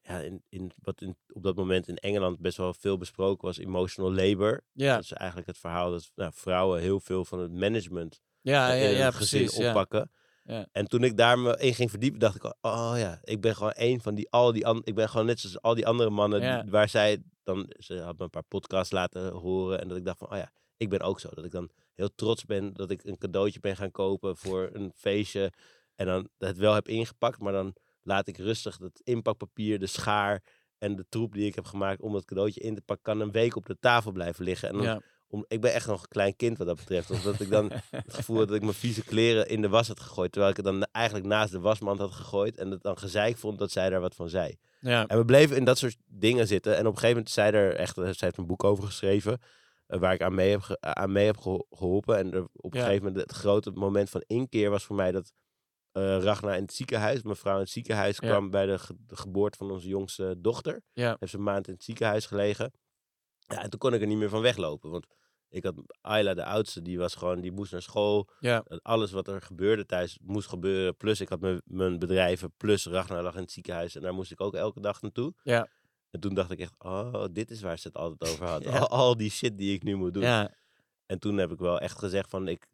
ja, 0.00 0.18
in, 0.20 0.44
in 0.48 0.72
wat 0.76 1.00
in, 1.00 1.16
op 1.32 1.42
dat 1.42 1.56
moment 1.56 1.88
in 1.88 1.96
Engeland 1.96 2.38
best 2.40 2.56
wel 2.56 2.74
veel 2.74 2.96
besproken 2.98 3.46
was, 3.46 3.58
emotional 3.58 4.12
labor. 4.12 4.64
ja, 4.72 4.94
Dat 4.94 5.04
is 5.04 5.12
eigenlijk 5.12 5.48
het 5.48 5.58
verhaal 5.58 5.90
dat 5.90 6.10
nou, 6.14 6.32
vrouwen 6.34 6.80
heel 6.80 7.00
veel 7.00 7.24
van 7.24 7.38
het 7.38 7.52
management 7.52 8.20
ja, 8.42 8.72
ja, 8.72 8.88
in 8.88 8.96
ja, 8.96 9.04
het 9.04 9.14
gezin 9.14 9.40
precies. 9.40 9.58
Ja. 9.58 9.68
oppakken. 9.68 10.10
Ja. 10.44 10.66
En 10.72 10.86
toen 10.88 11.04
ik 11.04 11.16
daar 11.16 11.38
me 11.38 11.56
in 11.58 11.74
ging 11.74 11.90
verdiepen, 11.90 12.20
dacht 12.20 12.34
ik, 12.36 12.44
oh 12.60 12.92
ja, 12.96 13.18
ik 13.22 13.40
ben 13.40 13.56
gewoon 13.56 13.72
een 13.76 14.00
van 14.00 14.14
die, 14.14 14.30
al 14.30 14.52
die 14.52 14.66
an- 14.66 14.80
ik 14.84 14.94
ben 14.94 15.08
gewoon 15.08 15.26
net 15.26 15.40
zoals 15.40 15.60
al 15.62 15.74
die 15.74 15.86
andere 15.86 16.10
mannen, 16.10 16.40
Ja. 16.42 16.62
die- 16.62 16.70
waar 16.70 16.88
zij 16.88 17.22
dan, 17.42 17.72
ze 17.78 18.00
had 18.00 18.16
me 18.18 18.24
een 18.24 18.30
paar 18.30 18.42
podcasts 18.42 18.92
laten 18.92 19.32
horen 19.32 19.80
en 19.80 19.88
dat 19.88 19.96
ik 19.96 20.04
dacht 20.04 20.18
van, 20.18 20.30
oh 20.30 20.36
ja, 20.36 20.50
ik 20.76 20.88
ben 20.88 21.00
ook 21.00 21.20
zo. 21.20 21.28
Dat 21.34 21.44
ik 21.44 21.50
dan 21.50 21.70
heel 21.94 22.14
trots 22.14 22.44
ben 22.44 22.72
dat 22.72 22.90
ik 22.90 23.04
een 23.04 23.18
cadeautje 23.18 23.60
ben 23.60 23.76
gaan 23.76 23.90
kopen 23.90 24.36
voor 24.36 24.70
een 24.72 24.92
feestje 24.96 25.52
en 25.94 26.06
dan 26.06 26.28
het 26.38 26.56
wel 26.58 26.74
heb 26.74 26.88
ingepakt, 26.88 27.38
maar 27.40 27.52
dan 27.52 27.74
laat 28.02 28.28
ik 28.28 28.36
rustig 28.36 28.78
het 28.78 29.00
inpakpapier, 29.04 29.78
de 29.78 29.86
schaar 29.86 30.42
en 30.78 30.96
de 30.96 31.04
troep 31.08 31.32
die 31.32 31.46
ik 31.46 31.54
heb 31.54 31.64
gemaakt 31.64 32.00
om 32.00 32.12
dat 32.12 32.24
cadeautje 32.24 32.60
in 32.60 32.74
te 32.74 32.80
pakken, 32.80 33.04
kan 33.04 33.20
een 33.20 33.32
week 33.32 33.56
op 33.56 33.66
de 33.66 33.76
tafel 33.80 34.12
blijven 34.12 34.44
liggen. 34.44 34.68
En 34.68 34.74
dan 34.74 34.84
Ja. 34.84 35.00
Om, 35.30 35.44
ik 35.48 35.60
ben 35.60 35.72
echt 35.72 35.86
nog 35.86 36.02
een 36.02 36.08
klein 36.08 36.36
kind 36.36 36.58
wat 36.58 36.66
dat 36.66 36.76
betreft. 36.76 37.10
Omdat 37.10 37.40
ik 37.40 37.50
dan 37.50 37.70
het 37.90 38.14
gevoel 38.14 38.36
had 38.38 38.46
dat 38.46 38.56
ik 38.56 38.62
mijn 38.62 38.74
vieze 38.74 39.04
kleren 39.04 39.48
in 39.48 39.60
de 39.62 39.68
was 39.68 39.88
had 39.88 40.00
gegooid. 40.00 40.32
Terwijl 40.32 40.50
ik 40.52 40.56
het 40.56 40.66
dan 40.66 40.84
eigenlijk 40.92 41.26
naast 41.26 41.52
de 41.52 41.60
wasmand 41.60 41.98
had 41.98 42.12
gegooid. 42.12 42.56
En 42.56 42.70
het 42.70 42.82
dan 42.82 42.98
gezeik 42.98 43.36
vond 43.36 43.58
dat 43.58 43.70
zij 43.70 43.90
daar 43.90 44.00
wat 44.00 44.14
van 44.14 44.28
zei. 44.28 44.58
ja, 44.80 45.06
En 45.06 45.18
we 45.18 45.24
bleven 45.24 45.56
in 45.56 45.64
dat 45.64 45.78
soort 45.78 45.96
dingen 46.06 46.46
zitten. 46.46 46.72
En 46.72 46.80
op 46.80 46.92
een 46.92 46.98
gegeven 46.98 47.14
moment 47.16 47.30
zei 47.30 47.52
er 47.52 47.74
echt, 47.76 47.94
zij 47.94 48.14
heeft 48.18 48.36
een 48.36 48.46
boek 48.46 48.64
over 48.64 48.84
geschreven. 48.84 49.38
eh, 49.86 49.98
waar 49.98 50.12
ik 50.14 50.22
aan 50.22 50.34
mee 50.34 50.50
heb, 50.50 50.76
aan 50.80 51.12
mee 51.12 51.26
heb 51.26 51.36
geho- 51.38 51.66
geholpen. 51.70 52.16
En 52.16 52.32
er, 52.32 52.42
op 52.52 52.72
een 52.72 52.78
Ja. 52.78 52.84
gegeven 52.84 53.06
moment 53.06 53.22
het 53.22 53.32
grote 53.32 53.70
moment 53.70 54.10
van 54.10 54.22
inkeer 54.26 54.70
was 54.70 54.84
voor 54.84 54.96
mij 54.96 55.12
dat 55.12 55.32
eh 55.92 56.18
Ragna 56.22 56.54
in 56.54 56.62
het 56.62 56.72
ziekenhuis, 56.72 57.22
mevrouw 57.22 57.54
in 57.54 57.60
het 57.60 57.70
ziekenhuis, 57.70 58.18
Ja. 58.18 58.28
kwam 58.28 58.50
bij 58.50 58.66
de, 58.66 58.78
ge- 58.78 58.96
de 59.06 59.16
geboorte 59.16 59.56
van 59.58 59.70
onze 59.70 59.88
jongste 59.88 60.34
dochter. 60.38 60.82
Ja. 60.92 61.16
Heeft 61.18 61.32
ze 61.32 61.38
een 61.38 61.44
maand 61.44 61.66
in 61.68 61.72
het 61.74 61.84
ziekenhuis 61.84 62.26
gelegen. 62.26 62.72
Ja, 63.38 63.62
en 63.62 63.70
toen 63.70 63.78
kon 63.80 63.94
ik 63.94 64.00
er 64.00 64.06
niet 64.06 64.18
meer 64.18 64.28
van 64.28 64.40
weglopen. 64.42 64.90
Want 64.90 65.06
ik 65.50 65.64
had 65.64 65.74
Ayla, 66.00 66.34
de 66.34 66.44
oudste, 66.44 66.82
die 66.82 66.98
was 66.98 67.14
gewoon, 67.14 67.40
die 67.40 67.52
moest 67.52 67.72
naar 67.72 67.82
school. 67.82 68.28
ja, 68.40 68.64
Alles 68.82 69.10
wat 69.10 69.28
er 69.28 69.42
gebeurde 69.42 69.86
thuis 69.86 70.18
moest 70.22 70.48
gebeuren. 70.48 70.96
Plus 70.96 71.20
ik 71.20 71.28
had 71.28 71.40
mijn, 71.40 71.60
mijn 71.64 71.98
bedrijven. 71.98 72.52
Plus 72.56 72.86
Ragnar 72.86 73.22
lag 73.22 73.34
in 73.34 73.40
het 73.40 73.52
ziekenhuis. 73.52 73.94
En 73.94 74.02
daar 74.02 74.14
moest 74.14 74.30
ik 74.30 74.40
ook 74.40 74.54
elke 74.54 74.80
dag 74.80 75.02
naartoe. 75.02 75.34
Ja. 75.42 75.68
En 76.10 76.20
toen 76.20 76.34
dacht 76.34 76.50
ik 76.50 76.58
echt, 76.58 76.74
oh, 76.78 77.24
dit 77.32 77.50
is 77.50 77.60
waar 77.60 77.78
ze 77.78 77.88
het 77.88 77.96
altijd 77.96 78.30
over 78.32 78.46
had. 78.46 78.62
Ja. 78.70 78.78
Al, 78.78 78.88
al 78.88 79.16
die 79.16 79.30
shit 79.30 79.58
die 79.58 79.74
ik 79.74 79.82
nu 79.82 79.94
moet 79.94 80.14
doen. 80.14 80.22
ja, 80.22 80.54
En 81.06 81.18
toen 81.18 81.36
heb 81.36 81.50
ik 81.52 81.58
wel 81.58 81.78
echt 81.80 81.98
gezegd 81.98 82.30
van, 82.30 82.48
ik 82.48 82.66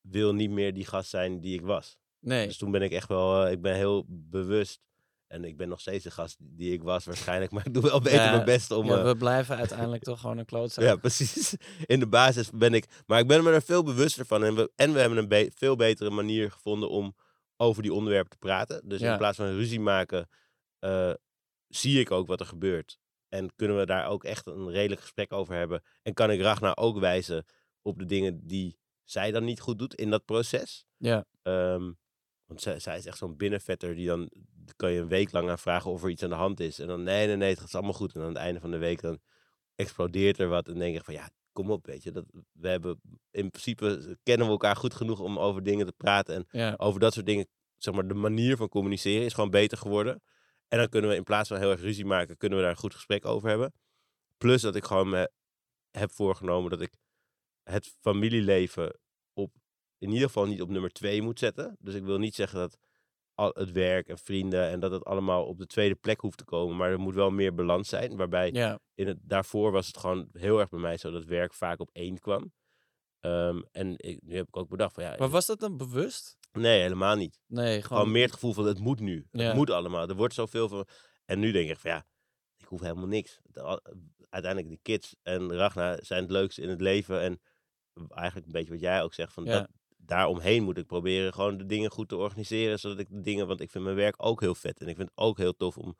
wil 0.00 0.34
niet 0.34 0.50
meer 0.50 0.74
die 0.74 0.86
gast 0.86 1.10
zijn 1.10 1.40
die 1.40 1.54
ik 1.54 1.64
was. 1.64 1.96
nee, 2.20 2.46
Dus 2.46 2.56
toen 2.56 2.70
ben 2.70 2.82
ik 2.82 2.92
echt 2.92 3.08
wel, 3.08 3.44
eh, 3.44 3.52
ik 3.52 3.60
ben 3.62 3.74
heel 3.74 4.04
bewust. 4.08 4.80
En 5.26 5.44
ik 5.44 5.56
ben 5.56 5.68
nog 5.68 5.80
steeds 5.80 6.04
de 6.04 6.10
gast 6.10 6.36
die 6.40 6.72
ik 6.72 6.82
was 6.82 7.04
waarschijnlijk. 7.04 7.52
Maar 7.52 7.66
ik 7.66 7.74
doe 7.74 7.82
wel 7.82 8.00
beter 8.10 8.20
Ja, 8.22 8.30
mijn 8.30 8.44
best 8.44 8.70
om... 8.70 8.86
ja, 8.86 8.98
eh, 8.98 9.04
we 9.04 9.16
blijven 9.16 9.56
uiteindelijk 9.56 10.02
toch 10.02 10.20
gewoon 10.20 10.38
een 10.38 10.44
klootzak. 10.44 10.84
ja, 10.84 10.96
precies. 10.96 11.54
In 11.86 12.00
de 12.00 12.06
basis 12.08 12.50
ben 12.50 12.74
ik. 12.74 12.86
Maar 13.06 13.20
ik 13.20 13.26
ben 13.26 13.42
me 13.44 13.50
er 13.52 13.62
veel 13.62 13.82
bewuster 13.82 14.26
van. 14.26 14.44
En 14.44 14.54
we, 14.54 14.72
en 14.76 14.92
we 14.92 14.98
hebben 15.00 15.18
een 15.18 15.28
be- 15.28 15.50
veel 15.54 15.76
betere 15.76 16.10
manier 16.10 16.50
gevonden 16.50 16.90
om 16.90 17.16
over 17.56 17.82
die 17.82 17.92
onderwerpen 17.92 18.30
te 18.30 18.38
praten. 18.38 18.88
Dus 18.88 19.00
Ja. 19.00 19.12
in 19.12 19.18
plaats 19.18 19.36
van 19.36 19.46
ruzie 19.46 19.80
maken, 19.80 20.28
eh, 20.78 21.12
zie 21.68 22.00
ik 22.00 22.10
ook 22.10 22.26
wat 22.26 22.40
er 22.40 22.46
gebeurt. 22.46 22.98
En 23.28 23.54
kunnen 23.56 23.76
we 23.78 23.86
daar 23.86 24.06
ook 24.08 24.24
echt 24.24 24.46
een 24.46 24.70
redelijk 24.70 25.00
gesprek 25.00 25.32
over 25.32 25.54
hebben. 25.54 25.82
En 26.02 26.14
kan 26.14 26.30
ik 26.30 26.40
Ragnar 26.40 26.76
ook 26.76 26.98
wijzen 26.98 27.44
op 27.82 27.98
de 27.98 28.04
dingen 28.06 28.46
die 28.46 28.78
zij 29.04 29.30
dan 29.30 29.44
niet 29.44 29.60
goed 29.60 29.78
doet 29.78 29.94
in 29.94 30.10
dat 30.10 30.24
proces. 30.24 30.86
Ja. 30.96 31.24
Ehm, 31.42 31.92
want 32.46 32.60
zij, 32.60 32.78
zij 32.78 32.96
is 32.98 33.06
echt 33.06 33.18
zo'n 33.18 33.36
binnenvetter 33.36 33.94
die 33.94 34.06
dan 34.06 34.30
kan 34.76 34.92
je 34.92 35.00
een 35.00 35.08
week 35.08 35.32
lang 35.32 35.50
aan 35.50 35.58
vragen 35.58 35.90
of 35.90 36.02
er 36.02 36.10
iets 36.10 36.22
aan 36.22 36.28
de 36.28 36.34
hand 36.34 36.60
is. 36.60 36.78
En 36.78 36.86
dan 36.86 37.02
nee, 37.02 37.26
nee, 37.26 37.36
nee, 37.36 37.50
het 37.50 37.60
gaat 37.60 37.74
allemaal 37.74 37.92
goed. 37.92 38.14
En 38.14 38.20
aan 38.20 38.28
het 38.28 38.36
einde 38.36 38.60
van 38.60 38.70
de 38.70 38.78
week 38.78 39.00
dan 39.00 39.18
explodeert 39.74 40.38
er 40.38 40.48
wat. 40.48 40.68
En 40.68 40.78
denk 40.78 40.96
ik 40.96 41.04
van 41.04 41.14
ja, 41.14 41.28
kom 41.52 41.70
op, 41.70 41.86
weet 41.86 42.02
je. 42.02 42.10
Dat, 42.10 42.24
we 42.52 42.68
hebben 42.68 43.00
in 43.30 43.50
principe 43.50 44.16
kennen 44.22 44.46
we 44.46 44.52
elkaar 44.52 44.76
goed 44.76 44.94
genoeg 44.94 45.20
om 45.20 45.38
over 45.38 45.62
dingen 45.62 45.86
te 45.86 45.92
praten. 45.92 46.34
En 46.34 46.46
Ja, 46.50 46.74
over 46.76 47.00
dat 47.00 47.12
soort 47.12 47.26
dingen, 47.26 47.46
zeg 47.76 47.94
maar, 47.94 48.08
de 48.08 48.14
manier 48.14 48.56
van 48.56 48.68
communiceren 48.68 49.24
is 49.24 49.34
gewoon 49.34 49.50
beter 49.50 49.78
geworden. 49.78 50.22
En 50.68 50.78
dan 50.78 50.88
kunnen 50.88 51.10
we 51.10 51.16
in 51.16 51.24
plaats 51.24 51.48
van 51.48 51.58
heel 51.58 51.70
erg 51.70 51.80
ruzie 51.80 52.04
maken, 52.04 52.36
kunnen 52.36 52.58
we 52.58 52.64
daar 52.64 52.72
een 52.74 52.80
goed 52.80 52.94
gesprek 52.94 53.24
over 53.24 53.48
hebben. 53.48 53.74
Plus 54.36 54.62
dat 54.62 54.76
ik 54.76 54.84
gewoon 54.84 55.08
me 55.08 55.30
heb 55.90 56.12
voorgenomen 56.12 56.70
dat 56.70 56.80
ik 56.80 56.92
het 57.62 57.94
familieleven 58.00 58.98
op, 59.32 59.54
in 59.98 60.10
ieder 60.10 60.26
geval 60.26 60.46
niet 60.46 60.62
op 60.62 60.68
nummer 60.68 60.90
twee 60.90 61.22
moet 61.22 61.38
zetten. 61.38 61.76
Dus 61.80 61.94
ik 61.94 62.04
wil 62.04 62.18
niet 62.18 62.34
zeggen 62.34 62.58
dat 62.58 62.78
al 63.36 63.50
het 63.54 63.72
werk 63.72 64.08
en 64.08 64.18
vrienden 64.18 64.68
en 64.68 64.80
dat 64.80 64.90
het 64.90 65.04
allemaal 65.04 65.44
op 65.46 65.58
de 65.58 65.66
tweede 65.66 65.94
plek 65.94 66.20
hoeft 66.20 66.38
te 66.38 66.44
komen. 66.44 66.76
Maar 66.76 66.90
er 66.90 66.98
moet 66.98 67.14
wel 67.14 67.30
meer 67.30 67.54
balans 67.54 67.88
zijn. 67.88 68.16
Waarbij 68.16 68.50
ja, 68.52 68.78
in 68.94 69.06
het, 69.06 69.18
daarvoor 69.22 69.72
was 69.72 69.86
het 69.86 69.96
gewoon 69.96 70.28
heel 70.32 70.60
erg 70.60 70.68
bij 70.68 70.80
mij 70.80 70.96
zo 70.96 71.10
dat 71.10 71.24
werk 71.24 71.54
vaak 71.54 71.80
op 71.80 71.90
één 71.92 72.18
kwam. 72.18 72.52
Ehm, 73.20 73.62
en 73.72 73.94
ik, 73.96 74.18
nu 74.22 74.36
heb 74.36 74.46
ik 74.46 74.56
ook 74.56 74.68
bedacht 74.68 74.94
van 74.94 75.04
ja, 75.04 75.14
maar 75.18 75.28
was 75.28 75.46
dat 75.46 75.60
dan 75.60 75.76
bewust? 75.76 76.36
nee, 76.52 76.80
helemaal 76.80 77.16
niet. 77.16 77.40
Nee, 77.46 77.82
Gewoon 77.82 77.82
gewoon... 77.82 78.12
meer 78.12 78.22
het 78.22 78.32
gevoel 78.32 78.52
van 78.52 78.66
het 78.66 78.78
moet 78.78 79.00
nu. 79.00 79.26
Ja. 79.30 79.44
Het 79.44 79.54
moet 79.54 79.70
allemaal. 79.70 80.08
Er 80.08 80.14
wordt 80.16 80.34
zoveel 80.34 80.68
van. 80.68 80.86
En 81.24 81.38
nu 81.38 81.52
denk 81.52 81.70
ik 81.70 81.78
van 81.78 81.90
ja, 81.90 82.06
ik 82.56 82.66
hoef 82.66 82.80
helemaal 82.80 83.06
niks. 83.06 83.40
Uiteindelijk 84.28 84.72
de 84.72 84.78
kids 84.82 85.16
en 85.22 85.52
Ragnar 85.52 85.98
zijn 86.02 86.22
het 86.22 86.30
leukste 86.30 86.62
in 86.62 86.68
het 86.68 86.80
leven. 86.80 87.20
En 87.20 87.40
eigenlijk 88.08 88.46
een 88.46 88.52
beetje 88.52 88.72
wat 88.72 88.80
jij 88.80 89.02
ook 89.02 89.14
zegt. 89.14 89.32
Van 89.32 89.44
Ja. 89.44 89.52
dat, 89.52 89.68
daaromheen 90.06 90.62
moet 90.62 90.78
ik 90.78 90.86
proberen 90.86 91.32
gewoon 91.34 91.58
de 91.58 91.66
dingen 91.66 91.90
goed 91.90 92.08
te 92.08 92.16
organiseren. 92.16 92.78
Zodat 92.78 92.98
ik 92.98 93.08
de 93.10 93.20
dingen, 93.20 93.46
want 93.46 93.60
ik 93.60 93.70
vind 93.70 93.84
mijn 93.84 93.96
werk 93.96 94.14
ook 94.18 94.40
heel 94.40 94.54
vet. 94.54 94.80
En 94.80 94.88
ik 94.88 94.96
vind 94.96 95.08
het 95.08 95.18
ook 95.18 95.38
heel 95.38 95.56
tof 95.56 95.78
om 95.78 95.96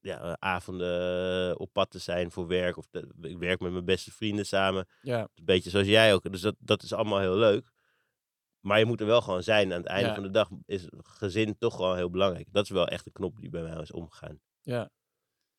ja, 0.00 0.20
eh, 0.20 0.32
avonden 0.32 1.58
op 1.58 1.72
pad 1.72 1.90
te 1.90 1.98
zijn 1.98 2.30
voor 2.30 2.46
werk. 2.46 2.76
Of 2.76 2.86
ik 3.20 3.38
werk 3.38 3.60
met 3.60 3.72
mijn 3.72 3.84
beste 3.84 4.12
vrienden 4.12 4.46
samen. 4.46 4.88
Ja, 5.02 5.20
Een 5.34 5.44
beetje 5.44 5.70
zoals 5.70 5.86
jij 5.86 6.14
ook. 6.14 6.32
Dus 6.32 6.40
dat, 6.40 6.54
dat 6.58 6.82
is 6.82 6.92
allemaal 6.92 7.20
heel 7.20 7.36
leuk. 7.36 7.70
Maar 8.60 8.78
je 8.78 8.84
moet 8.84 9.00
er 9.00 9.06
wel 9.06 9.20
gewoon 9.20 9.42
zijn. 9.42 9.72
Aan 9.72 9.78
het 9.80 9.88
einde 9.90 10.08
Ja. 10.08 10.14
van 10.14 10.22
de 10.22 10.30
dag 10.30 10.48
is 10.66 10.86
gezin 10.96 11.58
toch 11.58 11.76
gewoon 11.76 11.96
heel 11.96 12.10
belangrijk. 12.10 12.46
Dat 12.52 12.64
is 12.64 12.70
wel 12.70 12.88
echt 12.88 13.04
de 13.04 13.10
knop 13.12 13.40
die 13.40 13.50
bij 13.50 13.62
mij 13.62 13.80
is 13.80 13.92
omgegaan. 13.92 14.40
ja. 14.60 14.90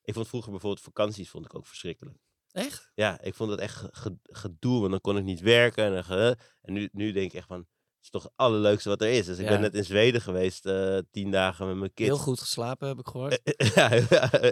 Ik 0.05 0.13
vond 0.13 0.27
vroeger 0.27 0.51
bijvoorbeeld 0.51 0.83
vakanties 0.83 1.29
vond 1.29 1.45
ik 1.45 1.55
ook 1.55 1.65
verschrikkelijk. 1.65 2.17
Echt? 2.53 2.91
Ja, 2.95 3.21
ik 3.21 3.33
vond 3.33 3.49
dat 3.49 3.59
echt 3.59 3.75
ge- 3.75 3.89
ge- 3.91 4.17
gedoe, 4.23 4.79
want 4.79 4.91
dan 4.91 5.01
kon 5.01 5.17
ik 5.17 5.23
niet 5.23 5.39
werken. 5.41 5.95
En, 5.95 6.03
ge- 6.03 6.37
en 6.61 6.73
nu, 6.73 6.89
nu 6.91 7.11
denk 7.11 7.31
ik 7.31 7.37
echt 7.37 7.47
van, 7.47 7.67
is 8.01 8.09
toch 8.09 8.23
het 8.23 8.31
allerleukste 8.35 8.89
wat 8.89 9.01
er 9.01 9.09
is. 9.09 9.25
Dus 9.25 9.37
ik 9.37 9.43
Ja. 9.43 9.49
ben 9.49 9.61
net 9.61 9.75
in 9.75 9.83
Zweden 9.85 10.21
geweest, 10.21 10.65
eh, 10.65 10.97
tien 11.11 11.31
dagen 11.31 11.67
met 11.67 11.75
mijn 11.77 11.93
kids. 11.93 12.09
Heel 12.09 12.17
goed 12.17 12.39
geslapen, 12.39 12.87
heb 12.87 12.99
ik 12.99 13.07
gehoord. 13.07 13.41
ja, 13.75 13.91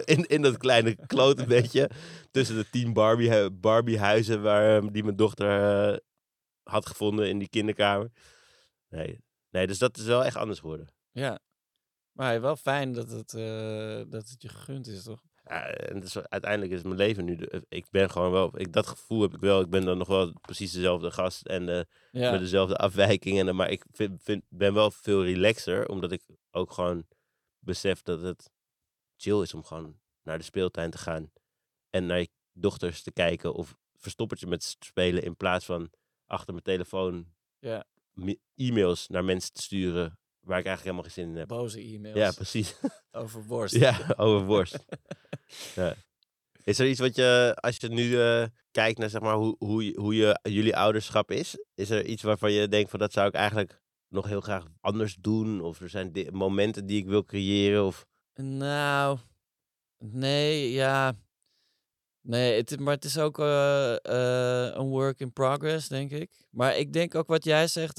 in, 0.04 0.24
in 0.26 0.42
dat 0.42 0.56
kleine 0.56 1.06
klote 1.06 1.46
beetje. 1.46 1.90
Tussen 2.30 2.56
de 2.56 2.68
tien 2.70 2.92
Barbie, 2.92 3.50
Barbie 3.50 3.98
huizen 3.98 4.42
waar, 4.42 4.82
eh, 4.82 4.88
die 4.92 5.04
mijn 5.04 5.16
dochter 5.16 5.90
eh, 5.92 5.96
had 6.62 6.86
gevonden 6.86 7.28
in 7.28 7.38
die 7.38 7.48
kinderkamer. 7.48 8.10
Nee. 8.88 9.18
nee, 9.50 9.66
dus 9.66 9.78
dat 9.78 9.96
is 9.96 10.04
wel 10.04 10.24
echt 10.24 10.36
anders 10.36 10.58
geworden. 10.60 10.88
Ja. 11.10 11.38
Maar 12.12 12.40
wel 12.40 12.56
fijn 12.56 12.92
dat 12.92 13.10
het, 13.10 13.34
eh, 13.34 14.02
dat 14.08 14.28
het 14.28 14.42
je 14.42 14.48
gegund 14.48 14.86
is, 14.86 15.02
toch? 15.02 15.22
En 15.60 16.00
dus 16.00 16.18
uiteindelijk 16.18 16.72
is 16.72 16.82
mijn 16.82 16.96
leven 16.96 17.24
nu. 17.24 17.36
de- 17.36 17.64
ik 17.68 17.86
ben 17.90 18.10
gewoon 18.10 18.30
wel. 18.30 18.60
Ik, 18.60 18.72
dat 18.72 18.86
gevoel 18.86 19.22
heb 19.22 19.34
ik 19.34 19.40
wel. 19.40 19.60
Ik 19.60 19.70
ben 19.70 19.84
dan 19.84 19.98
nog 19.98 20.08
wel 20.08 20.32
precies 20.40 20.72
dezelfde 20.72 21.10
gast 21.10 21.46
en 21.46 21.68
eh, 21.68 21.82
Ja. 22.10 22.30
met 22.30 22.40
dezelfde 22.40 22.76
afwijkingen. 22.76 23.56
Maar 23.56 23.70
ik 23.70 23.84
vind, 23.92 24.22
vind, 24.22 24.44
ben 24.48 24.74
wel 24.74 24.90
veel 24.90 25.24
relaxer, 25.24 25.88
omdat 25.88 26.12
ik 26.12 26.22
ook 26.50 26.72
gewoon 26.72 27.06
besef 27.58 28.02
dat 28.02 28.20
het 28.20 28.50
chill 29.16 29.40
is 29.42 29.54
om 29.54 29.64
gewoon 29.64 30.00
naar 30.22 30.38
de 30.38 30.44
speeltuin 30.44 30.90
te 30.90 30.98
gaan 30.98 31.32
en 31.90 32.06
naar 32.06 32.18
je 32.18 32.28
dochters 32.52 33.02
te 33.02 33.12
kijken 33.12 33.54
of 33.54 33.76
verstoppertje 33.94 34.46
met 34.46 34.76
spelen 34.80 35.22
in 35.22 35.36
plaats 35.36 35.64
van 35.64 35.90
achter 36.26 36.52
mijn 36.52 36.64
telefoon 36.64 37.32
Ja. 37.58 37.84
e-mails 38.54 39.08
naar 39.08 39.24
mensen 39.24 39.52
te 39.52 39.62
sturen 39.62 40.18
waar 40.42 40.58
ik 40.58 40.66
eigenlijk 40.66 40.82
helemaal 40.82 41.02
geen 41.02 41.10
zin 41.12 41.28
in 41.28 41.36
heb. 41.36 41.48
Boze 41.48 41.80
e-mails 41.80 42.16
Ja, 42.18 42.32
precies. 42.32 42.74
over 43.10 43.44
worst. 43.44 43.74
Ja, 43.74 44.14
over 44.16 44.46
worst. 44.46 44.78
ja. 45.74 45.94
Is 46.64 46.78
er 46.78 46.88
iets 46.88 47.00
wat 47.00 47.16
je, 47.16 47.56
als 47.60 47.76
je 47.76 47.88
nu 47.88 48.20
eh, 48.20 48.44
kijkt 48.70 48.98
naar 48.98 49.10
zeg 49.10 49.20
maar, 49.20 49.34
hoe, 49.34 49.56
hoe, 49.58 49.92
hoe 49.96 50.14
je, 50.16 50.38
jullie 50.42 50.76
ouderschap 50.76 51.30
is, 51.30 51.58
is 51.74 51.90
er 51.90 52.04
iets 52.04 52.22
waarvan 52.22 52.52
je 52.52 52.68
denkt 52.68 52.90
van 52.90 52.98
dat 52.98 53.12
zou 53.12 53.28
ik 53.28 53.34
eigenlijk 53.34 53.80
nog 54.08 54.26
heel 54.26 54.40
graag 54.40 54.64
anders 54.80 55.14
doen? 55.20 55.60
Of 55.60 55.80
er 55.80 55.88
zijn 55.88 56.12
di- 56.12 56.30
momenten 56.30 56.86
die 56.86 56.98
ik 56.98 57.06
wil 57.06 57.24
creëren? 57.24 57.84
Of... 57.86 58.06
Nou, 58.34 59.18
nee, 59.98 60.72
ja. 60.72 61.14
Nee, 62.20 62.56
het, 62.56 62.80
maar 62.80 62.94
het 62.94 63.04
is 63.04 63.18
ook 63.18 63.38
eh, 63.38 63.92
eh, 64.04 64.74
een 64.74 64.88
work 64.88 65.20
in 65.20 65.32
progress, 65.32 65.88
denk 65.88 66.10
ik. 66.10 66.46
Maar 66.50 66.76
ik 66.76 66.92
denk 66.92 67.14
ook 67.14 67.26
wat 67.28 67.44
jij 67.44 67.66
zegt. 67.66 67.98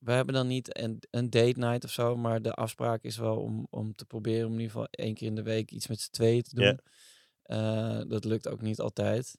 We 0.00 0.12
hebben 0.12 0.34
dan 0.34 0.46
niet 0.46 0.78
een, 0.80 1.02
een 1.10 1.30
date 1.30 1.58
night 1.58 1.84
of 1.84 1.90
zo, 1.90 2.16
maar 2.16 2.42
de 2.42 2.54
afspraak 2.54 3.02
is 3.02 3.16
wel 3.16 3.36
om, 3.36 3.66
om 3.70 3.94
te 3.94 4.04
proberen 4.04 4.46
om 4.46 4.52
in 4.52 4.60
ieder 4.60 4.72
geval 4.72 4.88
één 4.90 5.14
keer 5.14 5.26
in 5.26 5.34
de 5.34 5.42
week 5.42 5.70
iets 5.70 5.86
met 5.86 6.00
z'n 6.00 6.10
tweeën 6.10 6.42
te 6.42 6.54
doen. 6.54 6.80
Eh, 7.42 8.00
dat 8.08 8.24
lukt 8.24 8.48
ook 8.48 8.60
niet 8.60 8.80
altijd. 8.80 9.38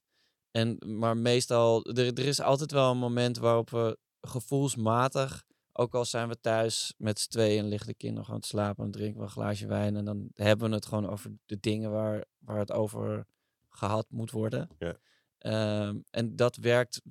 En, 0.52 0.78
maar 0.97 1.17
meestal, 1.17 1.86
er, 1.86 2.06
er 2.06 2.26
is 2.26 2.41
altijd 2.41 2.71
wel 2.71 2.91
een 2.91 2.97
moment 2.97 3.38
waarop 3.38 3.69
we 3.69 3.97
gevoelsmatig, 4.21 5.43
ook 5.71 5.95
al 5.95 6.06
zijn 6.06 6.28
we 6.28 6.39
thuis 6.39 6.93
met 6.97 7.19
z'n 7.19 7.30
tweeën 7.30 7.60
en 7.63 7.67
liggen 7.67 7.88
de 7.88 7.93
kinderen 7.93 8.26
gewoon 8.26 8.39
te 8.39 8.47
slapen 8.47 8.86
en 8.86 8.91
drinken 8.91 9.17
we 9.17 9.24
een 9.24 9.32
glaasje 9.32 9.67
wijn 9.67 9.95
en 9.95 10.06
dan 10.06 10.30
hebben 10.34 10.69
we 10.69 10.76
het 10.76 10.86
gewoon 10.86 11.10
over 11.10 11.32
de 11.45 11.60
dingen 11.60 11.91
waar, 11.91 12.26
waar 12.38 12.60
het 12.60 12.71
over 12.71 13.26
gehad 13.69 14.06
moet 14.10 14.32
worden. 14.32 14.69
Ja. 14.80 14.97
Ehm, 15.38 16.00
en 16.10 16.36
dat 16.36 16.56
werkt 16.56 17.02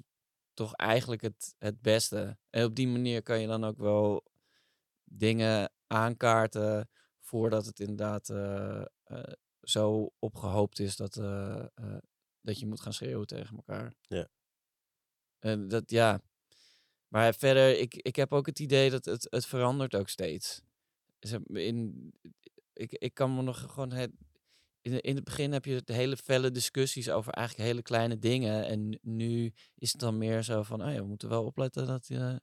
toch 0.54 0.74
eigenlijk 0.74 1.22
het, 1.22 1.54
het 1.58 1.80
beste. 1.80 2.38
En 2.50 2.64
op 2.64 2.74
die 2.74 2.88
manier 2.88 3.22
kan 3.22 3.40
je 3.40 3.46
dan 3.46 3.64
ook 3.64 3.78
wel 3.78 4.24
dingen 5.04 5.72
aankaarten 5.86 6.88
voordat 7.20 7.66
het 7.66 7.80
inderdaad 7.80 8.28
eh, 8.28 8.84
eh, 9.04 9.32
zo 9.62 10.12
opgehoopt 10.18 10.78
is 10.78 10.96
dat, 10.96 11.16
eh, 11.16 11.66
dat 12.40 12.58
je 12.58 12.66
moet 12.66 12.80
gaan 12.80 12.92
schreeuwen 12.92 13.26
tegen 13.26 13.56
elkaar. 13.56 13.94
Ja. 14.00 14.28
En 15.38 15.68
dat 15.68 15.90
ja. 15.90 16.20
Maar 17.08 17.34
verder, 17.34 17.78
ik, 17.78 17.94
ik 17.94 18.16
heb 18.16 18.32
ook 18.32 18.46
het 18.46 18.58
idee 18.58 18.90
dat 18.90 19.04
het, 19.04 19.26
het 19.30 19.46
verandert 19.46 19.94
ook 19.94 20.08
steeds. 20.08 20.62
In, 21.46 22.12
ik, 22.72 22.92
ik 22.92 23.14
kan 23.14 23.34
me 23.34 23.42
nog 23.42 23.60
gewoon. 23.60 23.92
Het, 23.92 24.10
in, 24.82 25.00
in 25.00 25.14
het 25.14 25.24
begin 25.24 25.52
heb 25.52 25.64
je 25.64 25.82
de 25.84 25.92
hele 25.92 26.16
felle 26.16 26.50
discussies 26.50 27.10
over 27.10 27.32
eigenlijk 27.32 27.68
hele 27.68 27.82
kleine 27.82 28.18
dingen. 28.18 28.66
En 28.66 28.98
nu 29.02 29.52
is 29.76 29.92
het 29.92 30.00
dan 30.00 30.18
meer 30.18 30.42
zo 30.42 30.62
van, 30.62 30.82
oh 30.82 30.92
ja, 30.92 30.98
we 31.00 31.06
moeten 31.06 31.28
wel 31.28 31.44
opletten 31.44 31.86
dat, 31.86 32.06
je 32.06 32.40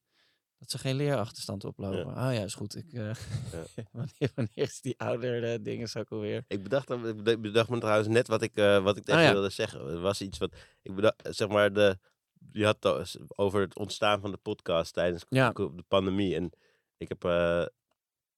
dat 0.57 0.71
ze 0.71 0.77
geen 0.77 0.95
leerachterstand 0.95 1.63
oplopen. 1.65 2.07
Oh 2.07 2.13
ja, 2.33 2.43
is 2.43 2.53
goed. 2.53 2.75
Ik, 2.75 2.93
eh, 2.93 3.15
wanneer, 3.91 4.31
wanneer 4.35 4.51
is 4.55 4.81
die 4.81 4.99
ouder 4.99 5.63
dingen 5.63 5.89
ook 5.97 6.09
alweer? 6.11 6.43
Ik 6.47 6.63
bedacht, 6.63 6.89
ik 6.89 7.01
beda- 7.23 7.37
bedacht 7.37 7.69
me 7.69 7.79
trouwens 7.79 8.07
net 8.07 8.27
wat 8.27 8.41
ik, 8.41 8.55
eh, 8.55 8.83
wat 8.83 8.97
ik 8.97 9.03
tegen 9.03 9.21
Oh 9.21 9.27
ja. 9.27 9.33
wilde 9.33 9.49
zeggen. 9.49 9.79
Er 9.87 9.99
was 9.99 10.21
iets 10.21 10.37
wat, 10.37 10.55
ik 10.81 10.95
bedacht, 10.95 11.15
zeg 11.29 11.47
maar, 11.47 11.73
de, 11.73 11.97
je 12.51 12.65
had 12.65 12.83
het 12.83 13.17
over 13.35 13.61
het 13.61 13.77
ontstaan 13.77 14.19
van 14.21 14.31
de 14.31 14.37
podcast 14.37 14.93
tijdens 14.93 15.25
Ja. 15.29 15.51
de 15.51 15.83
pandemie. 15.87 16.35
En 16.35 16.51
ik 16.97 17.07
heb 17.09 17.23
eh, 17.23 17.59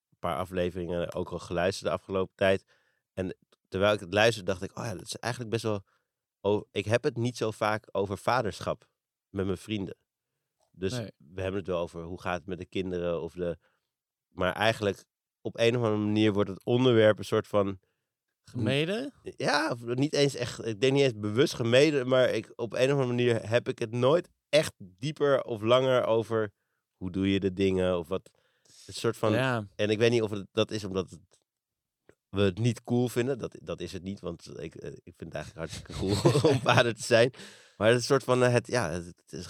een 0.09 0.17
paar 0.19 0.37
afleveringen 0.37 1.13
ook 1.13 1.29
al 1.29 1.39
geluisterd 1.39 1.85
de 1.85 1.95
afgelopen 1.97 2.35
tijd. 2.35 2.65
En 3.13 3.35
terwijl 3.69 3.93
ik 3.93 3.99
het 3.99 4.13
luisterde, 4.13 4.51
dacht 4.51 4.63
ik, 4.63 4.77
oh 4.77 4.83
ja, 4.85 4.93
dat 4.93 5.01
is 5.05 5.15
eigenlijk 5.15 5.53
best 5.53 5.63
wel... 5.63 5.83
Oh, 6.41 6.65
ik 6.71 6.85
heb 6.85 7.03
het 7.03 7.17
niet 7.17 7.37
zo 7.37 7.51
vaak 7.51 7.87
over 7.91 8.17
vaderschap 8.17 8.87
met 9.29 9.45
mijn 9.45 9.57
vrienden. 9.57 9.95
Dus 10.71 10.91
Nee. 10.91 11.11
we 11.17 11.41
hebben 11.41 11.59
het 11.59 11.69
wel 11.69 11.79
over 11.79 12.03
hoe 12.03 12.21
gaat 12.21 12.37
het 12.37 12.45
met 12.47 12.57
de 12.57 12.65
kinderen 12.65 13.21
of 13.21 13.33
de... 13.33 13.57
Maar 14.27 14.53
eigenlijk 14.53 15.03
op 15.41 15.57
een 15.59 15.77
of 15.77 15.83
andere 15.83 16.03
manier 16.03 16.33
wordt 16.33 16.49
het 16.49 16.63
onderwerp 16.65 17.17
een 17.17 17.25
soort 17.25 17.47
van... 17.47 17.79
Gemeden? 18.43 19.13
Ja, 19.23 19.75
niet 19.79 20.13
eens 20.13 20.35
echt. 20.35 20.65
Ik 20.65 20.81
denk 20.81 20.93
niet 20.93 21.03
eens 21.03 21.19
bewust 21.19 21.53
gemeden, 21.53 22.07
maar 22.07 22.29
ik, 22.29 22.51
op 22.55 22.73
een 22.73 22.85
of 22.85 22.89
andere 22.91 23.07
manier 23.07 23.49
heb 23.49 23.67
ik 23.67 23.79
het 23.79 23.91
nooit 23.91 24.29
echt 24.49 24.73
dieper 24.77 25.43
of 25.43 25.61
langer 25.61 26.05
over 26.05 26.51
hoe 26.97 27.11
doe 27.11 27.31
je 27.31 27.39
de 27.39 27.53
dingen 27.53 27.97
of 27.97 28.07
wat. 28.07 28.29
Een 28.85 28.93
soort 28.93 29.17
van. 29.17 29.31
ja. 29.31 29.67
En 29.75 29.89
ik 29.89 29.97
weet 29.97 30.11
niet 30.11 30.21
of 30.21 30.29
het, 30.29 30.47
dat 30.51 30.71
is 30.71 30.83
omdat 30.83 31.09
het, 31.09 31.19
we 32.29 32.41
het 32.41 32.57
niet 32.57 32.83
cool 32.83 33.07
vinden. 33.09 33.37
Dat, 33.39 33.55
dat 33.63 33.81
is 33.81 33.91
het 33.93 34.03
niet, 34.03 34.19
want 34.19 34.59
ik, 34.59 34.75
eh, 34.75 34.91
ik 35.03 35.13
vind 35.17 35.33
het 35.33 35.33
eigenlijk 35.33 35.57
hartstikke 35.71 35.93
cool 35.93 36.33
om 36.53 36.59
vader 36.59 36.95
te 36.95 37.03
zijn. 37.03 37.33
Maar 37.77 37.87
het 37.87 37.95
is 37.97 38.01
een 38.01 38.07
soort 38.09 38.23
van 38.23 38.43
eh, 38.43 38.51
het, 38.51 38.67
ja, 38.67 38.89
het, 38.89 39.05
het 39.05 39.31
is. 39.31 39.45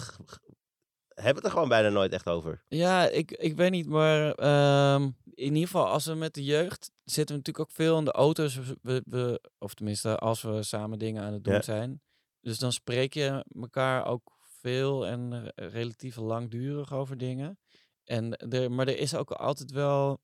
Hebben 1.08 1.34
het 1.36 1.44
er 1.44 1.50
gewoon 1.50 1.68
bijna 1.68 1.88
nooit 1.88 2.12
echt 2.12 2.26
over. 2.28 2.64
Ja, 2.68 3.08
ik, 3.08 3.30
ik 3.30 3.56
weet 3.56 3.70
niet, 3.70 3.86
maar 3.86 4.32
ehm, 4.34 5.02
in 5.24 5.54
ieder 5.54 5.62
geval 5.68 5.86
als 5.88 6.06
we 6.06 6.14
met 6.14 6.34
de 6.34 6.44
jeugd 6.44 6.90
zitten 7.04 7.34
we 7.36 7.42
natuurlijk 7.42 7.70
ook 7.70 7.76
veel 7.76 7.98
in 7.98 8.04
de 8.04 8.12
auto's. 8.12 8.58
We, 8.82 9.02
we, 9.04 9.40
of 9.58 9.74
tenminste, 9.74 10.16
als 10.16 10.42
we 10.42 10.62
samen 10.62 10.98
dingen 10.98 11.22
aan 11.22 11.32
het 11.32 11.44
doen 11.44 11.54
Ja. 11.54 11.62
zijn. 11.62 12.02
Dus 12.40 12.58
dan 12.58 12.72
spreek 12.72 13.14
je 13.14 13.44
elkaar 13.60 14.06
ook 14.06 14.38
veel 14.60 15.06
en 15.06 15.52
relatief 15.54 16.16
langdurig 16.16 16.92
over 16.92 17.16
dingen. 17.16 17.58
En 18.04 18.36
er, 18.36 18.70
maar 18.72 18.88
er 18.88 18.98
is 18.98 19.14
ook 19.14 19.30
altijd 19.30 19.70
wel 19.70 20.20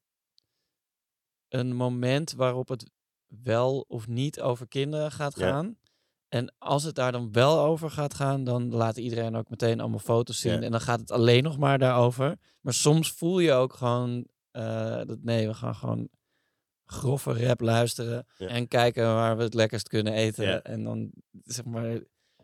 een 1.48 1.74
moment 1.74 2.32
waarop 2.32 2.68
het 2.68 2.90
wel 3.26 3.84
of 3.88 4.06
niet 4.08 4.40
over 4.40 4.68
kinderen 4.68 5.12
gaat 5.12 5.38
Ja. 5.38 5.50
gaan. 5.50 5.78
En 6.28 6.54
als 6.58 6.82
het 6.82 6.94
daar 6.94 7.12
dan 7.12 7.32
wel 7.32 7.58
over 7.60 7.90
gaat 7.90 8.14
gaan, 8.14 8.44
dan 8.44 8.70
laat 8.74 8.96
iedereen 8.96 9.36
ook 9.36 9.50
meteen 9.50 9.80
allemaal 9.80 9.98
foto's 9.98 10.40
zien. 10.40 10.52
Ja. 10.52 10.60
En 10.60 10.70
dan 10.70 10.80
gaat 10.80 11.00
het 11.00 11.10
alleen 11.10 11.42
nog 11.42 11.58
maar 11.58 11.78
daarover. 11.78 12.38
Maar 12.60 12.72
soms 12.74 13.12
voel 13.12 13.38
je 13.38 13.52
ook 13.52 13.72
gewoon 13.74 14.26
eh, 14.50 15.00
dat 15.04 15.18
nee, 15.22 15.46
we 15.46 15.54
gaan 15.54 15.74
gewoon 15.74 16.08
grove 16.84 17.46
rap 17.46 17.60
luisteren. 17.60 18.26
Ja. 18.38 18.46
En 18.46 18.68
kijken 18.68 19.04
waar 19.04 19.36
we 19.36 19.42
het 19.42 19.54
lekkerst 19.54 19.88
kunnen 19.88 20.12
eten. 20.12 20.62
En 20.64 20.84
dan 20.84 21.10
zeg 21.44 21.64
maar, 21.64 22.00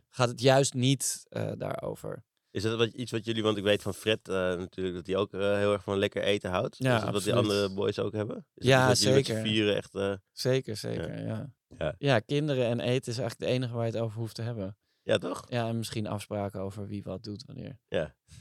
gaat 0.09 0.29
het 0.29 0.41
juist 0.41 0.75
niet 0.75 1.27
eh, 1.29 1.53
daarover. 1.57 2.25
Is 2.53 2.63
dat 2.63 2.79
wat, 2.79 2.89
iets 2.93 3.11
wat 3.13 3.25
jullie, 3.25 3.43
want 3.43 3.57
ik 3.57 3.63
weet 3.65 3.83
van 3.83 3.95
Fred 3.95 4.29
eh, 4.29 4.35
natuurlijk 4.35 4.97
dat 4.97 5.07
hij 5.07 5.17
ook 5.17 5.33
eh, 5.33 5.41
heel 5.57 5.73
erg 5.73 5.83
van 5.83 5.99
lekker 5.99 6.23
eten 6.23 6.51
houdt. 6.51 6.77
Ja, 6.79 6.97
is 6.97 7.03
dat 7.05 7.13
wat 7.13 7.23
die 7.23 7.35
andere 7.35 7.75
boys 7.75 7.99
ook 7.99 8.13
hebben? 8.13 8.47
Is 8.55 8.67
Ja, 8.67 8.87
dat 8.89 8.99
zeker. 8.99 9.41
vieren 9.41 9.77
echt. 9.77 9.95
eh, 9.95 10.13
Zeker, 10.33 10.77
zeker, 10.77 11.27
ja. 11.27 11.53
Ja. 11.79 11.95
Ja. 11.99 12.19
kinderen 12.19 12.67
en 12.67 12.81
eten 12.81 13.13
is 13.13 13.19
eigenlijk 13.19 13.41
het 13.41 13.49
enige 13.61 13.75
waar 13.75 13.87
je 13.87 13.93
het 13.93 14.01
over 14.01 14.19
hoeft 14.19 14.35
te 14.35 14.43
hebben. 14.43 14.77
ja, 15.03 15.19
toch? 15.19 15.45
Ja, 15.49 15.69
en 15.69 15.77
misschien 15.77 16.07
afspraken 16.07 16.61
over 16.61 16.87
wie 16.87 17.03
wat 17.03 17.23
doet 17.23 17.45
wanneer. 17.47 17.79
Ja. 17.89 18.15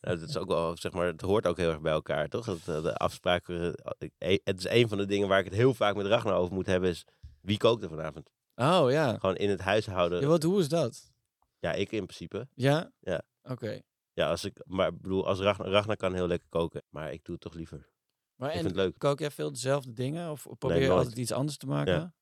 Nou, 0.00 0.18
dat 0.18 0.28
is 0.28 0.36
ook 0.36 0.48
wel, 0.48 0.76
zeg 0.76 0.92
maar, 0.92 1.06
het 1.06 1.20
hoort 1.20 1.46
ook 1.46 1.56
heel 1.56 1.70
erg 1.70 1.80
bij 1.80 1.92
elkaar, 1.92 2.28
toch? 2.28 2.44
Dat, 2.64 2.82
de 2.84 2.94
afspraken. 2.96 3.74
e- 4.18 4.38
Het 4.44 4.58
is 4.58 4.68
een 4.68 4.88
van 4.88 4.98
de 4.98 5.06
dingen 5.06 5.28
waar 5.28 5.38
ik 5.38 5.44
het 5.44 5.54
heel 5.54 5.74
vaak 5.74 5.94
met 5.96 6.06
Ragnar 6.06 6.34
over 6.34 6.54
moet 6.54 6.66
hebben, 6.66 6.90
is 6.90 7.04
wie 7.40 7.56
kookt 7.56 7.82
er 7.82 7.88
vanavond? 7.88 8.30
Oh 8.54 8.90
ja. 8.90 9.18
Gewoon 9.18 9.36
in 9.36 9.50
het 9.50 9.60
huishouden. 9.60 10.20
ja 10.20 10.26
wat, 10.26 10.42
hoe 10.42 10.60
is 10.60 10.68
dat? 10.68 11.10
Ja, 11.58 11.72
ik 11.72 11.92
in 11.92 12.04
principe. 12.04 12.48
Ja? 12.54 12.92
Ja. 13.00 13.22
Oké. 13.42 13.80
Ja, 14.12 14.28
als 14.30 14.44
ik, 14.44 14.60
maar 14.66 14.88
ik 14.88 15.00
bedoel, 15.00 15.26
als 15.26 15.38
Ragnar, 15.40 15.68
Ragnar 15.68 15.96
kan 15.96 16.14
heel 16.14 16.26
lekker 16.26 16.48
koken, 16.48 16.82
maar 16.88 17.12
ik 17.12 17.24
doe 17.24 17.34
het 17.34 17.42
toch 17.44 17.54
liever. 17.54 17.88
Maar 18.34 18.48
Ik 18.48 18.54
en 18.54 18.60
vind 18.60 18.74
het 18.76 18.84
leuk. 18.84 18.98
kook 18.98 19.18
jij 19.18 19.30
veel 19.30 19.52
dezelfde 19.52 19.92
dingen? 19.92 20.30
Of 20.30 20.46
probeer 20.58 20.82
je 20.82 20.90
altijd 20.90 21.16
iets 21.16 21.32
anders 21.32 21.56
te 21.56 21.66
maken? 21.66 22.14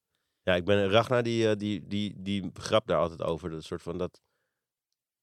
Ja, 0.42 0.54
ik 0.54 0.64
ben 0.64 0.88
Ragnar 0.90 1.22
die, 1.22 1.48
eh, 1.48 1.56
die, 1.56 1.86
die, 1.86 2.22
die 2.22 2.50
grapt 2.52 2.86
daar 2.86 2.98
altijd 2.98 3.22
over. 3.22 3.50
Dat 3.50 3.64
soort 3.64 3.82
van 3.82 3.98
dat, 3.98 4.20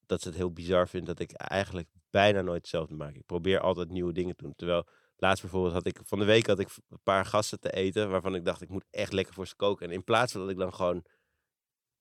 dat 0.05 0.21
ze 0.21 0.27
het 0.27 0.38
heel 0.38 0.51
bizar 0.51 0.88
vindt 0.88 1.08
dat 1.08 1.19
ik 1.19 1.31
eigenlijk 1.31 1.88
bijna 2.10 2.41
nooit 2.41 2.58
hetzelfde 2.62 2.95
maak. 2.95 3.13
Ik 3.15 3.25
probeer 3.25 3.60
altijd 3.60 3.89
nieuwe 3.89 4.13
dingen 4.13 4.36
te 4.36 4.43
doen. 4.43 4.55
Terwijl 4.55 4.88
laatst 5.15 5.41
bijvoorbeeld 5.41 5.74
had 5.74 5.86
ik 5.86 5.99
van 6.03 6.19
de 6.19 6.26
week 6.26 6.47
had 6.47 6.59
ik 6.59 6.69
een 6.89 6.99
paar 7.03 7.26
gasten 7.26 7.59
te 7.59 7.72
eten 7.72 8.09
waarvan 8.09 8.36
ik 8.36 8.45
dacht 8.45 8.61
ik 8.61 8.69
moet 8.69 8.86
echt 8.89 9.13
lekker 9.13 9.34
voor 9.34 9.47
ze 9.47 9.55
koken. 9.55 9.88
En 9.88 9.93
in 9.93 10.03
plaats 10.03 10.32
van 10.32 10.41
dat 10.41 10.49
ik 10.49 10.57
dan 10.57 10.74
gewoon 10.74 11.05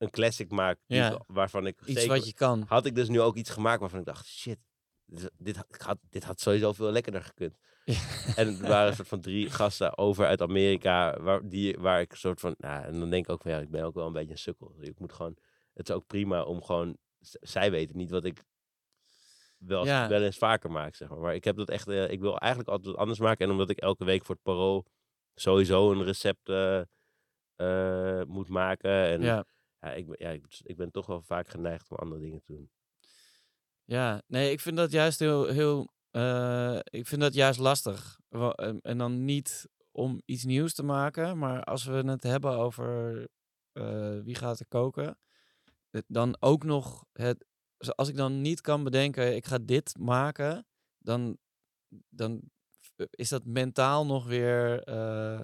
een 0.04 0.10
classic 0.10 0.50
maak 0.50 0.78
Ja. 0.86 1.20
waarvan 1.26 1.66
ik 1.66 1.80
Iets 1.80 2.00
zeker 2.00 2.16
wat 2.16 2.26
je 2.26 2.34
kan. 2.34 2.64
had 2.68 2.86
ik 2.86 2.94
dus 2.94 3.08
nu 3.08 3.20
ook 3.20 3.36
iets 3.36 3.50
gemaakt 3.50 3.80
waarvan 3.80 3.98
ik 3.98 4.04
dacht 4.06 4.26
shit, 4.26 4.58
dit, 5.04 5.30
dit, 5.38 5.64
had- 5.78 5.98
dit 6.10 6.24
had 6.24 6.40
sowieso 6.40 6.72
veel 6.72 6.90
lekkerder 6.90 7.22
gekund. 7.22 7.56
Ja. 7.84 7.94
En 8.36 8.48
er 8.48 8.68
waren 8.68 8.88
een 8.88 8.94
soort 8.96 9.08
van 9.08 9.20
drie 9.20 9.50
gasten 9.50 9.98
over 9.98 10.26
uit 10.26 10.40
Amerika, 10.40 11.20
waar, 11.20 11.48
die, 11.48 11.78
waar 11.78 12.00
ik 12.00 12.10
een 12.12 12.16
soort 12.18 12.40
van, 12.40 12.54
nou, 12.58 12.84
en 12.84 12.98
dan 13.00 13.10
denk 13.10 13.24
ik 13.24 13.30
ook 13.30 13.42
van, 13.42 13.50
ja, 13.50 13.58
ik 13.58 13.70
ben 13.70 13.84
ook 13.84 13.94
wel 13.94 14.06
een 14.06 14.12
beetje 14.12 14.32
een 14.32 14.38
sukkel. 14.38 14.74
Ik 14.80 14.98
moet 14.98 15.12
gewoon, 15.12 15.36
het 15.74 15.88
is 15.88 15.94
ook 15.94 16.06
prima 16.06 16.42
om 16.42 16.62
gewoon, 16.62 16.96
zij 17.40 17.70
weten 17.70 17.96
niet 17.96 18.10
wat 18.10 18.24
ik 18.24 18.44
wel, 19.58 19.84
Ja. 19.86 20.08
wel 20.08 20.22
eens 20.22 20.38
vaker 20.38 20.70
maak, 20.70 20.94
zeg 20.94 21.08
maar. 21.08 21.18
Maar 21.18 21.34
ik 21.34 21.44
heb 21.44 21.56
dat 21.56 21.68
echt, 21.68 21.88
eh, 21.88 22.10
ik 22.10 22.20
wil 22.20 22.38
eigenlijk 22.38 22.70
altijd 22.70 22.90
wat 22.90 23.00
anders 23.00 23.18
maken. 23.18 23.44
En 23.46 23.52
omdat 23.52 23.70
ik 23.70 23.78
elke 23.78 24.04
week 24.04 24.24
voor 24.24 24.34
het 24.34 24.44
parool 24.44 24.86
sowieso 25.34 25.90
een 25.92 26.04
recept 26.04 26.48
eh, 26.48 26.80
eh, 27.54 28.26
moet 28.26 28.48
maken. 28.48 28.90
En 28.90 29.22
ja. 29.22 29.44
Ja, 29.84 29.92
ik, 29.92 30.06
ben- 30.06 30.16
ja 30.18 30.30
ik, 30.30 30.60
ik 30.62 30.76
ben 30.76 30.90
toch 30.90 31.06
wel 31.06 31.22
vaak 31.22 31.48
geneigd 31.48 31.90
om 31.90 31.96
andere 31.96 32.20
dingen 32.20 32.42
te 32.42 32.52
doen. 32.52 32.70
ja, 33.84 34.22
nee, 34.26 34.50
ik 34.50 34.60
vind 34.60 34.76
dat 34.76 34.90
juist 34.90 35.18
heel, 35.18 35.46
heel 35.46 35.92
eh, 36.10 36.78
ik 36.84 37.06
vind 37.06 37.20
dat 37.20 37.34
juist 37.34 37.58
lastig. 37.58 38.20
En, 38.82 38.98
dan 38.98 39.24
niet 39.24 39.68
om 39.90 40.22
iets 40.24 40.44
nieuws 40.44 40.74
te 40.74 40.82
maken, 40.82 41.38
maar 41.38 41.64
als 41.64 41.84
we 41.84 41.92
het 41.92 42.22
hebben 42.22 42.50
over 42.56 43.28
eh, 43.72 44.18
wie 44.20 44.34
gaat 44.34 44.60
er 44.60 44.66
koken, 44.68 45.18
dan 46.06 46.36
ook 46.40 46.64
nog 46.64 47.04
het, 47.12 47.46
als 47.94 48.08
ik 48.08 48.16
dan 48.16 48.40
niet 48.40 48.60
kan 48.60 48.84
bedenken, 48.84 49.34
ik 49.36 49.46
ga 49.46 49.58
dit 49.58 49.98
maken, 49.98 50.66
dan, 50.98 51.38
dan 52.08 52.40
f- 52.80 53.06
is 53.10 53.28
dat 53.28 53.44
mentaal 53.44 54.06
nog 54.06 54.26
weer, 54.26 54.82
eh, 54.82 55.40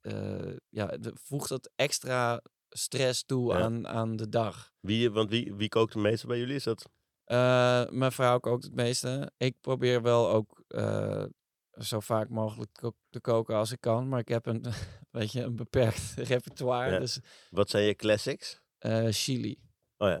eh, 0.00 0.56
ja, 0.68 0.96
voegt 1.00 1.48
dat 1.48 1.70
extra 1.74 2.42
stress 2.68 3.24
toe 3.24 3.52
Ja. 3.52 3.60
aan, 3.60 3.86
aan 3.88 4.16
de 4.16 4.28
dag. 4.28 4.72
Wie, 4.80 5.10
want 5.10 5.30
wie, 5.30 5.54
wie 5.54 5.68
kookt 5.68 5.92
het 5.92 6.02
meeste 6.02 6.26
bij 6.26 6.38
jullie? 6.38 6.54
Is 6.54 6.64
dat 6.64 6.88
Eh, 7.24 7.88
mijn 7.88 8.12
vrouw 8.12 8.38
kookt 8.38 8.64
het 8.64 8.74
meeste. 8.74 9.30
Ik 9.36 9.60
probeer 9.60 10.02
wel 10.02 10.30
ook 10.30 10.62
eh, 10.68 11.24
zo 11.72 12.00
vaak 12.00 12.28
mogelijk 12.28 12.70
ko- 12.72 12.96
te 13.10 13.20
koken 13.20 13.54
als 13.56 13.72
ik 13.72 13.80
kan. 13.80 14.08
Maar 14.08 14.18
ik 14.20 14.28
heb 14.28 14.46
een, 14.46 14.64
weet 15.10 15.32
je, 15.32 15.42
een 15.42 15.56
beperkt 15.56 16.14
repertoire. 16.32 16.92
Ja. 16.92 16.98
Dus 16.98 17.18
Wat 17.50 17.70
zijn 17.70 17.84
je 17.84 17.94
classics? 17.94 18.60
eh, 18.78 19.06
chili. 19.10 19.56
Oh 19.96 20.08
ja, 20.08 20.20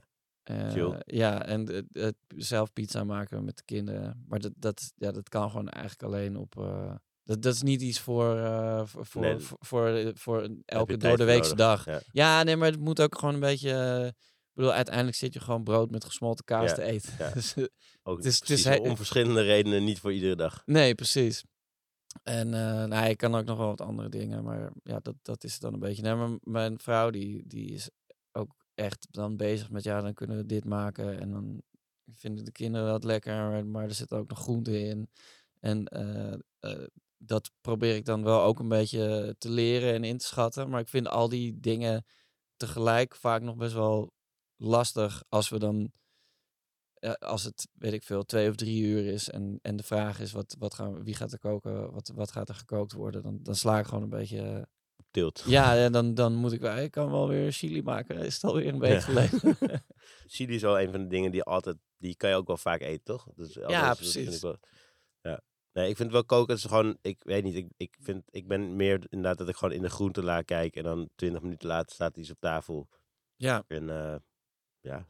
ja, 1.06 1.44
en 1.44 1.86
het, 1.92 2.16
zelf 2.36 2.72
pizza 2.72 3.04
maken 3.04 3.44
met 3.44 3.56
de 3.56 3.62
kinderen. 3.64 4.24
Maar 4.28 4.38
dat, 4.38 4.52
dat, 4.56 4.92
ja, 4.96 5.10
dat 5.12 5.28
kan 5.28 5.50
gewoon 5.50 5.68
eigenlijk 5.68 6.02
alleen 6.02 6.36
op... 6.36 6.56
eh, 7.28 7.34
dat, 7.34 7.42
dat 7.42 7.54
is 7.54 7.62
niet 7.62 7.82
iets 7.82 8.00
voor, 8.00 8.36
eh, 8.36 8.82
voor, 8.86 9.06
voor, 9.06 9.20
Nee, 9.22 9.38
voor, 9.38 10.12
voor, 10.14 10.48
elke 10.64 10.96
door 10.96 11.16
de 11.16 11.24
weekse 11.24 11.54
dag. 11.56 11.84
Ja. 11.84 12.00
Ja, 12.12 12.42
nee, 12.42 12.56
maar 12.56 12.70
het 12.70 12.80
moet 12.80 13.00
ook 13.00 13.18
gewoon 13.18 13.34
een 13.34 13.40
beetje... 13.40 13.70
eh, 13.72 14.06
ik 14.06 14.54
bedoel, 14.54 14.72
uiteindelijk 14.72 15.16
zit 15.16 15.34
je 15.34 15.40
gewoon 15.40 15.64
brood 15.64 15.90
met 15.90 16.04
gesmolten 16.04 16.44
kaas 16.44 16.68
Ja, 16.68 16.74
te 16.74 16.82
eten. 16.82 17.12
ja. 17.18 17.30
Dus, 17.34 17.54
eh, 17.54 17.64
Ook 18.02 18.16
Het 18.16 18.26
is- 18.26 18.34
het 18.36 18.44
precies 18.44 18.66
is 18.66 18.72
he- 18.72 18.80
om 18.80 18.96
verschillende 18.96 19.42
redenen 19.42 19.84
niet 19.84 19.98
voor 20.00 20.12
iedere 20.12 20.36
dag. 20.36 20.62
Nee, 20.64 20.94
precies. 20.94 21.44
En 22.22 22.54
eh 22.54 22.84
nou, 22.84 23.08
ik 23.08 23.16
kan 23.16 23.34
ook 23.34 23.44
nog 23.44 23.58
wel 23.58 23.66
wat 23.66 23.80
andere 23.80 24.08
dingen, 24.08 24.44
maar 24.44 24.70
ja, 24.82 24.98
dat, 25.02 25.14
dat 25.22 25.44
is 25.44 25.52
het 25.52 25.60
dan 25.60 25.72
een 25.72 25.78
beetje. 25.80 26.02
Nee, 26.02 26.14
maar 26.14 26.38
mijn 26.42 26.78
vrouw 26.80 27.10
die, 27.10 27.42
die 27.46 27.70
is 27.72 27.90
ook 28.32 28.54
echt 28.74 29.06
dan 29.10 29.36
bezig 29.36 29.70
met, 29.70 29.82
ja, 29.84 30.00
dan 30.00 30.14
kunnen 30.14 30.36
we 30.36 30.46
dit 30.46 30.64
maken. 30.64 31.20
En 31.20 31.30
dan 31.30 31.62
vinden 32.14 32.44
de 32.44 32.52
kinderen 32.52 32.88
dat 32.88 33.04
lekker, 33.04 33.66
maar 33.66 33.84
er 33.84 33.94
zit 33.94 34.12
ook 34.12 34.28
nog 34.28 34.38
groente 34.38 34.80
in. 34.80 35.08
En 35.60 35.84
eh, 35.86 36.32
eh, 36.60 36.86
dat 37.18 37.50
probeer 37.60 37.94
ik 37.94 38.04
dan 38.04 38.22
wel 38.24 38.42
ook 38.42 38.58
een 38.58 38.68
beetje 38.68 39.34
te 39.38 39.50
leren 39.50 39.92
en 39.94 40.04
in 40.04 40.18
te 40.18 40.26
schatten. 40.26 40.68
Maar 40.68 40.80
ik 40.80 40.88
vind 40.88 41.08
al 41.08 41.28
die 41.28 41.60
dingen 41.60 42.04
tegelijk 42.56 43.14
vaak 43.16 43.42
nog 43.42 43.56
best 43.56 43.72
wel 43.74 44.12
lastig 44.56 45.22
als 45.28 45.48
we 45.48 45.58
dan 45.58 45.92
eh, 46.94 47.12
als 47.12 47.44
het, 47.44 47.68
weet 47.72 47.92
ik 47.92 48.02
veel, 48.02 48.24
twee 48.24 48.48
of 48.48 48.54
drie 48.56 48.82
uur 48.82 49.06
is 49.06 49.30
en, 49.30 49.58
en 49.62 49.76
de 49.76 49.82
vraag 49.82 50.20
is 50.20 50.32
wat, 50.32 50.56
wat 50.58 50.74
gaan 50.74 51.04
wie 51.04 51.14
gaat 51.14 51.32
er 51.32 51.38
koken, 51.38 51.92
wat, 51.92 52.12
wat 52.14 52.32
gaat 52.32 52.48
er 52.48 52.54
gekookt 52.54 52.92
worden, 52.92 53.22
dan, 53.22 53.38
dan 53.42 53.54
sla 53.54 53.78
ik 53.78 53.86
gewoon 53.86 54.02
een 54.02 54.08
beetje. 54.08 54.40
eh, 54.40 54.62
Tilt. 55.10 55.42
ja, 55.46 55.88
dan, 55.88 56.14
dan 56.14 56.34
moet 56.34 56.52
ik 56.52 56.60
wel, 56.60 56.76
ik 56.76 56.90
kan 56.90 57.10
wel 57.10 57.28
weer 57.28 57.52
chili 57.52 57.82
maken. 57.82 58.16
Is 58.18 58.34
het 58.34 58.44
alweer 58.44 58.66
een 58.66 58.78
week 58.78 58.92
Ja. 58.92 59.00
geleden? 59.00 59.58
Chili 60.26 60.54
is 60.54 60.62
wel 60.62 60.80
een 60.80 60.90
van 60.90 61.00
de 61.02 61.06
dingen 61.06 61.30
die 61.30 61.42
altijd, 61.42 61.76
die 61.96 62.16
kan 62.16 62.30
je 62.30 62.36
ook 62.36 62.46
wel 62.46 62.56
vaak 62.56 62.80
eten, 62.80 63.04
toch? 63.04 63.26
Dus, 63.34 63.52
Ja, 63.54 63.94
precies. 63.94 64.40
wel- 64.40 64.58
ja. 65.20 65.40
Nee, 65.72 65.88
ik 65.88 65.96
vind 65.96 66.12
wel 66.12 66.24
koken 66.24 66.54
is 66.54 66.64
gewoon, 66.64 66.98
ik 67.00 67.22
weet 67.22 67.44
niet, 67.44 67.54
ik, 67.54 67.68
ik, 67.76 67.96
vind, 68.00 68.24
ik 68.30 68.48
ben 68.48 68.76
meer 68.76 69.06
inderdaad 69.08 69.38
dat 69.38 69.48
ik 69.48 69.56
gewoon 69.56 69.74
in 69.74 69.82
de 69.82 69.90
groentela 69.90 70.42
kijk 70.42 70.76
en 70.76 70.82
dan 70.82 71.08
twintig 71.14 71.42
minuten 71.42 71.68
later 71.68 71.94
staat 71.94 72.16
iets 72.16 72.30
op 72.30 72.40
tafel. 72.40 72.88
ja, 73.36 73.64
En 73.66 73.90
eh, 73.90 74.16
ja, 74.80 75.06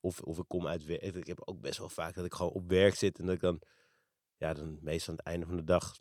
of, 0.00 0.20
of 0.20 0.38
ik 0.38 0.44
kom 0.48 0.66
uit 0.66 0.84
werk. 0.84 1.02
Ik 1.02 1.26
heb 1.26 1.40
ook 1.44 1.60
best 1.60 1.78
wel 1.78 1.88
vaak 1.88 2.14
dat 2.14 2.24
ik 2.24 2.34
gewoon 2.34 2.52
op 2.52 2.68
werk 2.68 2.94
zit 2.94 3.18
en 3.18 3.26
dat 3.26 3.34
ik 3.34 3.40
dan, 3.40 3.60
ja, 4.36 4.54
dan 4.54 4.78
meestal 4.80 5.12
aan 5.12 5.18
het 5.18 5.26
einde 5.26 5.46
van 5.46 5.56
de 5.56 5.64
dag, 5.64 5.98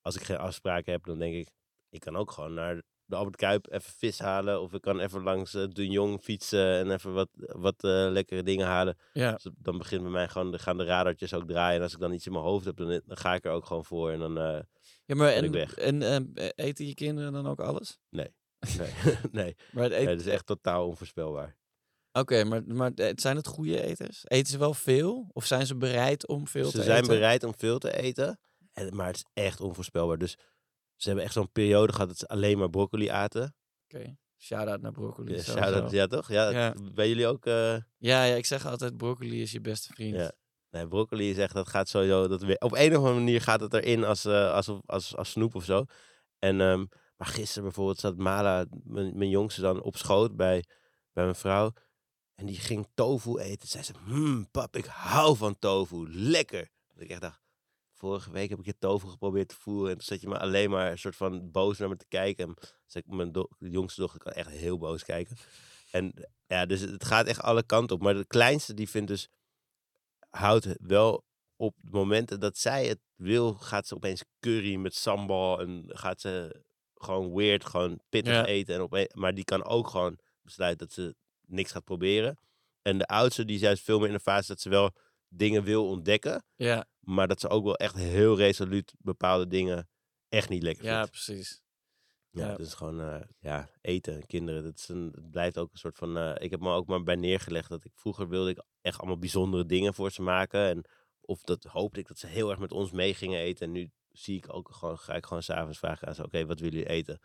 als 0.00 0.16
ik 0.16 0.22
geen 0.22 0.36
afspraken 0.36 0.92
heb, 0.92 1.04
dan 1.04 1.18
denk 1.18 1.34
ik, 1.34 1.48
ik 1.88 2.00
kan 2.00 2.16
ook 2.16 2.30
gewoon 2.30 2.54
naar 2.54 2.82
de 3.06 3.16
Albert 3.16 3.36
Kuip 3.36 3.72
even 3.72 3.92
vis 3.92 4.18
halen. 4.18 4.60
Of 4.60 4.72
ik 4.72 4.80
kan 4.80 5.00
even 5.00 5.22
langs 5.22 5.54
uh, 5.54 5.64
Jong 5.72 6.22
fietsen 6.22 6.74
en 6.74 6.90
even 6.90 7.12
wat, 7.12 7.28
wat 7.34 7.84
eh, 7.84 8.06
lekkere 8.10 8.42
dingen 8.42 8.66
halen. 8.66 8.96
ja. 9.12 9.32
Dus 9.32 9.46
dan 9.58 9.78
begint 9.78 10.02
bij 10.02 10.10
mij 10.10 10.28
gewoon, 10.28 10.50
dan 10.50 10.60
gaan 10.60 10.76
de 10.76 10.84
radartjes 10.84 11.34
ook 11.34 11.48
draaien. 11.48 11.76
En 11.76 11.82
als 11.82 11.92
ik 11.92 12.00
dan 12.00 12.12
iets 12.12 12.26
in 12.26 12.32
mijn 12.32 12.44
hoofd 12.44 12.64
heb, 12.64 12.76
dan, 12.76 12.88
dan 12.88 13.16
ga 13.16 13.34
ik 13.34 13.44
er 13.44 13.50
ook 13.50 13.66
gewoon 13.66 13.84
voor. 13.84 14.10
En 14.10 14.18
dan, 14.18 14.38
eh, 14.38 14.60
ja 15.04 15.14
maar 15.14 15.32
en, 15.32 15.52
weg. 15.52 15.74
en 15.74 16.02
eh, 16.02 16.48
eten 16.54 16.86
je 16.86 16.94
kinderen 16.94 17.32
dan 17.32 17.46
ook 17.46 17.60
alles? 17.60 17.98
nee. 18.08 18.34
Nee, 18.78 18.92
nee. 19.32 19.56
Maar 19.72 19.90
het 19.90 20.04
nee, 20.04 20.16
is 20.16 20.26
echt 20.26 20.46
totaal 20.46 20.86
onvoorspelbaar. 20.86 21.56
Oké, 22.12 22.44
maar, 22.44 22.62
maar 22.66 22.92
eh, 22.94 23.12
zijn 23.14 23.36
het 23.36 23.46
goede 23.46 23.82
eters? 23.82 24.22
Eten 24.24 24.46
ze 24.52 24.58
wel 24.58 24.74
veel? 24.74 25.30
Of 25.32 25.44
zijn 25.44 25.66
ze 25.66 25.76
bereid 25.76 26.26
om 26.26 26.46
veel 26.46 26.70
Ze 26.70 26.78
te 26.78 26.82
zijn 26.82 27.02
eten? 27.02 27.14
bereid 27.14 27.44
om 27.44 27.54
veel 27.56 27.78
te 27.78 27.96
eten, 27.96 28.40
en, 28.72 28.96
maar 28.96 29.06
het 29.06 29.16
is 29.16 29.26
echt 29.32 29.60
onvoorspelbaar. 29.60 30.18
Dus 30.18 30.36
ze 30.96 31.06
hebben 31.08 31.24
echt 31.24 31.34
zo'n 31.34 31.52
periode 31.52 31.92
gehad 31.92 32.08
dat 32.08 32.18
ze 32.18 32.26
alleen 32.28 32.58
maar 32.58 32.70
broccoli 32.70 33.08
aten. 33.08 33.54
Oké, 33.84 34.16
shout-out 34.38 34.80
naar 34.80 34.92
broccoli. 34.92 35.34
Ja, 35.34 35.42
shout-out, 35.42 35.90
ja 35.90 36.06
toch? 36.06 36.28
Ja, 36.28 36.48
Ja. 36.50 36.74
Bij 36.94 37.08
jullie 37.08 37.26
ook? 37.26 37.46
eh, 37.46 37.76
Ja, 37.98 38.24
ja, 38.24 38.34
ik 38.34 38.46
zeg 38.46 38.66
altijd 38.66 38.96
broccoli 38.96 39.42
is 39.42 39.52
je 39.52 39.60
beste 39.60 39.92
vriend. 39.92 40.14
Ja. 40.16 40.32
Nee, 40.70 40.88
broccoli 40.88 41.30
is 41.30 41.38
echt, 41.38 41.54
dat 41.54 41.68
gaat 41.68 41.88
sowieso, 41.88 42.28
dat 42.28 42.42
op 42.42 42.72
een 42.72 42.90
of 42.90 42.96
andere 42.96 43.14
manier 43.14 43.40
gaat 43.40 43.60
het 43.60 43.74
erin 43.74 44.04
als, 44.04 44.24
eh, 44.24 44.52
als, 44.52 44.70
als, 44.86 45.16
als 45.16 45.30
snoep 45.30 45.54
of 45.54 45.64
zo. 45.64 45.84
En, 46.38 46.60
ehm, 46.60 46.84
maar 47.16 47.28
gisteren 47.28 47.62
bijvoorbeeld 47.62 47.98
zat 47.98 48.16
Mala, 48.16 48.66
mijn, 48.84 49.18
mijn 49.18 49.30
jongste 49.30 49.60
dan, 49.60 49.82
op 49.82 49.96
schoot 49.96 50.36
bij, 50.36 50.64
bij 51.12 51.24
mijn 51.24 51.34
vrouw. 51.36 51.72
En 52.34 52.46
die 52.46 52.56
ging 52.56 52.88
tofu 52.94 53.38
eten. 53.38 53.68
Zei 53.68 53.82
ze, 53.84 53.92
hmm, 54.04 54.50
pap, 54.50 54.76
ik 54.76 54.84
hou 54.84 55.36
van 55.36 55.58
tofu, 55.58 56.08
lekker. 56.12 56.68
Dat 56.92 57.02
ik 57.02 57.10
echt 57.10 57.20
dacht, 57.20 57.40
vorige 57.96 58.30
week 58.30 58.48
heb 58.50 58.58
ik 58.58 58.64
je 58.64 58.78
tofu 58.78 59.08
geprobeerd 59.08 59.48
te 59.48 59.54
voeren. 59.54 59.88
En 59.90 59.94
toen 59.96 60.04
zat 60.06 60.20
je 60.20 60.28
me 60.28 60.38
alleen 60.38 60.70
maar 60.70 60.90
een 60.90 60.98
soort 60.98 61.16
van 61.16 61.50
boos 61.50 61.78
naar 61.78 61.88
me 61.88 61.96
te 61.96 62.06
kijken. 62.08 62.54
Ik, 62.92 63.06
mijn 63.06 63.32
do- 63.32 63.48
jongste 63.58 64.00
dochter 64.00 64.20
kan 64.20 64.32
echt 64.32 64.50
heel 64.50 64.78
boos 64.78 65.04
kijken. 65.04 65.36
En 65.90 66.12
ja, 66.46 66.66
dus 66.66 66.80
het 66.80 67.04
gaat 67.04 67.26
echt 67.26 67.42
alle 67.42 67.62
kanten 67.62 67.96
op. 67.96 68.02
Maar 68.02 68.14
de 68.14 68.26
kleinste 68.26 68.74
die 68.74 68.88
vindt 68.90 69.08
dus 69.08 69.28
houdt 70.30 70.66
wel 70.80 71.24
op 71.56 71.74
de 71.80 71.90
momenten 71.90 72.40
dat 72.40 72.58
zij 72.58 72.86
het 72.86 72.98
wil, 73.14 73.54
gaat 73.54 73.86
ze 73.86 73.94
opeens 73.94 74.24
curry 74.40 74.74
met 74.76 74.94
sambal 74.94 75.60
en 75.60 75.84
gaat 75.86 76.20
ze 76.20 76.62
gewoon 76.94 77.34
weird, 77.34 77.64
gewoon 77.64 78.00
pittig 78.08 78.32
Ja. 78.32 78.44
eten. 78.44 78.74
En 78.74 78.80
opeens, 78.80 79.14
maar 79.14 79.34
die 79.34 79.44
kan 79.44 79.64
ook 79.64 79.88
gewoon 79.88 80.18
besluiten 80.42 80.86
dat 80.86 80.94
ze 80.96 81.14
niks 81.46 81.72
gaat 81.72 81.84
proberen. 81.84 82.38
En 82.82 82.98
de 82.98 83.06
oudste 83.06 83.44
die 83.44 83.54
is 83.56 83.62
juist 83.62 83.82
veel 83.84 83.98
meer 83.98 84.08
in 84.08 84.14
de 84.14 84.20
fase 84.20 84.46
dat 84.46 84.60
ze 84.60 84.68
wel 84.68 84.90
dingen 85.28 85.62
wil 85.62 85.88
ontdekken, 85.88 86.44
Ja, 86.56 86.86
maar 87.00 87.28
dat 87.28 87.40
ze 87.40 87.48
ook 87.48 87.64
wel 87.64 87.76
echt 87.76 87.94
heel 87.94 88.36
resoluut 88.36 88.94
bepaalde 88.98 89.46
dingen 89.46 89.88
echt 90.28 90.48
niet 90.48 90.62
lekker 90.62 90.84
ja, 90.84 90.94
vindt. 90.96 91.10
precies. 91.10 91.60
Ja, 92.30 92.46
Ja. 92.48 92.54
dus 92.56 92.74
gewoon 92.74 93.00
eh, 93.00 93.20
ja, 93.38 93.70
eten, 93.80 94.26
kinderen. 94.26 94.62
Dat 94.62 94.76
is 94.78 94.88
een, 94.88 95.12
het 95.14 95.30
blijft 95.30 95.58
ook 95.58 95.72
een 95.72 95.78
soort 95.78 95.96
van. 95.96 96.16
eh, 96.18 96.34
ik 96.44 96.50
heb 96.50 96.60
me 96.60 96.70
ook 96.72 96.86
maar 96.86 97.02
bij 97.02 97.16
neergelegd 97.16 97.68
dat 97.68 97.84
ik 97.84 97.92
vroeger 97.94 98.28
wilde 98.28 98.50
ik 98.50 98.62
echt 98.80 98.98
allemaal 98.98 99.18
bijzondere 99.18 99.66
dingen 99.66 99.94
voor 99.94 100.10
ze 100.10 100.22
maken. 100.22 100.60
En 100.68 100.84
of 101.20 101.40
dat 101.42 101.64
hoopte 101.64 102.00
ik 102.00 102.06
dat 102.06 102.18
ze 102.18 102.26
heel 102.26 102.50
erg 102.50 102.58
met 102.58 102.72
ons 102.72 102.90
mee 102.90 103.14
gingen 103.14 103.40
eten. 103.40 103.66
En 103.66 103.72
nu 103.72 103.90
zie 104.08 104.36
ik 104.36 104.54
ook 104.54 104.68
gewoon, 104.74 104.98
ga 104.98 105.14
ik 105.14 105.26
gewoon 105.26 105.42
s'avonds 105.42 105.78
vragen 105.78 106.08
aan 106.08 106.14
ze: 106.14 106.24
Oké, 106.24 106.46
wat 106.46 106.60
willen 106.60 106.74
jullie 106.78 106.90
eten? 106.90 107.20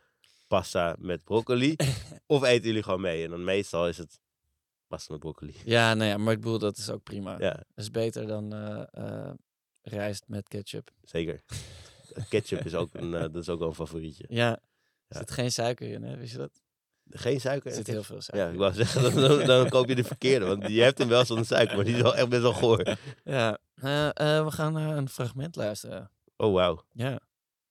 Pasta 0.48 0.96
met 1.00 1.24
broccoli? 1.24 1.76
of 2.26 2.44
eten 2.44 2.68
jullie 2.68 2.84
gewoon 2.84 3.02
mee? 3.02 3.24
En 3.24 3.30
dan 3.30 3.44
meestal 3.44 3.88
is 3.88 3.98
het 3.98 4.20
pasta 4.92 5.12
met 5.14 5.22
broccoli. 5.22 5.56
Ja, 5.66 5.94
nou 5.94 6.10
ja, 6.10 6.18
maar 6.18 6.34
ik 6.34 6.40
bedoel, 6.42 6.60
dat 6.60 6.78
is 6.78 6.90
ook 6.90 7.04
prima. 7.04 7.32
Ja, 7.40 7.52
Dat 7.54 7.64
is 7.76 7.92
beter 7.92 8.28
dan 8.28 8.54
eh, 8.54 8.84
eh, 8.92 9.32
rijst 9.82 10.24
met 10.28 10.48
ketchup. 10.48 10.92
zeker. 11.04 11.44
Ketchup 12.30 12.66
is 12.66 12.76
ook, 12.76 12.90
een, 12.94 13.14
eh, 13.14 13.22
dat 13.22 13.36
is 13.36 13.50
ook 13.50 13.60
wel 13.60 13.68
een 13.68 13.76
favorietje. 13.76 14.26
Ja, 14.30 14.52
er 14.52 14.60
Ja. 15.08 15.18
zit 15.18 15.32
geen 15.32 15.52
suiker 15.52 15.92
in, 15.92 16.04
hè? 16.04 16.18
Wist 16.18 16.32
je 16.32 16.38
dat? 16.38 16.62
Geen 17.10 17.40
suiker? 17.42 17.70
Er 17.70 17.76
zit 17.76 17.88
heel 17.88 18.04
veel 18.04 18.22
suiker 18.22 18.48
Ja, 18.48 18.54
ik 18.54 18.60
wou 18.60 18.74
zeggen, 18.74 19.02
dan, 19.04 19.14
dan, 19.38 19.46
dan 19.46 19.70
koop 19.70 19.88
je 19.88 19.96
de 19.96 20.04
verkeerde. 20.04 20.46
Want 20.46 20.68
je 20.68 20.82
hebt 20.82 20.98
hem 20.98 21.08
wel 21.08 21.26
zonder 21.26 21.46
suiker, 21.46 21.76
maar 21.76 21.86
die 21.86 21.96
is 21.96 22.02
wel 22.02 22.16
echt 22.16 22.30
best 22.30 22.42
wel 22.42 22.54
goor. 22.54 22.96
Ja, 23.24 23.58
eh, 23.76 24.08
eh, 24.08 24.46
we 24.46 24.52
gaan 24.52 24.74
naar 24.74 24.98
een 24.98 25.10
fragment 25.10 25.56
luisteren. 25.56 26.12
Oh, 26.38 26.54
wauw. 26.54 26.84
Ja. 26.92 27.20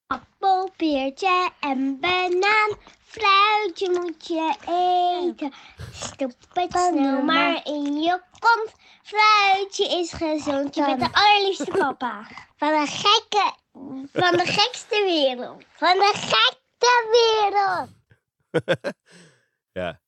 Appel, 0.07 0.71
peertje 0.77 1.51
en 1.61 1.99
banaan. 2.01 2.77
Fruitje 3.11 3.91
moet 3.91 4.27
je 4.27 4.55
eten. 4.61 5.53
Stop 5.93 6.33
het 6.53 6.73
snel 6.73 7.23
maar 7.23 7.67
in 7.67 8.03
je 8.03 8.21
kont. 8.39 8.73
Fruitje 9.03 9.99
is 9.99 10.13
gezond. 10.13 10.75
Je 10.75 10.85
bent 10.85 11.01
de 11.01 11.13
allerliefste 11.13 11.71
papa. 11.71 12.27
Van 12.57 12.69
de 12.69 12.87
gekke, 12.87 13.53
van 14.13 14.37
de 14.37 14.45
gekste 14.47 15.03
wereld. 15.05 15.65
Van 15.77 15.95
de 15.95 16.13
gekste 16.15 17.09
wereld. 17.11 17.89
Ja. 19.73 20.01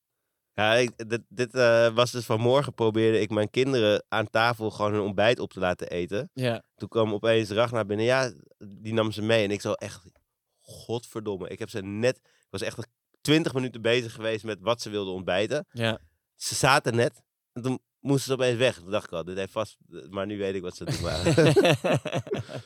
Ja, 0.54 0.74
ik, 0.74 1.08
dit, 1.08 1.22
dit 1.28 1.54
eh, 1.54 1.94
was 1.94 2.10
dus 2.10 2.24
vanmorgen 2.24 2.74
probeerde 2.74 3.20
ik 3.20 3.30
mijn 3.30 3.50
kinderen 3.50 4.04
aan 4.08 4.30
tafel 4.30 4.70
gewoon 4.70 4.92
hun 4.92 5.00
ontbijt 5.00 5.38
op 5.38 5.52
te 5.52 5.60
laten 5.60 5.90
eten. 5.90 6.30
Ja. 6.34 6.62
Toen 6.74 6.88
kwam 6.88 7.12
opeens 7.12 7.50
Ragnar 7.50 7.86
binnen. 7.86 8.06
Ja, 8.06 8.32
die 8.58 8.92
nam 8.92 9.12
ze 9.12 9.22
mee. 9.22 9.44
En 9.44 9.50
ik 9.50 9.60
zo 9.60 9.72
echt, 9.72 10.02
godverdomme. 10.60 11.48
Ik 11.48 11.58
heb 11.58 11.70
ze 11.70 11.80
net, 11.82 12.20
was 12.52 12.62
echt 12.62 12.88
twintig 13.20 13.54
minuten 13.54 13.82
bezig 13.82 14.12
geweest 14.12 14.44
met 14.44 14.60
wat 14.60 14.82
ze 14.82 14.90
wilden 14.90 15.14
ontbijten. 15.14 15.66
Ja. 15.72 15.98
Ze 16.34 16.54
zaten 16.54 16.96
net. 16.96 17.22
En 17.52 17.62
toen 17.62 17.78
moesten 18.00 18.26
ze 18.26 18.32
opeens 18.32 18.58
weg. 18.58 18.74
Toen 18.78 18.90
dacht 18.90 19.04
ik 19.06 19.12
al, 19.12 19.24
dit 19.24 19.36
heeft 19.36 19.52
vast, 19.52 19.76
maar 20.10 20.26
nu 20.26 20.38
weet 20.38 20.54
ik 20.54 20.62
wat 20.62 20.76
ze 20.76 20.84
doen 20.84 21.00
waren. 21.00 21.34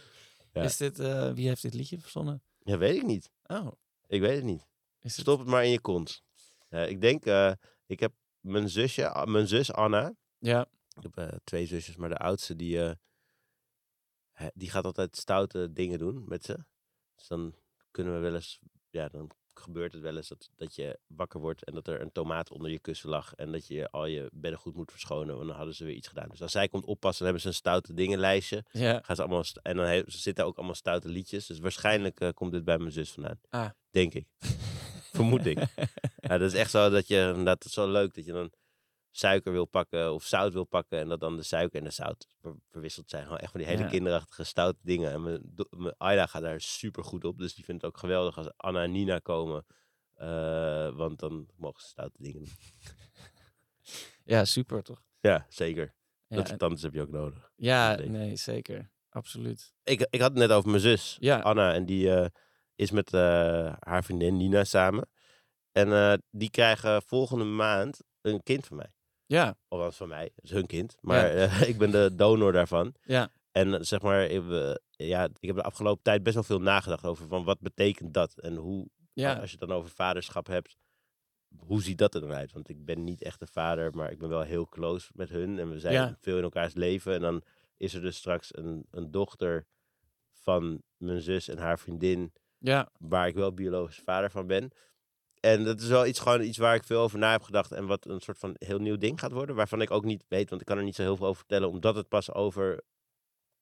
Ja. 0.52 0.62
Is 0.62 0.76
dit, 0.76 0.98
eh, 0.98 1.32
wie 1.32 1.48
heeft 1.48 1.62
dit 1.62 1.74
liedje 1.74 2.00
verzonnen? 2.00 2.42
ja, 2.64 2.78
weet 2.78 2.96
ik 2.96 3.02
niet. 3.02 3.30
Oh, 3.46 3.72
Ik 4.06 4.20
weet 4.20 4.34
het 4.36 4.44
niet. 4.44 4.66
is. 5.00 5.14
Stop 5.14 5.38
het 5.38 5.48
maar 5.48 5.64
in 5.64 5.70
je 5.70 5.80
kont. 5.80 6.22
Ik 6.68 7.00
denk, 7.00 7.24
eh, 7.26 7.52
ik 7.86 8.00
heb 8.00 8.12
mijn 8.40 8.68
zusje, 8.68 9.08
ah, 9.08 9.26
mijn 9.26 9.48
zus 9.48 9.72
Anna. 9.72 10.14
Ja. 10.38 10.66
Ik 10.96 11.02
heb 11.02 11.16
eh, 11.16 11.38
twee 11.44 11.66
zusjes, 11.66 11.96
maar 11.96 12.08
de 12.08 12.16
oudste 12.16 12.56
die, 12.56 12.94
die 14.54 14.70
gaat 14.70 14.84
altijd 14.84 15.16
stoute 15.16 15.72
dingen 15.72 15.98
doen 15.98 16.24
met 16.26 16.44
ze. 16.44 16.64
Dus 17.14 17.26
dan 17.26 17.54
kunnen 17.90 18.14
we 18.14 18.18
wel 18.18 18.34
eens, 18.34 18.58
ja, 18.90 19.08
dan 19.08 19.30
gebeurt 19.60 19.92
het 19.92 20.02
wel 20.02 20.16
eens 20.16 20.28
dat, 20.28 20.50
dat 20.56 20.74
je 20.74 20.98
wakker 21.06 21.40
wordt 21.40 21.64
en 21.64 21.74
dat 21.74 21.88
er 21.88 22.00
een 22.00 22.12
tomaat 22.12 22.50
onder 22.50 22.70
je 22.70 22.78
kussen 22.78 23.08
lag. 23.08 23.34
En 23.34 23.52
dat 23.52 23.66
je 23.66 23.90
al 23.90 24.06
je 24.06 24.28
beddengoed 24.32 24.74
moet 24.74 24.90
verschonen, 24.90 25.34
want 25.34 25.46
dan 25.46 25.56
hadden 25.56 25.74
ze 25.74 25.84
weer 25.84 25.94
iets 25.94 26.08
gedaan. 26.08 26.28
Dus 26.28 26.42
als 26.42 26.52
zij 26.52 26.68
komt 26.68 26.84
oppassen, 26.84 27.24
dan 27.24 27.34
hebben 27.34 27.42
ze 27.42 27.48
een 27.48 27.62
stoute 27.62 27.94
dingenlijstje. 27.94 28.64
Ja. 28.70 29.00
Gaan 29.02 29.16
ze 29.16 29.22
allemaal, 29.22 29.44
en 29.62 29.76
dan 29.76 29.86
ze 29.86 30.18
zitten 30.18 30.44
ook 30.44 30.56
allemaal 30.56 30.74
stoute 30.74 31.08
liedjes. 31.08 31.46
Dus 31.46 31.58
waarschijnlijk 31.58 32.20
eh, 32.20 32.28
komt 32.34 32.52
dit 32.52 32.64
bij 32.64 32.78
mijn 32.78 32.92
zus 32.92 33.10
vandaan. 33.10 33.40
Ah. 33.50 33.70
Denk 33.90 34.14
ik. 34.14 34.26
Vermoed 35.12 35.46
ik. 35.46 35.58
Ja, 36.16 36.38
dat 36.38 36.52
is 36.52 36.58
echt 36.58 36.70
zo 36.70 36.90
dat 36.90 37.08
je, 37.08 37.16
het 37.44 37.64
is 37.64 37.72
zo 37.72 37.90
leuk 37.90 38.14
dat 38.14 38.24
je 38.24 38.32
dan 38.32 38.50
suiker 39.16 39.52
wil 39.52 39.64
pakken 39.64 40.12
of 40.12 40.24
zout 40.24 40.52
wil 40.52 40.64
pakken. 40.64 40.98
En 40.98 41.08
dat 41.08 41.20
dan 41.20 41.36
de 41.36 41.42
suiker 41.42 41.78
en 41.78 41.84
de 41.84 41.90
zout 41.90 42.26
ver- 42.40 42.56
verwisseld 42.70 43.10
zijn. 43.10 43.22
Gewoon 43.22 43.38
echt 43.38 43.50
van 43.50 43.60
die 43.60 43.68
hele 43.68 43.82
Ja. 43.82 43.88
kinderachtige 43.88 44.44
stoute 44.44 44.78
dingen. 44.82 45.12
En 45.12 45.22
mijn, 45.22 45.94
Ayla 45.96 46.26
gaat 46.26 46.42
daar 46.42 46.60
super 46.60 47.04
goed 47.04 47.24
op. 47.24 47.38
Dus 47.38 47.54
die 47.54 47.64
vindt 47.64 47.82
het 47.82 47.90
ook 47.90 47.98
geweldig 47.98 48.36
als 48.38 48.50
Anna 48.56 48.82
en 48.82 48.92
Nina 48.92 49.18
komen. 49.18 49.66
eh, 50.14 50.96
want 50.96 51.18
dan 51.18 51.48
mogen 51.56 51.80
ze 51.82 51.86
stoute 51.88 52.22
dingen 52.22 52.38
doen. 52.42 52.52
ja, 54.34 54.44
super 54.44 54.82
toch? 54.82 55.02
Ja, 55.20 55.46
zeker. 55.48 55.84
Ja, 56.26 56.36
dat 56.36 56.38
en- 56.38 56.46
soort 56.46 56.58
tantes 56.58 56.82
heb 56.82 56.92
je 56.94 57.00
ook 57.00 57.10
nodig. 57.10 57.50
ja 57.56 57.94
nee, 57.94 58.36
zeker. 58.36 58.90
Absoluut. 59.08 59.74
Ik, 59.82 60.06
ik 60.10 60.20
had 60.20 60.30
het 60.30 60.38
net 60.38 60.50
over 60.50 60.70
mijn 60.70 60.82
zus, 60.82 61.16
Ja. 61.20 61.38
Anna. 61.40 61.74
En 61.74 61.86
die 61.86 62.14
eh, 62.14 62.26
is 62.74 62.90
met 62.90 63.12
eh, 63.12 63.74
haar 63.78 64.04
vriendin 64.04 64.36
Nina 64.36 64.64
samen. 64.64 65.08
En 65.72 66.22
die 66.30 66.50
krijgen 66.50 67.02
volgende 67.02 67.44
maand 67.44 68.00
een 68.20 68.42
kind 68.42 68.66
van 68.66 68.76
mij. 68.76 68.94
Ja, 69.26 69.56
Althans 69.68 69.96
van 69.96 70.08
mij, 70.08 70.30
dat 70.34 70.44
is 70.44 70.50
hun 70.50 70.66
kind. 70.66 70.96
Maar 71.00 71.30
eh, 71.30 71.68
ik 71.70 71.78
ben 71.78 71.90
de 71.90 72.14
donor 72.14 72.52
daarvan. 72.52 72.94
ja, 73.02 73.30
En 73.52 73.74
eh, 73.74 73.80
zeg 73.82 74.02
maar, 74.02 74.24
ik, 74.24 74.42
ja, 74.90 75.24
ik 75.24 75.46
heb 75.46 75.56
de 75.56 75.62
afgelopen 75.62 76.02
tijd 76.02 76.22
best 76.22 76.34
wel 76.34 76.44
veel 76.44 76.60
nagedacht 76.60 77.04
over 77.04 77.26
van 77.28 77.44
wat 77.44 77.60
betekent 77.60 78.14
dat? 78.14 78.38
En 78.38 78.56
hoe, 78.56 78.88
ja. 79.12 79.34
als 79.34 79.50
je 79.50 79.56
het 79.58 79.68
dan 79.68 79.78
over 79.78 79.90
vaderschap 79.90 80.46
hebt, 80.46 80.76
hoe 81.56 81.82
ziet 81.82 81.98
dat 81.98 82.14
er 82.14 82.20
dan 82.20 82.32
uit? 82.32 82.52
Want 82.52 82.68
ik 82.68 82.84
ben 82.84 83.04
niet 83.04 83.22
echt 83.22 83.40
een 83.40 83.48
vader, 83.48 83.94
maar 83.94 84.10
ik 84.10 84.18
ben 84.18 84.28
wel 84.28 84.42
heel 84.42 84.68
close 84.68 85.10
met 85.14 85.28
hun. 85.28 85.58
En 85.58 85.70
we 85.70 85.78
zijn 85.80 85.94
Ja. 85.94 86.16
veel 86.20 86.36
in 86.36 86.42
elkaars 86.42 86.74
leven. 86.74 87.14
En 87.14 87.20
dan 87.20 87.42
is 87.76 87.94
er 87.94 88.00
dus 88.00 88.16
straks 88.16 88.56
een, 88.56 88.86
een 88.90 89.10
dochter 89.10 89.66
van 90.32 90.82
mijn 90.96 91.20
zus 91.20 91.48
en 91.48 91.58
haar 91.58 91.78
vriendin, 91.78 92.32
Ja, 92.58 92.90
waar 92.98 93.26
ik 93.28 93.34
wel 93.34 93.52
biologisch 93.54 93.98
vader 94.04 94.30
van 94.30 94.46
ben. 94.46 94.70
En 95.40 95.64
dat 95.64 95.80
is 95.80 95.88
wel 95.88 96.06
iets, 96.06 96.18
gewoon 96.20 96.42
iets 96.42 96.58
waar 96.58 96.74
ik 96.74 96.84
veel 96.84 97.00
over 97.00 97.18
na 97.18 97.30
heb 97.30 97.42
gedacht. 97.42 97.72
En 97.72 97.86
wat 97.86 98.06
een 98.06 98.20
soort 98.20 98.38
van 98.38 98.54
heel 98.58 98.78
nieuw 98.78 98.96
ding 98.96 99.20
gaat 99.20 99.32
worden. 99.32 99.56
Waarvan 99.56 99.80
ik 99.80 99.90
ook 99.90 100.04
niet 100.04 100.24
weet, 100.28 100.48
want 100.48 100.60
ik 100.60 100.66
kan 100.66 100.78
er 100.78 100.84
niet 100.84 100.94
zo 100.94 101.02
heel 101.02 101.16
veel 101.16 101.26
over 101.26 101.38
vertellen. 101.38 101.68
Omdat 101.68 101.94
het 101.96 102.08
pas 102.08 102.32
over 102.32 102.82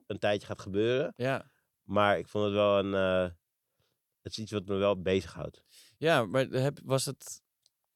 een 0.07 0.19
tijdje 0.19 0.47
gaat 0.47 0.61
gebeuren. 0.61 1.13
ja. 1.17 1.53
Maar 1.83 2.19
ik 2.19 2.29
vond 2.29 2.45
het 2.45 2.53
wel 2.55 2.79
een... 2.79 2.95
eh, 2.95 3.31
het 4.23 4.33
is 4.33 4.39
iets 4.39 4.53
wat 4.53 4.67
me 4.67 4.75
wel 4.75 5.03
bezighoudt. 5.03 5.65
Ja, 5.97 6.25
maar 6.25 6.45
heb, 6.47 6.79
was 6.85 7.05
het... 7.05 7.43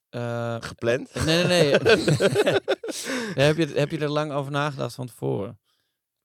eh, 0.09 0.57
Gepland? 0.61 1.24
Nee, 1.24 1.45
nee, 1.45 1.70
nee. 1.79 1.93
heb, 3.47 3.57
je, 3.57 3.66
heb 3.74 3.91
je 3.91 3.99
er 3.99 4.09
lang 4.09 4.33
over 4.33 4.53
nagedacht 4.53 4.95
van 4.95 5.07
tevoren? 5.07 5.61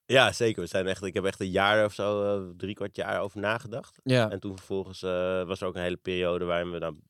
Ja, 0.06 0.32
zeker. 0.32 0.62
We 0.62 0.68
zijn 0.68 0.88
echt, 0.88 1.04
ik 1.04 1.14
heb 1.14 1.26
echt 1.26 1.39
een 1.39 1.49
jaar 1.51 1.86
of 1.86 1.93
zo, 1.93 2.24
eh, 2.24 2.49
drie 2.58 2.74
kwart 2.76 2.95
jaar 2.95 3.22
over 3.22 3.39
nagedacht. 3.39 3.99
Ja, 4.04 4.30
En 4.30 4.39
toen 4.39 4.58
vervolgens 4.58 5.04
eh, 5.04 5.43
was 5.43 5.62
er 5.62 5.68
ook 5.68 5.76
een 5.76 5.82
hele 5.82 5.97
periode 5.97 6.45
waarin 6.45 6.72
we 6.72 6.80
dan 6.80 7.01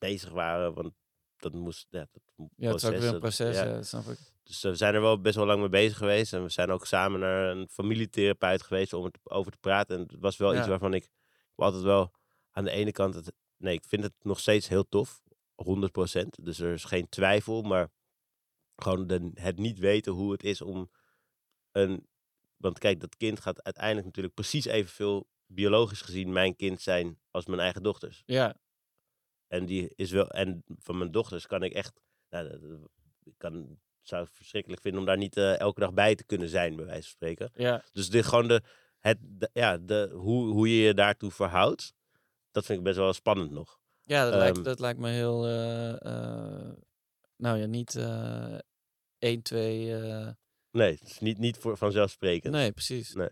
bezig 0.00 0.30
waren. 0.30 0.74
Want 0.74 0.92
dat 1.36 1.52
moest... 1.52 1.86
Ja, 1.90 2.08
dat 2.12 2.48
ja 2.56 2.68
het 2.70 2.76
is 2.76 2.84
ook 2.84 2.90
weer 2.92 3.04
een 3.04 3.10
dat- 3.10 3.20
proces, 3.20 3.56
ja. 3.56 3.64
ja, 3.64 3.74
dat 3.74 3.86
snap 3.86 4.06
ik. 4.06 4.18
Dus 4.42 4.64
eh, 4.64 4.70
we 4.70 4.76
zijn 4.76 4.94
er 4.94 5.00
wel 5.00 5.20
best 5.20 5.36
wel 5.36 5.46
lang 5.46 5.60
mee 5.60 5.68
bezig 5.68 5.96
geweest. 5.96 6.32
En 6.32 6.42
we 6.42 6.48
zijn 6.48 6.70
ook 6.70 6.86
samen 6.86 7.20
naar 7.20 7.50
een 7.50 7.68
familietherapeut 7.68 8.62
geweest 8.62 8.92
om 8.92 9.10
erover 9.24 9.52
te 9.52 9.58
praten. 9.58 9.96
En 9.96 10.02
het 10.02 10.16
was 10.20 10.36
wel 10.36 10.56
iets 10.56 10.66
waarvan 10.66 10.94
ik, 10.94 11.04
ik 11.04 11.10
altijd 11.54 11.82
wel 11.82 12.12
aan 12.50 12.64
de 12.64 12.70
ene 12.70 12.92
kant... 12.92 13.14
Het, 13.14 13.32
nee, 13.56 13.74
ik 13.74 13.84
vind 13.84 14.02
het 14.02 14.14
nog 14.22 14.40
steeds 14.40 14.68
heel 14.68 14.88
tof. 14.88 15.22
100%. 15.64 16.26
Dus 16.42 16.58
er 16.58 16.72
is 16.72 16.84
geen 16.84 17.08
twijfel. 17.08 17.62
Maar 17.62 17.90
gewoon 18.76 19.06
de, 19.06 19.30
het 19.34 19.58
niet 19.58 19.78
weten 19.78 20.12
hoe 20.12 20.32
het 20.32 20.44
is 20.44 20.60
om 20.60 20.90
een... 21.72 22.08
Want 22.56 22.78
kijk, 22.78 23.00
dat 23.00 23.16
kind 23.16 23.40
gaat 23.40 23.62
uiteindelijk 23.62 24.06
natuurlijk 24.06 24.34
precies 24.34 24.64
evenveel 24.64 25.28
biologisch 25.46 26.00
gezien 26.00 26.32
mijn 26.32 26.56
kind 26.56 26.80
zijn 26.80 27.20
als 27.30 27.46
mijn 27.46 27.60
eigen 27.60 27.82
dochters. 27.82 28.22
Ja, 28.26 28.56
En 29.50 29.66
die 29.66 29.92
is 29.94 30.10
wel. 30.10 30.28
En 30.30 30.64
van 30.78 30.98
mijn 30.98 31.10
dochters 31.10 31.46
kan 31.46 31.62
ik 31.62 31.72
echt. 31.72 32.00
Nou, 32.28 32.46
ik 33.24 33.34
kan, 33.36 33.78
zou 34.02 34.24
het 34.24 34.32
verschrikkelijk 34.32 34.80
vinden 34.82 35.00
om 35.00 35.06
daar 35.06 35.16
niet 35.16 35.36
eh, 35.36 35.58
elke 35.58 35.80
dag 35.80 35.92
bij 35.92 36.14
te 36.14 36.24
kunnen 36.24 36.48
zijn, 36.48 36.76
bij 36.76 36.84
wijze 36.84 37.02
van 37.02 37.10
spreken. 37.10 37.50
ja, 37.54 37.84
Dus 37.92 38.10
dit 38.10 38.24
gewoon 38.26 38.48
de. 38.48 38.62
Het, 38.98 39.18
de- 39.22 39.50
ja, 39.52 39.78
de, 39.78 40.10
hoe, 40.12 40.52
hoe 40.52 40.68
je 40.76 40.82
je 40.82 40.94
daartoe 40.94 41.30
verhoudt. 41.30 41.92
Dat 42.50 42.64
vind 42.66 42.78
ik 42.78 42.84
best 42.84 42.96
wel 42.96 43.12
spannend 43.12 43.50
nog. 43.50 43.78
ja 44.02 44.22
dat, 44.24 44.32
Ehm. 44.32 44.42
lijkt, 44.42 44.64
dat 44.64 44.80
lijkt 44.80 44.98
me 45.00 45.08
heel... 45.10 45.46
eh, 45.46 46.04
eh, 46.06 46.72
nou 47.36 47.58
ja, 47.58 47.66
niet 47.66 47.94
eh 47.96 48.58
1, 49.18 49.42
2... 49.42 49.96
eh, 50.00 50.28
Nee, 50.70 50.92
het 50.92 51.02
is 51.10 51.18
niet, 51.18 51.38
niet 51.38 51.56
voor, 51.56 51.76
vanzelfsprekend. 51.76 52.52
nee, 52.54 52.72
precies. 52.72 53.14
Nee. 53.14 53.28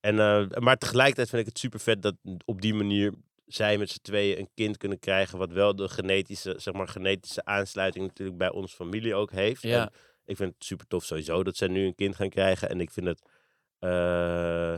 En, 0.00 0.14
maar 0.62 0.76
tegelijkertijd 0.76 1.28
vind 1.28 1.40
ik 1.42 1.48
het 1.48 1.58
super 1.58 1.80
vet 1.80 2.02
dat 2.02 2.14
op 2.44 2.60
die 2.60 2.74
manier 2.74 3.14
zij 3.46 3.78
met 3.78 3.90
z'n 3.90 4.02
tweeën 4.02 4.38
een 4.38 4.50
kind 4.54 4.76
kunnen 4.76 4.98
krijgen. 4.98 5.38
Wat 5.38 5.52
wel 5.52 5.76
de 5.76 5.88
genetische, 5.88 6.54
zeg 6.56 6.74
maar, 6.74 6.88
genetische 6.88 7.44
aansluiting 7.44 8.06
natuurlijk 8.06 8.38
bij 8.38 8.50
onze 8.50 8.76
familie 8.76 9.14
ook 9.14 9.30
heeft. 9.30 9.62
Ja. 9.62 9.80
En 9.80 9.92
ik 10.24 10.36
vind 10.36 10.54
het 10.54 10.64
super 10.64 10.86
tof 10.86 11.04
sowieso 11.04 11.42
dat 11.42 11.56
zij 11.56 11.68
nu 11.68 11.86
een 11.86 11.94
kind 11.94 12.16
gaan 12.16 12.28
krijgen. 12.28 12.68
En 12.68 12.80
ik 12.80 12.90
vind 12.90 13.06
het 13.06 13.22
eh, 13.78 14.74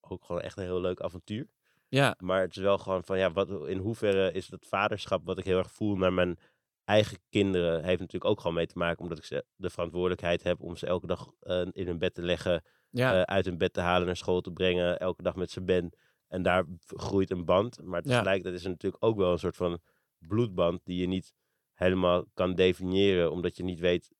ook 0.00 0.24
gewoon 0.24 0.42
echt 0.42 0.56
een 0.56 0.64
heel 0.64 0.80
leuk 0.80 1.00
avontuur. 1.00 1.46
Ja, 1.88 2.14
Maar 2.18 2.40
het 2.40 2.56
is 2.56 2.62
wel 2.62 2.78
gewoon 2.78 3.04
van, 3.04 3.18
ja, 3.18 3.32
wat, 3.32 3.66
in 3.66 3.78
hoeverre 3.78 4.32
is 4.32 4.50
het 4.50 4.66
vaderschap 4.66 5.24
wat 5.24 5.38
ik 5.38 5.44
heel 5.44 5.58
erg 5.58 5.72
voel 5.72 5.96
naar 5.96 6.12
mijn 6.12 6.38
eigen 6.84 7.18
kinderen, 7.30 7.84
heeft 7.84 7.98
natuurlijk 8.00 8.30
ook 8.30 8.40
gewoon 8.40 8.56
mee 8.56 8.66
te 8.66 8.78
maken, 8.78 9.02
omdat 9.02 9.18
ik 9.18 9.24
ze 9.24 9.44
de 9.56 9.70
verantwoordelijkheid 9.70 10.42
heb 10.42 10.60
om 10.60 10.76
ze 10.76 10.86
elke 10.86 11.06
dag 11.06 11.32
eh, 11.40 11.66
in 11.72 11.86
hun 11.86 11.98
bed 11.98 12.14
te 12.14 12.22
leggen, 12.22 12.62
ja, 12.90 13.14
eh, 13.14 13.22
uit 13.22 13.44
hun 13.44 13.58
bed 13.58 13.72
te 13.72 13.80
halen, 13.80 14.06
naar 14.06 14.16
school 14.16 14.40
te 14.40 14.50
brengen, 14.50 14.98
elke 14.98 15.22
dag 15.22 15.36
met 15.36 15.50
ze 15.50 15.62
ben. 15.62 15.92
En 16.28 16.42
daar 16.42 16.64
groeit 16.86 17.30
een 17.30 17.44
band. 17.44 17.82
Maar 17.82 18.02
tegelijkertijd 18.02 18.54
is 18.54 18.64
er 18.64 18.70
natuurlijk 18.70 19.04
ook 19.04 19.16
wel 19.16 19.32
een 19.32 19.38
soort 19.38 19.56
van 19.56 19.80
bloedband 20.18 20.80
die 20.84 21.00
je 21.00 21.06
niet 21.06 21.34
helemaal 21.74 22.24
kan 22.34 22.54
definiëren, 22.54 23.30
omdat 23.30 23.56
je 23.56 23.62
niet 23.62 23.80
weet 23.80 24.10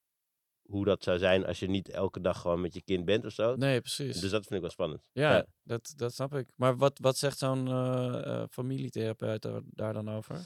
hoe 0.62 0.84
dat 0.84 1.02
zou 1.02 1.18
zijn 1.18 1.46
als 1.46 1.58
je 1.58 1.68
niet 1.68 1.88
elke 1.88 2.20
dag 2.20 2.40
gewoon 2.40 2.60
met 2.60 2.74
je 2.74 2.82
kind 2.82 3.04
bent 3.04 3.24
of 3.24 3.32
zo. 3.32 3.56
nee, 3.56 3.80
precies. 3.80 4.20
Dus 4.20 4.30
dat 4.30 4.42
vind 4.42 4.54
ik 4.54 4.60
wel 4.60 4.70
spannend. 4.70 5.08
ja, 5.12 5.46
Dat, 5.62 5.92
dat 5.96 6.14
snap 6.14 6.34
ik. 6.34 6.50
Maar 6.56 6.76
wat, 6.76 6.98
wat 6.98 7.16
zegt 7.16 7.38
zo'n 7.38 7.68
eh, 7.68 8.24
eh, 8.42 8.44
familietherapeut 8.50 9.42
daar, 9.42 9.60
daar 9.64 9.92
dan 9.92 10.10
over? 10.10 10.36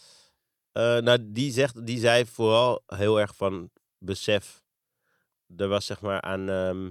Eh, 0.72 0.98
nou, 0.98 1.18
die, 1.32 1.52
zegt, 1.52 1.86
die 1.86 1.98
zei 1.98 2.26
vooral 2.26 2.82
heel 2.86 3.20
erg 3.20 3.36
van 3.36 3.70
besef. 3.98 4.62
Er 5.56 5.68
was 5.68 5.86
zeg 5.86 6.00
maar 6.00 6.20
aan. 6.20 6.48
ehm, 6.48 6.90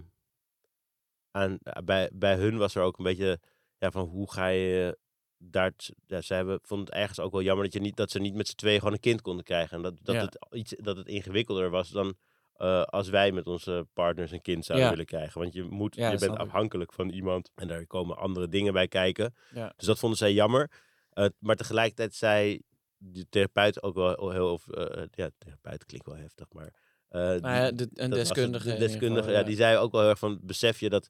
aan 1.31 1.59
bij, 1.83 2.09
bij 2.13 2.35
hun 2.35 2.57
was 2.57 2.75
er 2.75 2.81
ook 2.83 2.97
een 2.97 3.03
beetje. 3.03 3.39
Ja, 3.81 3.91
van 3.91 4.07
hoe 4.07 4.31
ga 4.31 4.47
je 4.47 4.97
daar. 5.37 5.73
Ja, 6.07 6.21
ze 6.21 6.33
hebben, 6.33 6.59
vonden 6.63 6.85
het 6.85 6.95
ergens 6.95 7.19
ook 7.19 7.31
wel 7.31 7.41
jammer 7.41 7.63
dat, 7.65 7.73
je 7.73 7.79
niet, 7.79 7.95
dat 7.95 8.11
ze 8.11 8.19
niet 8.19 8.33
met 8.35 8.47
z'n 8.47 8.55
tweeën 8.55 8.77
gewoon 8.79 8.93
een 8.93 8.99
kind 8.99 9.21
konden 9.21 9.43
krijgen. 9.43 9.77
En 9.77 9.83
dat, 9.83 9.93
dat, 10.01 10.15
Ja. 10.15 10.21
het, 10.21 10.47
iets, 10.51 10.73
dat 10.77 10.97
het 10.97 11.07
ingewikkelder 11.07 11.69
was 11.69 11.89
dan. 11.89 12.15
eh, 12.53 12.83
als 12.83 13.09
wij 13.09 13.31
met 13.31 13.47
onze 13.47 13.87
partners 13.93 14.31
een 14.31 14.41
kind 14.41 14.65
zouden 14.65 14.87
Ja. 14.87 14.91
willen 14.93 15.07
krijgen. 15.07 15.41
Want 15.41 15.53
je, 15.53 15.63
moet, 15.63 15.95
Ja, 15.95 16.11
je 16.11 16.17
bent 16.17 16.37
afhankelijk 16.37 16.93
van 16.93 17.09
iemand. 17.09 17.51
En 17.55 17.67
daar 17.67 17.87
komen 17.87 18.17
andere 18.17 18.47
dingen 18.47 18.73
bij 18.73 18.87
kijken. 18.87 19.35
Ja. 19.53 19.73
Dus 19.77 19.85
dat 19.87 19.99
vonden 19.99 20.17
zij 20.17 20.33
jammer. 20.33 20.71
Eh, 21.09 21.25
maar 21.39 21.55
tegelijkertijd 21.55 22.15
zei 22.15 22.61
die 22.97 23.25
therapeut 23.29 23.83
ook 23.83 23.95
wel 23.95 24.29
heel... 24.31 24.51
Of, 24.53 24.67
eh, 24.67 25.03
ja, 25.11 25.29
therapeut 25.37 25.85
klinkt 25.85 26.05
wel 26.07 26.15
heftig, 26.15 26.45
maar... 26.53 26.73
Nou 27.09 27.75
die- 27.75 27.87
de- 27.87 28.01
een 28.03 28.09
deskundige. 28.09 28.67
De 28.69 28.77
deskundige, 28.77 29.23
geval, 29.23 29.39
ja, 29.39 29.43
die 29.45 29.55
zei 29.55 29.77
ook 29.77 29.91
wel 29.91 30.01
heel 30.01 30.09
erg 30.09 30.19
van... 30.19 30.39
Besef 30.41 30.79
je 30.79 30.89
dat 30.89 31.09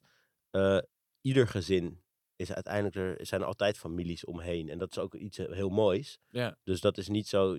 ieder 1.20 1.48
gezin 1.48 2.02
is 2.36 2.52
uiteindelijk... 2.52 3.18
Er 3.20 3.26
zijn 3.26 3.40
er 3.40 3.46
altijd 3.46 3.78
families 3.78 4.24
omheen. 4.24 4.68
En 4.68 4.78
dat 4.78 4.90
is 4.90 4.98
ook 4.98 5.14
iets 5.14 5.36
heel 5.36 5.68
moois. 5.68 6.18
Ja. 6.28 6.58
Dus 6.64 6.80
dat 6.80 6.98
is 6.98 7.08
niet 7.08 7.28
zo 7.28 7.56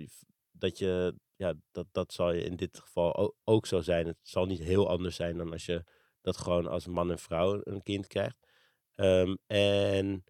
dat 0.51 0.77
je... 0.77 1.15
Ja, 1.35 1.53
dat, 1.71 1.87
dat 1.91 2.13
zal 2.13 2.31
je 2.31 2.43
in 2.43 2.55
dit 2.55 2.79
geval 2.79 3.35
ook, 3.43 3.65
zo 3.65 3.81
zijn. 3.81 4.07
Het 4.07 4.17
zal 4.21 4.45
niet 4.45 4.59
heel 4.59 4.89
anders 4.89 5.15
zijn 5.15 5.37
dan 5.37 5.51
als 5.51 5.65
je 5.65 5.83
dat 6.21 6.37
gewoon 6.37 6.67
als 6.67 6.87
man 6.87 7.11
en 7.11 7.19
vrouw 7.19 7.61
een 7.63 7.81
kind 7.83 8.07
krijgt. 8.07 8.37
Ehm, 8.95 9.35
en... 9.47 10.23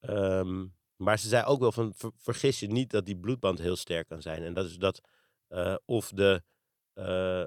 ehm, 0.00 0.66
maar 0.96 1.18
ze 1.18 1.28
zei 1.28 1.44
ook 1.44 1.60
wel 1.60 1.72
van... 1.72 1.94
ver- 1.94 2.12
vergis 2.16 2.60
je 2.60 2.66
niet 2.66 2.90
dat 2.90 3.06
die 3.06 3.18
bloedband 3.18 3.58
heel 3.58 3.76
sterk 3.76 4.08
kan 4.08 4.22
zijn. 4.22 4.42
En 4.42 4.54
dat 4.54 4.66
is 4.66 4.76
dat... 4.76 5.00
eh, 5.48 5.76
of 5.84 6.10
de... 6.10 6.42
eh, 6.92 7.44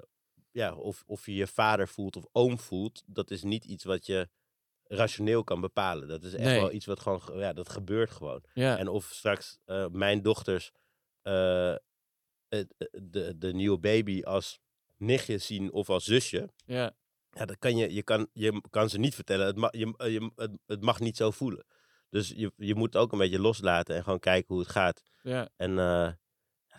ja, 0.51 0.75
of, 0.75 1.03
of 1.05 1.25
je 1.25 1.33
je 1.33 1.47
vader 1.47 1.87
voelt 1.87 2.15
of 2.15 2.25
oom 2.31 2.59
voelt, 2.59 3.03
dat 3.05 3.31
is 3.31 3.43
niet 3.43 3.65
iets 3.65 3.83
wat 3.83 4.05
je 4.05 4.29
rationeel 4.97 5.43
kan 5.43 5.61
bepalen. 5.61 6.07
Dat 6.07 6.23
is 6.23 6.33
echt 6.33 6.43
Nee. 6.43 6.59
wel 6.59 6.71
iets 6.71 6.85
wat 6.85 6.99
gewoon, 6.99 7.21
ge- 7.21 7.33
ja, 7.37 7.53
dat 7.53 7.69
gebeurt 7.69 8.11
gewoon. 8.11 8.43
Ja. 8.53 8.77
En 8.77 8.87
of 8.87 9.05
straks 9.05 9.59
eh, 9.65 9.85
mijn 9.87 10.21
dochters 10.21 10.71
eh, 11.21 11.71
eh, 11.71 11.77
de, 12.91 13.37
de 13.37 13.53
nieuwe 13.53 13.79
baby 13.79 14.21
als 14.23 14.59
nichtje 14.97 15.37
zien 15.37 15.71
of 15.71 15.89
als 15.89 16.03
zusje, 16.05 16.49
ja. 16.65 16.91
ja, 17.31 17.45
dat 17.45 17.57
kan 17.57 17.77
je, 17.77 17.93
je, 17.93 18.03
kan, 18.03 18.27
je 18.33 18.61
kan 18.69 18.89
ze 18.89 18.99
niet 18.99 19.15
vertellen. 19.15 19.45
Het, 19.45 19.55
mag 19.55 19.71
je, 19.71 19.93
je, 19.97 20.31
het, 20.35 20.51
het 20.65 20.81
mag 20.81 20.99
niet 20.99 21.17
zo 21.17 21.31
voelen. 21.31 21.65
Dus 22.09 22.29
je, 22.35 22.51
je 22.57 22.75
moet 22.75 22.95
ook 22.97 23.11
een 23.11 23.17
beetje 23.17 23.39
loslaten 23.39 23.95
en 23.95 24.03
gewoon 24.03 24.19
kijken 24.19 24.47
hoe 24.55 24.63
het 24.63 24.71
gaat. 24.71 25.01
Ja. 25.23 25.49
En 25.55 25.75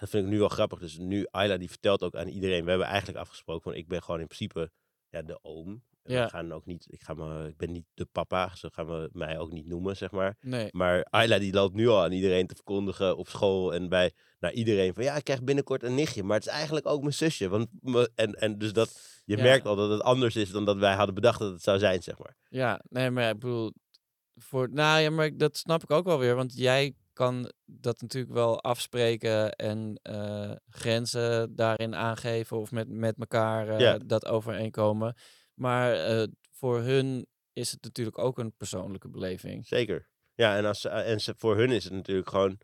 dat 0.01 0.11
vind 0.11 0.25
ik 0.25 0.31
nu 0.31 0.39
wel 0.39 0.49
grappig. 0.49 0.79
Dus 0.79 0.99
nu, 0.99 1.27
Ayla 1.31 1.57
die 1.57 1.69
vertelt 1.71 2.03
ook 2.03 2.15
aan 2.17 2.29
iedereen. 2.29 2.65
We 2.65 2.71
hebben 2.71 2.89
eigenlijk 2.89 3.19
afgesproken 3.19 3.63
van 3.63 3.75
ik 3.75 3.89
ben 3.89 4.03
gewoon 4.03 4.21
in 4.21 4.27
principe 4.27 4.71
ja, 5.09 5.23
de 5.23 5.39
oom. 5.43 5.85
Ja. 6.05 6.25
We 6.25 6.31
gaan 6.31 6.53
ook 6.53 6.67
niet, 6.67 6.87
ik, 6.91 7.03
ga 7.03 7.15
me, 7.15 7.49
ik 7.49 7.57
ben 7.57 7.73
niet 7.73 7.85
de 7.95 8.05
papa, 8.13 8.55
zo 8.57 8.69
gaan 8.73 8.87
we 8.87 9.09
mij 9.13 9.39
ook 9.39 9.53
niet 9.53 9.67
noemen, 9.67 9.97
zeg 9.97 10.11
maar. 10.11 10.37
Nee. 10.41 10.69
Maar 10.71 11.03
Ayla 11.05 11.39
die 11.39 11.53
loopt 11.53 11.75
nu 11.75 11.89
al 11.89 12.03
aan 12.03 12.13
iedereen 12.13 12.47
te 12.47 12.55
verkondigen 12.55 13.17
op 13.17 13.29
school 13.29 13.75
en 13.75 13.89
bij 13.89 14.13
naar 14.41 14.53
iedereen 14.53 14.95
van 14.95 15.05
ja, 15.05 15.17
ik 15.17 15.25
krijg 15.25 15.43
binnenkort 15.43 15.83
een 15.83 15.95
nichtje, 15.95 16.23
maar 16.23 16.37
het 16.37 16.47
is 16.47 16.53
eigenlijk 16.53 16.87
ook 16.87 17.01
mijn 17.01 17.13
zusje. 17.15 17.49
Want 17.49 17.69
me- 17.81 18.11
en, 18.15 18.33
en 18.33 18.59
dus 18.59 18.73
dat, 18.73 19.21
je 19.25 19.37
Ja. 19.37 19.43
merkt 19.43 19.67
al 19.67 19.77
dat 19.77 19.91
het 19.91 20.03
anders 20.03 20.37
is 20.37 20.51
dan 20.51 20.65
dat 20.65 20.77
wij 20.77 20.95
hadden 20.95 21.15
bedacht 21.15 21.39
dat 21.39 21.53
het 21.53 21.63
zou 21.63 21.79
zijn, 21.79 22.03
zeg 22.03 22.19
maar. 22.19 22.37
Ja, 22.49 22.81
nee, 22.89 23.11
maar 23.11 23.29
ik 23.29 23.39
bedoel, 23.39 23.73
voor, 24.35 24.69
nou 24.73 25.01
ja, 25.01 25.11
maar 25.11 25.37
dat 25.37 25.57
snap 25.57 25.83
ik 25.83 25.91
ook 25.91 26.05
wel 26.05 26.19
weer, 26.19 26.35
want 26.35 26.57
jij 26.57 26.95
kan 27.13 27.53
dat 27.65 28.01
natuurlijk 28.01 28.33
wel 28.33 28.61
afspreken 28.63 29.53
en 29.53 29.99
eh, 30.03 30.53
grenzen 30.69 31.57
daarin 31.57 31.95
aangeven 31.95 32.57
of 32.59 32.71
met, 32.71 32.89
met 32.89 33.15
elkaar 33.19 33.69
eh, 33.69 33.79
Ja. 33.81 33.99
dat 34.07 34.27
overeenkomen. 34.27 35.15
Maar 35.55 35.93
eh, 35.95 36.27
voor 36.51 36.81
hun 36.81 37.27
is 37.53 37.71
het 37.71 37.83
natuurlijk 37.83 38.19
ook 38.19 38.39
een 38.39 38.57
persoonlijke 38.57 39.09
beleving. 39.09 39.67
Zeker. 39.67 40.09
Ja, 40.35 40.57
en, 40.57 40.65
als, 40.65 40.81
ze- 40.81 40.89
en 40.89 41.21
ze, 41.21 41.35
voor 41.37 41.57
hun 41.57 41.71
is 41.71 41.85
het 41.85 41.93
natuurlijk 41.93 42.29
gewoon. 42.29 42.59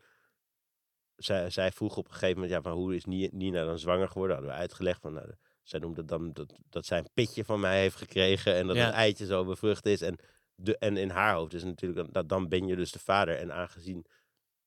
Zij, 1.15 1.49
zij 1.49 1.71
vroeg 1.71 1.97
op 1.97 2.05
een 2.05 2.11
gegeven 2.13 2.33
moment, 2.41 2.51
ja, 2.53 2.61
van 2.61 2.71
hoe 2.73 2.95
is 2.95 3.05
Ni- 3.05 3.29
Nina 3.31 3.65
dan 3.65 3.79
zwanger 3.79 4.07
geworden? 4.07 4.35
Hadden 4.35 4.53
we 4.55 4.59
uitgelegd 4.61 5.01
van, 5.01 5.13
nou, 5.13 5.31
zij 5.63 5.79
noemde 5.79 6.05
dan 6.05 6.33
dat, 6.33 6.53
dat 6.69 6.85
zij 6.85 6.97
een 6.97 7.09
pitje 7.13 7.45
van 7.45 7.59
mij 7.59 7.79
heeft 7.79 7.95
gekregen 7.95 8.53
en 8.55 8.67
dat 8.67 8.75
Ja. 8.75 8.85
het 8.85 8.93
eitje 8.93 9.25
zo 9.25 9.45
bevrucht 9.45 9.85
is. 9.85 10.01
En, 10.01 10.15
de, 10.55 10.77
en 10.77 10.97
in 10.97 11.09
haar 11.09 11.33
hoofd 11.35 11.53
is 11.53 11.63
natuurlijk, 11.63 12.13
dat, 12.13 12.29
dan 12.29 12.47
ben 12.47 12.67
je 12.67 12.75
dus 12.75 12.91
de 12.91 12.99
vader. 12.99 13.37
En 13.37 13.51
aangezien 13.53 14.05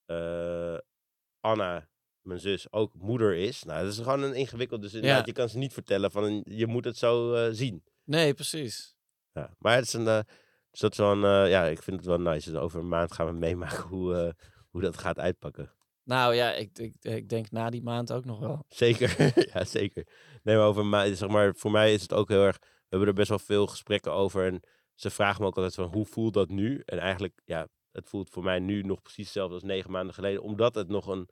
eh, 0.07 0.79
Anna, 1.41 1.89
mijn 2.21 2.41
zus, 2.41 2.73
ook 2.73 2.95
moeder 2.95 3.35
is, 3.35 3.63
nou, 3.63 3.83
dat 3.85 3.93
is 3.93 3.99
gewoon 3.99 4.23
een 4.23 4.35
ingewikkeld. 4.35 4.83
Dus 4.83 4.95
inderdaad, 4.95 5.27
je 5.27 5.33
kan 5.33 5.49
ze 5.49 5.59
niet 5.59 5.73
vertellen 5.73 6.11
van, 6.11 6.25
een- 6.25 6.45
je 6.45 6.67
moet 6.67 6.85
het 6.85 6.97
zo 6.97 7.35
eh, 7.35 7.49
zien. 7.53 7.85
Nee, 8.05 8.35
precies. 8.35 8.97
Ja, 9.33 9.55
maar 9.59 9.75
het 9.75 9.85
is 9.85 9.93
een, 9.93 10.07
eh, 10.07 10.21
dus 10.71 10.81
dat 10.81 10.93
is 10.93 10.99
wel 10.99 11.13
een, 11.13 11.45
eh, 11.45 11.51
ja, 11.51 11.65
ik 11.65 11.83
vind 11.83 11.97
het 11.97 12.07
wel 12.07 12.21
nice. 12.21 12.51
Dus 12.51 12.61
over 12.61 12.81
een 12.81 12.89
maand 12.89 13.13
gaan 13.13 13.27
we 13.27 13.33
meemaken 13.47 13.83
hoe, 13.83 14.15
eh, 14.17 14.47
hoe 14.71 14.81
dat 14.81 14.99
gaat 14.99 15.19
uitpakken. 15.19 15.73
Nou 16.05 16.35
ja, 16.35 16.53
ik, 16.53 16.79
ik, 16.79 16.95
ik 17.01 17.29
denk 17.29 17.51
na 17.51 17.71
die 17.71 17.83
maand 17.83 18.13
ook 18.13 18.25
nog 18.25 18.39
wel. 18.39 18.65
Zeker, 18.69 19.33
ja 19.55 19.65
zeker. 19.65 20.07
Nee, 20.43 20.57
maar 20.57 20.67
over 20.67 20.83
een 20.83 20.89
maand, 20.89 21.17
zeg 21.19 21.29
maar, 21.29 21.55
voor 21.55 21.71
mij 21.71 21.95
is 21.95 22.03
het 22.03 22.13
ook 22.13 22.29
heel 22.29 22.45
erg, 22.45 22.59
we 22.59 22.67
hebben 22.89 23.09
er 23.09 23.15
best 23.15 23.29
wel 23.29 23.39
veel 23.39 23.67
gesprekken 23.67 24.13
over. 24.13 24.47
En 24.47 24.61
ze 24.95 25.11
vragen 25.11 25.41
me 25.43 25.47
ook 25.47 25.57
altijd 25.57 25.75
van, 25.75 25.93
hoe 25.93 26.07
voelt 26.07 26.35
dat 26.35 26.49
nu? 26.49 26.83
En 26.85 26.99
eigenlijk, 26.99 27.41
ja, 27.45 27.69
het 27.91 28.09
voelt 28.09 28.31
voor 28.31 28.43
mij 28.43 28.59
nu 28.59 28.83
nog 28.83 29.03
precies 29.03 29.25
hetzelfde 29.25 29.55
als 29.55 29.63
negen 29.63 29.91
maanden 29.91 30.15
geleden. 30.15 30.43
Omdat 30.43 30.75
het 30.75 30.89
nog 30.89 31.07
een 31.07 31.29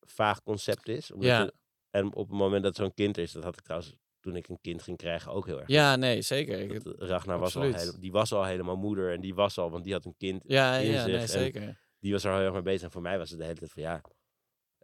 vaag 0.00 0.42
concept 0.42 0.88
is. 0.88 1.10
Omdat 1.10 1.28
Ja. 1.28 1.50
en 1.90 2.14
op 2.14 2.28
het 2.28 2.38
moment 2.38 2.62
dat 2.62 2.76
zo'n 2.76 2.94
kind 2.94 3.18
is, 3.18 3.32
dat 3.32 3.42
had 3.44 3.56
ik 3.58 3.64
trouwens 3.64 3.94
toen 4.24 4.36
ik 4.36 4.48
een 4.48 4.60
kind 4.60 4.82
ging 4.82 4.96
krijgen 4.96 5.32
ook 5.32 5.46
heel 5.46 5.58
erg. 5.58 5.68
Ja, 5.68 5.96
nee, 5.96 6.22
zeker. 6.22 6.82
Dat 6.84 6.94
Ragnar 6.98 7.38
was 7.38 7.56
al, 7.56 7.62
hele- 7.62 7.98
die 7.98 8.12
was 8.12 8.32
al 8.32 8.44
helemaal 8.44 8.76
moeder 8.76 9.12
en 9.12 9.20
die 9.20 9.34
was 9.34 9.58
al, 9.58 9.70
want 9.70 9.84
die 9.84 9.92
had 9.92 10.04
een 10.04 10.16
kind 10.16 10.42
ja, 10.46 10.76
in 10.76 10.90
ja, 10.90 11.02
zich. 11.04 11.16
nee, 11.16 11.26
zeker. 11.26 11.80
die 11.98 12.12
was 12.12 12.24
er 12.24 12.32
heel 12.34 12.40
erg 12.44 12.52
mee 12.52 12.62
bezig. 12.62 12.82
En 12.82 12.90
voor 12.90 13.02
mij 13.02 13.18
was 13.18 13.30
het 13.30 13.38
de 13.38 13.44
hele 13.44 13.58
tijd 13.58 13.70
van 13.72 13.82
ja, 13.82 14.00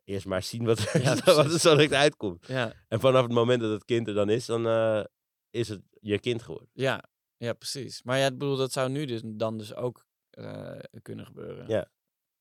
eerst 0.05 0.27
maar 0.27 0.43
zien 0.43 0.65
wat 0.65 0.79
er, 0.79 1.03
Ja, 1.03 1.15
wat 1.35 1.53
er 1.53 1.59
zo 1.59 1.71
direct 1.75 1.93
uitkomt. 1.93 2.47
Ja, 2.47 2.73
En 2.89 3.01
vanaf 3.01 3.23
het 3.23 3.33
moment 3.33 3.61
dat 3.61 3.71
het 3.71 3.85
kind 3.85 4.09
er 4.09 4.15
dan 4.15 4.29
is, 4.31 4.47
dan 4.47 4.67
eh, 4.67 5.05
is 5.51 5.69
het 5.69 5.81
je 6.01 6.19
kind 6.19 6.43
geworden. 6.43 6.69
ja, 6.73 7.05
ja, 7.37 7.53
precies. 7.53 8.03
Maar 8.03 8.19
ja, 8.19 8.27
ik 8.27 8.39
bedoel, 8.39 8.57
dat 8.57 8.73
zou 8.73 8.91
nu 8.91 9.05
dus, 9.05 9.21
dan 9.25 9.59
dus 9.59 9.75
ook 9.75 10.07
eh, 10.31 10.79
kunnen 11.03 11.27
gebeuren. 11.27 11.69
Ja. 11.69 11.91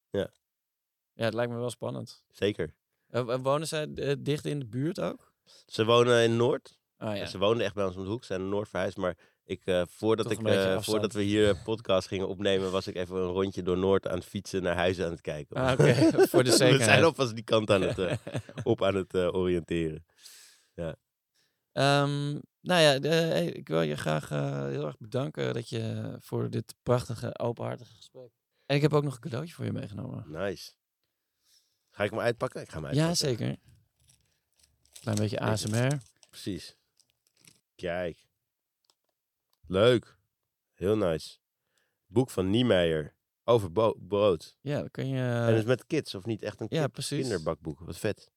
Ja. 0.10 0.30
Ja, 1.14 1.26
het 1.26 1.34
lijkt 1.34 1.52
me 1.52 1.58
wel 1.58 1.70
spannend. 1.70 2.24
Zeker. 2.30 2.74
Eh, 3.08 3.36
wonen 3.42 3.68
zij 3.68 3.94
eh, 3.94 4.16
dicht 4.20 4.46
in 4.46 4.60
de 4.60 4.66
buurt 4.66 5.00
ook? 5.00 5.34
Ze 5.66 5.86
wonen 5.86 6.24
in 6.24 6.36
Noord. 6.38 6.79
Ah 7.00 7.18
ja. 7.18 7.26
Ze 7.26 7.38
woonden 7.38 7.66
echt 7.66 7.74
bij 7.76 7.86
ons 7.86 7.96
om 7.96 8.04
de 8.04 8.10
hoek. 8.10 8.22
Ze 8.22 8.26
zijn 8.28 8.40
naar 8.42 8.50
Noord 8.50 8.70
verhuisd. 8.70 8.98
Maar 8.98 9.18
ik, 9.44 9.62
eh, 9.66 9.84
voordat, 9.88 10.26
Toch 10.30 10.40
ik, 10.40 10.48
eh, 10.48 10.82
voordat 10.82 11.14
we 11.14 11.22
hier 11.22 11.50
een 11.50 11.64
podcast 11.64 12.08
gingen 12.08 12.28
opnemen, 12.28 12.72
was 12.72 12.88
ik 12.88 12.96
even 12.96 13.16
een 13.16 13.28
rondje 13.32 13.64
door 13.64 13.78
Noord 13.78 14.08
aan 14.08 14.16
het 14.18 14.26
fietsen 14.26 14.64
naar 14.64 14.76
huizen 14.76 15.06
aan 15.06 15.12
het 15.12 15.22
kijken. 15.22 15.56
Ah, 15.56 15.72
oké. 15.72 15.94
Voor 16.28 16.44
de 16.44 16.50
We 16.52 16.56
zijn 16.58 16.72
zekerheid. 16.72 17.04
alvast 17.04 17.36
die 17.36 17.44
kant 17.44 17.70
aan 17.70 17.82
het, 17.82 18.00
eh, 18.00 18.18
op 18.64 18.84
aan 18.84 18.96
het 18.96 19.14
eh, 19.14 19.34
oriënteren. 19.34 20.06
Ehm, 21.72 22.32
nou 22.62 22.82
ja, 22.82 23.00
de- 23.00 23.52
ik 23.54 23.68
wil 23.68 23.82
je 23.82 23.96
graag 23.96 24.32
eh, 24.32 24.66
heel 24.66 24.86
erg 24.86 24.98
bedanken 24.98 25.54
dat 25.54 25.70
je 25.70 26.16
voor 26.20 26.50
dit 26.50 26.76
prachtige, 26.84 27.40
openhartige 27.40 27.94
gesprek. 27.96 28.32
En 28.66 28.76
ik 28.76 28.82
heb 28.82 28.94
ook 28.94 29.04
nog 29.04 29.14
een 29.14 29.20
cadeautje 29.20 29.54
voor 29.54 29.66
je 29.66 29.72
meegenomen. 29.72 30.26
Nice. 30.28 30.72
Ga 31.90 32.04
ik 32.04 32.10
hem 32.10 32.20
uitpakken? 32.20 32.62
Ik 32.62 32.70
ga 32.70 32.82
hem 32.82 32.94
Ja, 32.94 33.08
uitpakken. 33.08 33.38
zeker. 33.38 33.58
Klein 35.02 35.18
beetje. 35.18 35.40
ASMR. 35.40 35.98
Precies. 36.30 36.76
Kijk. 37.80 38.28
Leuk. 39.68 40.18
Heel 40.74 40.98
nice. 40.98 41.38
Boek 42.06 42.30
van 42.30 42.50
Niemeyer. 42.50 43.16
Over 43.44 43.72
bo- 43.72 43.96
brood. 44.00 44.58
Ja, 44.62 44.80
dan 44.80 44.92
kun 44.92 45.08
je... 45.08 45.22
en 45.22 45.56
is 45.56 45.64
met 45.64 45.86
kids, 45.86 46.16
of 46.16 46.26
niet? 46.26 46.42
Echt 46.42 46.60
een 46.62 46.68
ja, 46.70 46.82
kid- 46.84 46.92
precies. 46.92 47.20
kinderbakboek. 47.22 47.80
Wat 47.80 47.98
vet. 47.98 48.30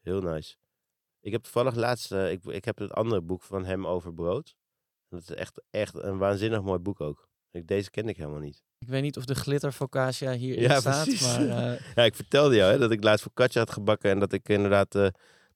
Heel 0.00 0.20
nice. 0.20 0.56
Ik 1.20 1.32
heb 1.32 1.42
toevallig 1.42 1.74
laatst... 1.74 2.12
eh, 2.12 2.30
ik, 2.30 2.44
ik 2.44 2.64
heb 2.64 2.78
het 2.78 2.92
andere 2.92 3.20
boek 3.22 3.42
van 3.42 3.64
hem 3.64 3.86
over 3.86 4.14
brood. 4.14 4.56
Dat 5.08 5.20
is 5.20 5.30
echt, 5.30 5.62
echt 5.70 5.94
een 5.94 6.18
waanzinnig 6.18 6.62
mooi 6.62 6.78
boek 6.78 7.00
ook. 7.00 7.28
Ik, 7.50 7.66
deze 7.66 7.90
kende 7.90 8.10
ik 8.10 8.16
helemaal 8.16 8.40
niet. 8.40 8.62
Ik 8.78 8.88
weet 8.88 9.02
niet 9.02 9.16
of 9.16 9.24
de 9.24 9.34
glitter 9.34 9.72
focaccia 9.72 10.32
hierin 10.32 10.62
Ja, 10.62 10.80
staat, 10.80 11.04
precies. 11.04 11.22
maar... 11.26 11.72
eh, 11.72 11.80
Ja, 11.96 12.02
ik 12.02 12.14
vertelde 12.14 12.54
jou 12.56 12.72
hè, 12.72 12.78
dat 12.78 12.90
ik 12.90 13.02
laatst 13.04 13.22
voor 13.22 13.32
Katja 13.32 13.60
had 13.60 13.70
gebakken. 13.72 14.10
En 14.10 14.18
dat 14.18 14.32
ik 14.32 14.48
inderdaad... 14.48 14.94
eh, 14.94 15.08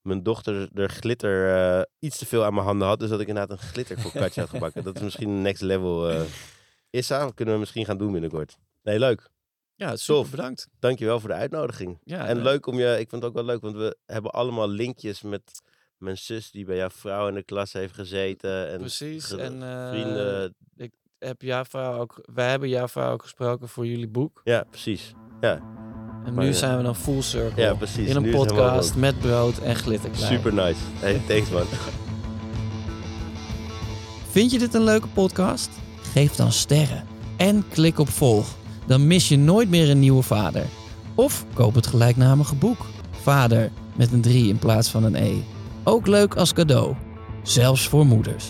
mijn 0.02 0.22
dochter 0.22 0.68
er 0.74 0.88
glitter 0.90 1.54
eh, 1.78 1.82
iets 1.98 2.18
te 2.18 2.26
veel 2.26 2.44
aan 2.44 2.54
mijn 2.54 2.66
handen 2.66 2.88
had. 2.88 3.00
Dus 3.00 3.08
dat 3.10 3.20
ik 3.20 3.28
inderdaad 3.28 3.58
een 3.58 3.64
glitter 3.66 4.00
voor 4.00 4.12
Katja 4.12 4.40
had 4.42 4.50
gebakken. 4.50 4.84
Dat 4.84 4.96
is 4.96 5.02
misschien 5.02 5.28
een 5.28 5.42
next 5.42 5.62
level. 5.62 6.10
eh 6.10 6.20
Issa, 6.90 7.30
kunnen 7.34 7.54
we 7.54 7.60
misschien 7.60 7.84
gaan 7.84 7.98
doen 7.98 8.12
binnenkort. 8.12 8.56
Nee, 8.82 8.98
leuk. 8.98 9.28
ja, 9.74 9.96
super 9.96 10.20
Tof. 10.22 10.30
bedankt. 10.30 10.68
Dankjewel 10.78 11.20
voor 11.20 11.28
de 11.28 11.34
uitnodiging. 11.34 11.98
Ja, 12.04 12.26
en 12.26 12.42
leuk 12.42 12.66
om 12.66 12.78
je, 12.78 12.98
ik 12.98 13.08
vond 13.10 13.22
het 13.22 13.30
ook 13.30 13.36
wel 13.36 13.44
leuk, 13.46 13.60
want 13.60 13.76
we 13.76 13.96
hebben 14.06 14.30
allemaal 14.30 14.68
linkjes 14.68 15.22
met 15.22 15.62
mijn 15.96 16.16
zus 16.18 16.50
die 16.50 16.64
bij 16.64 16.76
jouw 16.76 16.90
vrouw 16.90 17.28
in 17.28 17.34
de 17.34 17.42
klas 17.42 17.72
heeft 17.72 17.94
gezeten. 17.94 18.68
En 18.68 18.78
Precies. 18.78 19.24
ge- 19.24 19.40
En 19.40 19.62
eh, 19.62 19.88
vrienden. 19.88 20.54
heb 21.18 21.42
jouw 21.42 21.64
vrouw 21.64 21.98
ook, 22.00 22.20
wij 22.34 22.50
hebben 22.50 22.68
jouw 22.68 22.88
vrouw 22.88 23.12
ook 23.12 23.22
gesproken 23.22 23.68
voor 23.68 23.86
jullie 23.86 24.08
boek. 24.08 24.40
Ja, 24.44 24.64
precies. 24.70 25.12
Ja, 25.40 25.62
En 26.28 26.34
Maar 26.34 26.44
nu 26.44 26.52
zijn 26.52 26.76
we 26.76 26.82
dan 26.82 26.96
full 26.96 27.22
circle. 27.22 27.62
ja 27.62 27.74
precies. 27.74 28.08
in 28.08 28.16
een 28.16 28.22
Nu 28.22 28.30
podcast 28.30 28.94
met 28.94 29.18
brood 29.18 29.58
en 29.58 29.76
glitterklei. 29.76 30.34
Super 30.34 30.52
nice. 30.54 30.80
Hey, 30.98 31.20
thanks 31.26 31.50
man. 31.50 31.62
Vind 34.30 34.50
je 34.50 34.58
dit 34.58 34.74
een 34.74 34.84
leuke 34.84 35.06
podcast? 35.08 35.70
Geef 36.12 36.34
dan 36.34 36.52
sterren 36.52 37.04
en 37.36 37.64
klik 37.68 37.98
op 37.98 38.08
volg. 38.08 38.46
Dan 38.86 39.06
mis 39.06 39.28
je 39.28 39.38
nooit 39.38 39.68
meer 39.70 39.90
een 39.90 39.98
nieuwe 39.98 40.22
vader. 40.22 40.64
Of 41.14 41.44
koop 41.54 41.74
het 41.74 41.86
gelijknamige 41.86 42.54
boek. 42.54 42.86
Vader 43.22 43.70
met 43.96 44.12
een 44.12 44.20
3 44.20 44.48
in 44.48 44.58
plaats 44.58 44.88
van 44.88 45.04
een 45.04 45.14
E. 45.14 45.32
Ook 45.84 46.06
leuk 46.06 46.34
als 46.34 46.52
cadeau. 46.52 46.94
Zelfs 47.42 47.88
voor 47.88 48.06
moeders. 48.06 48.44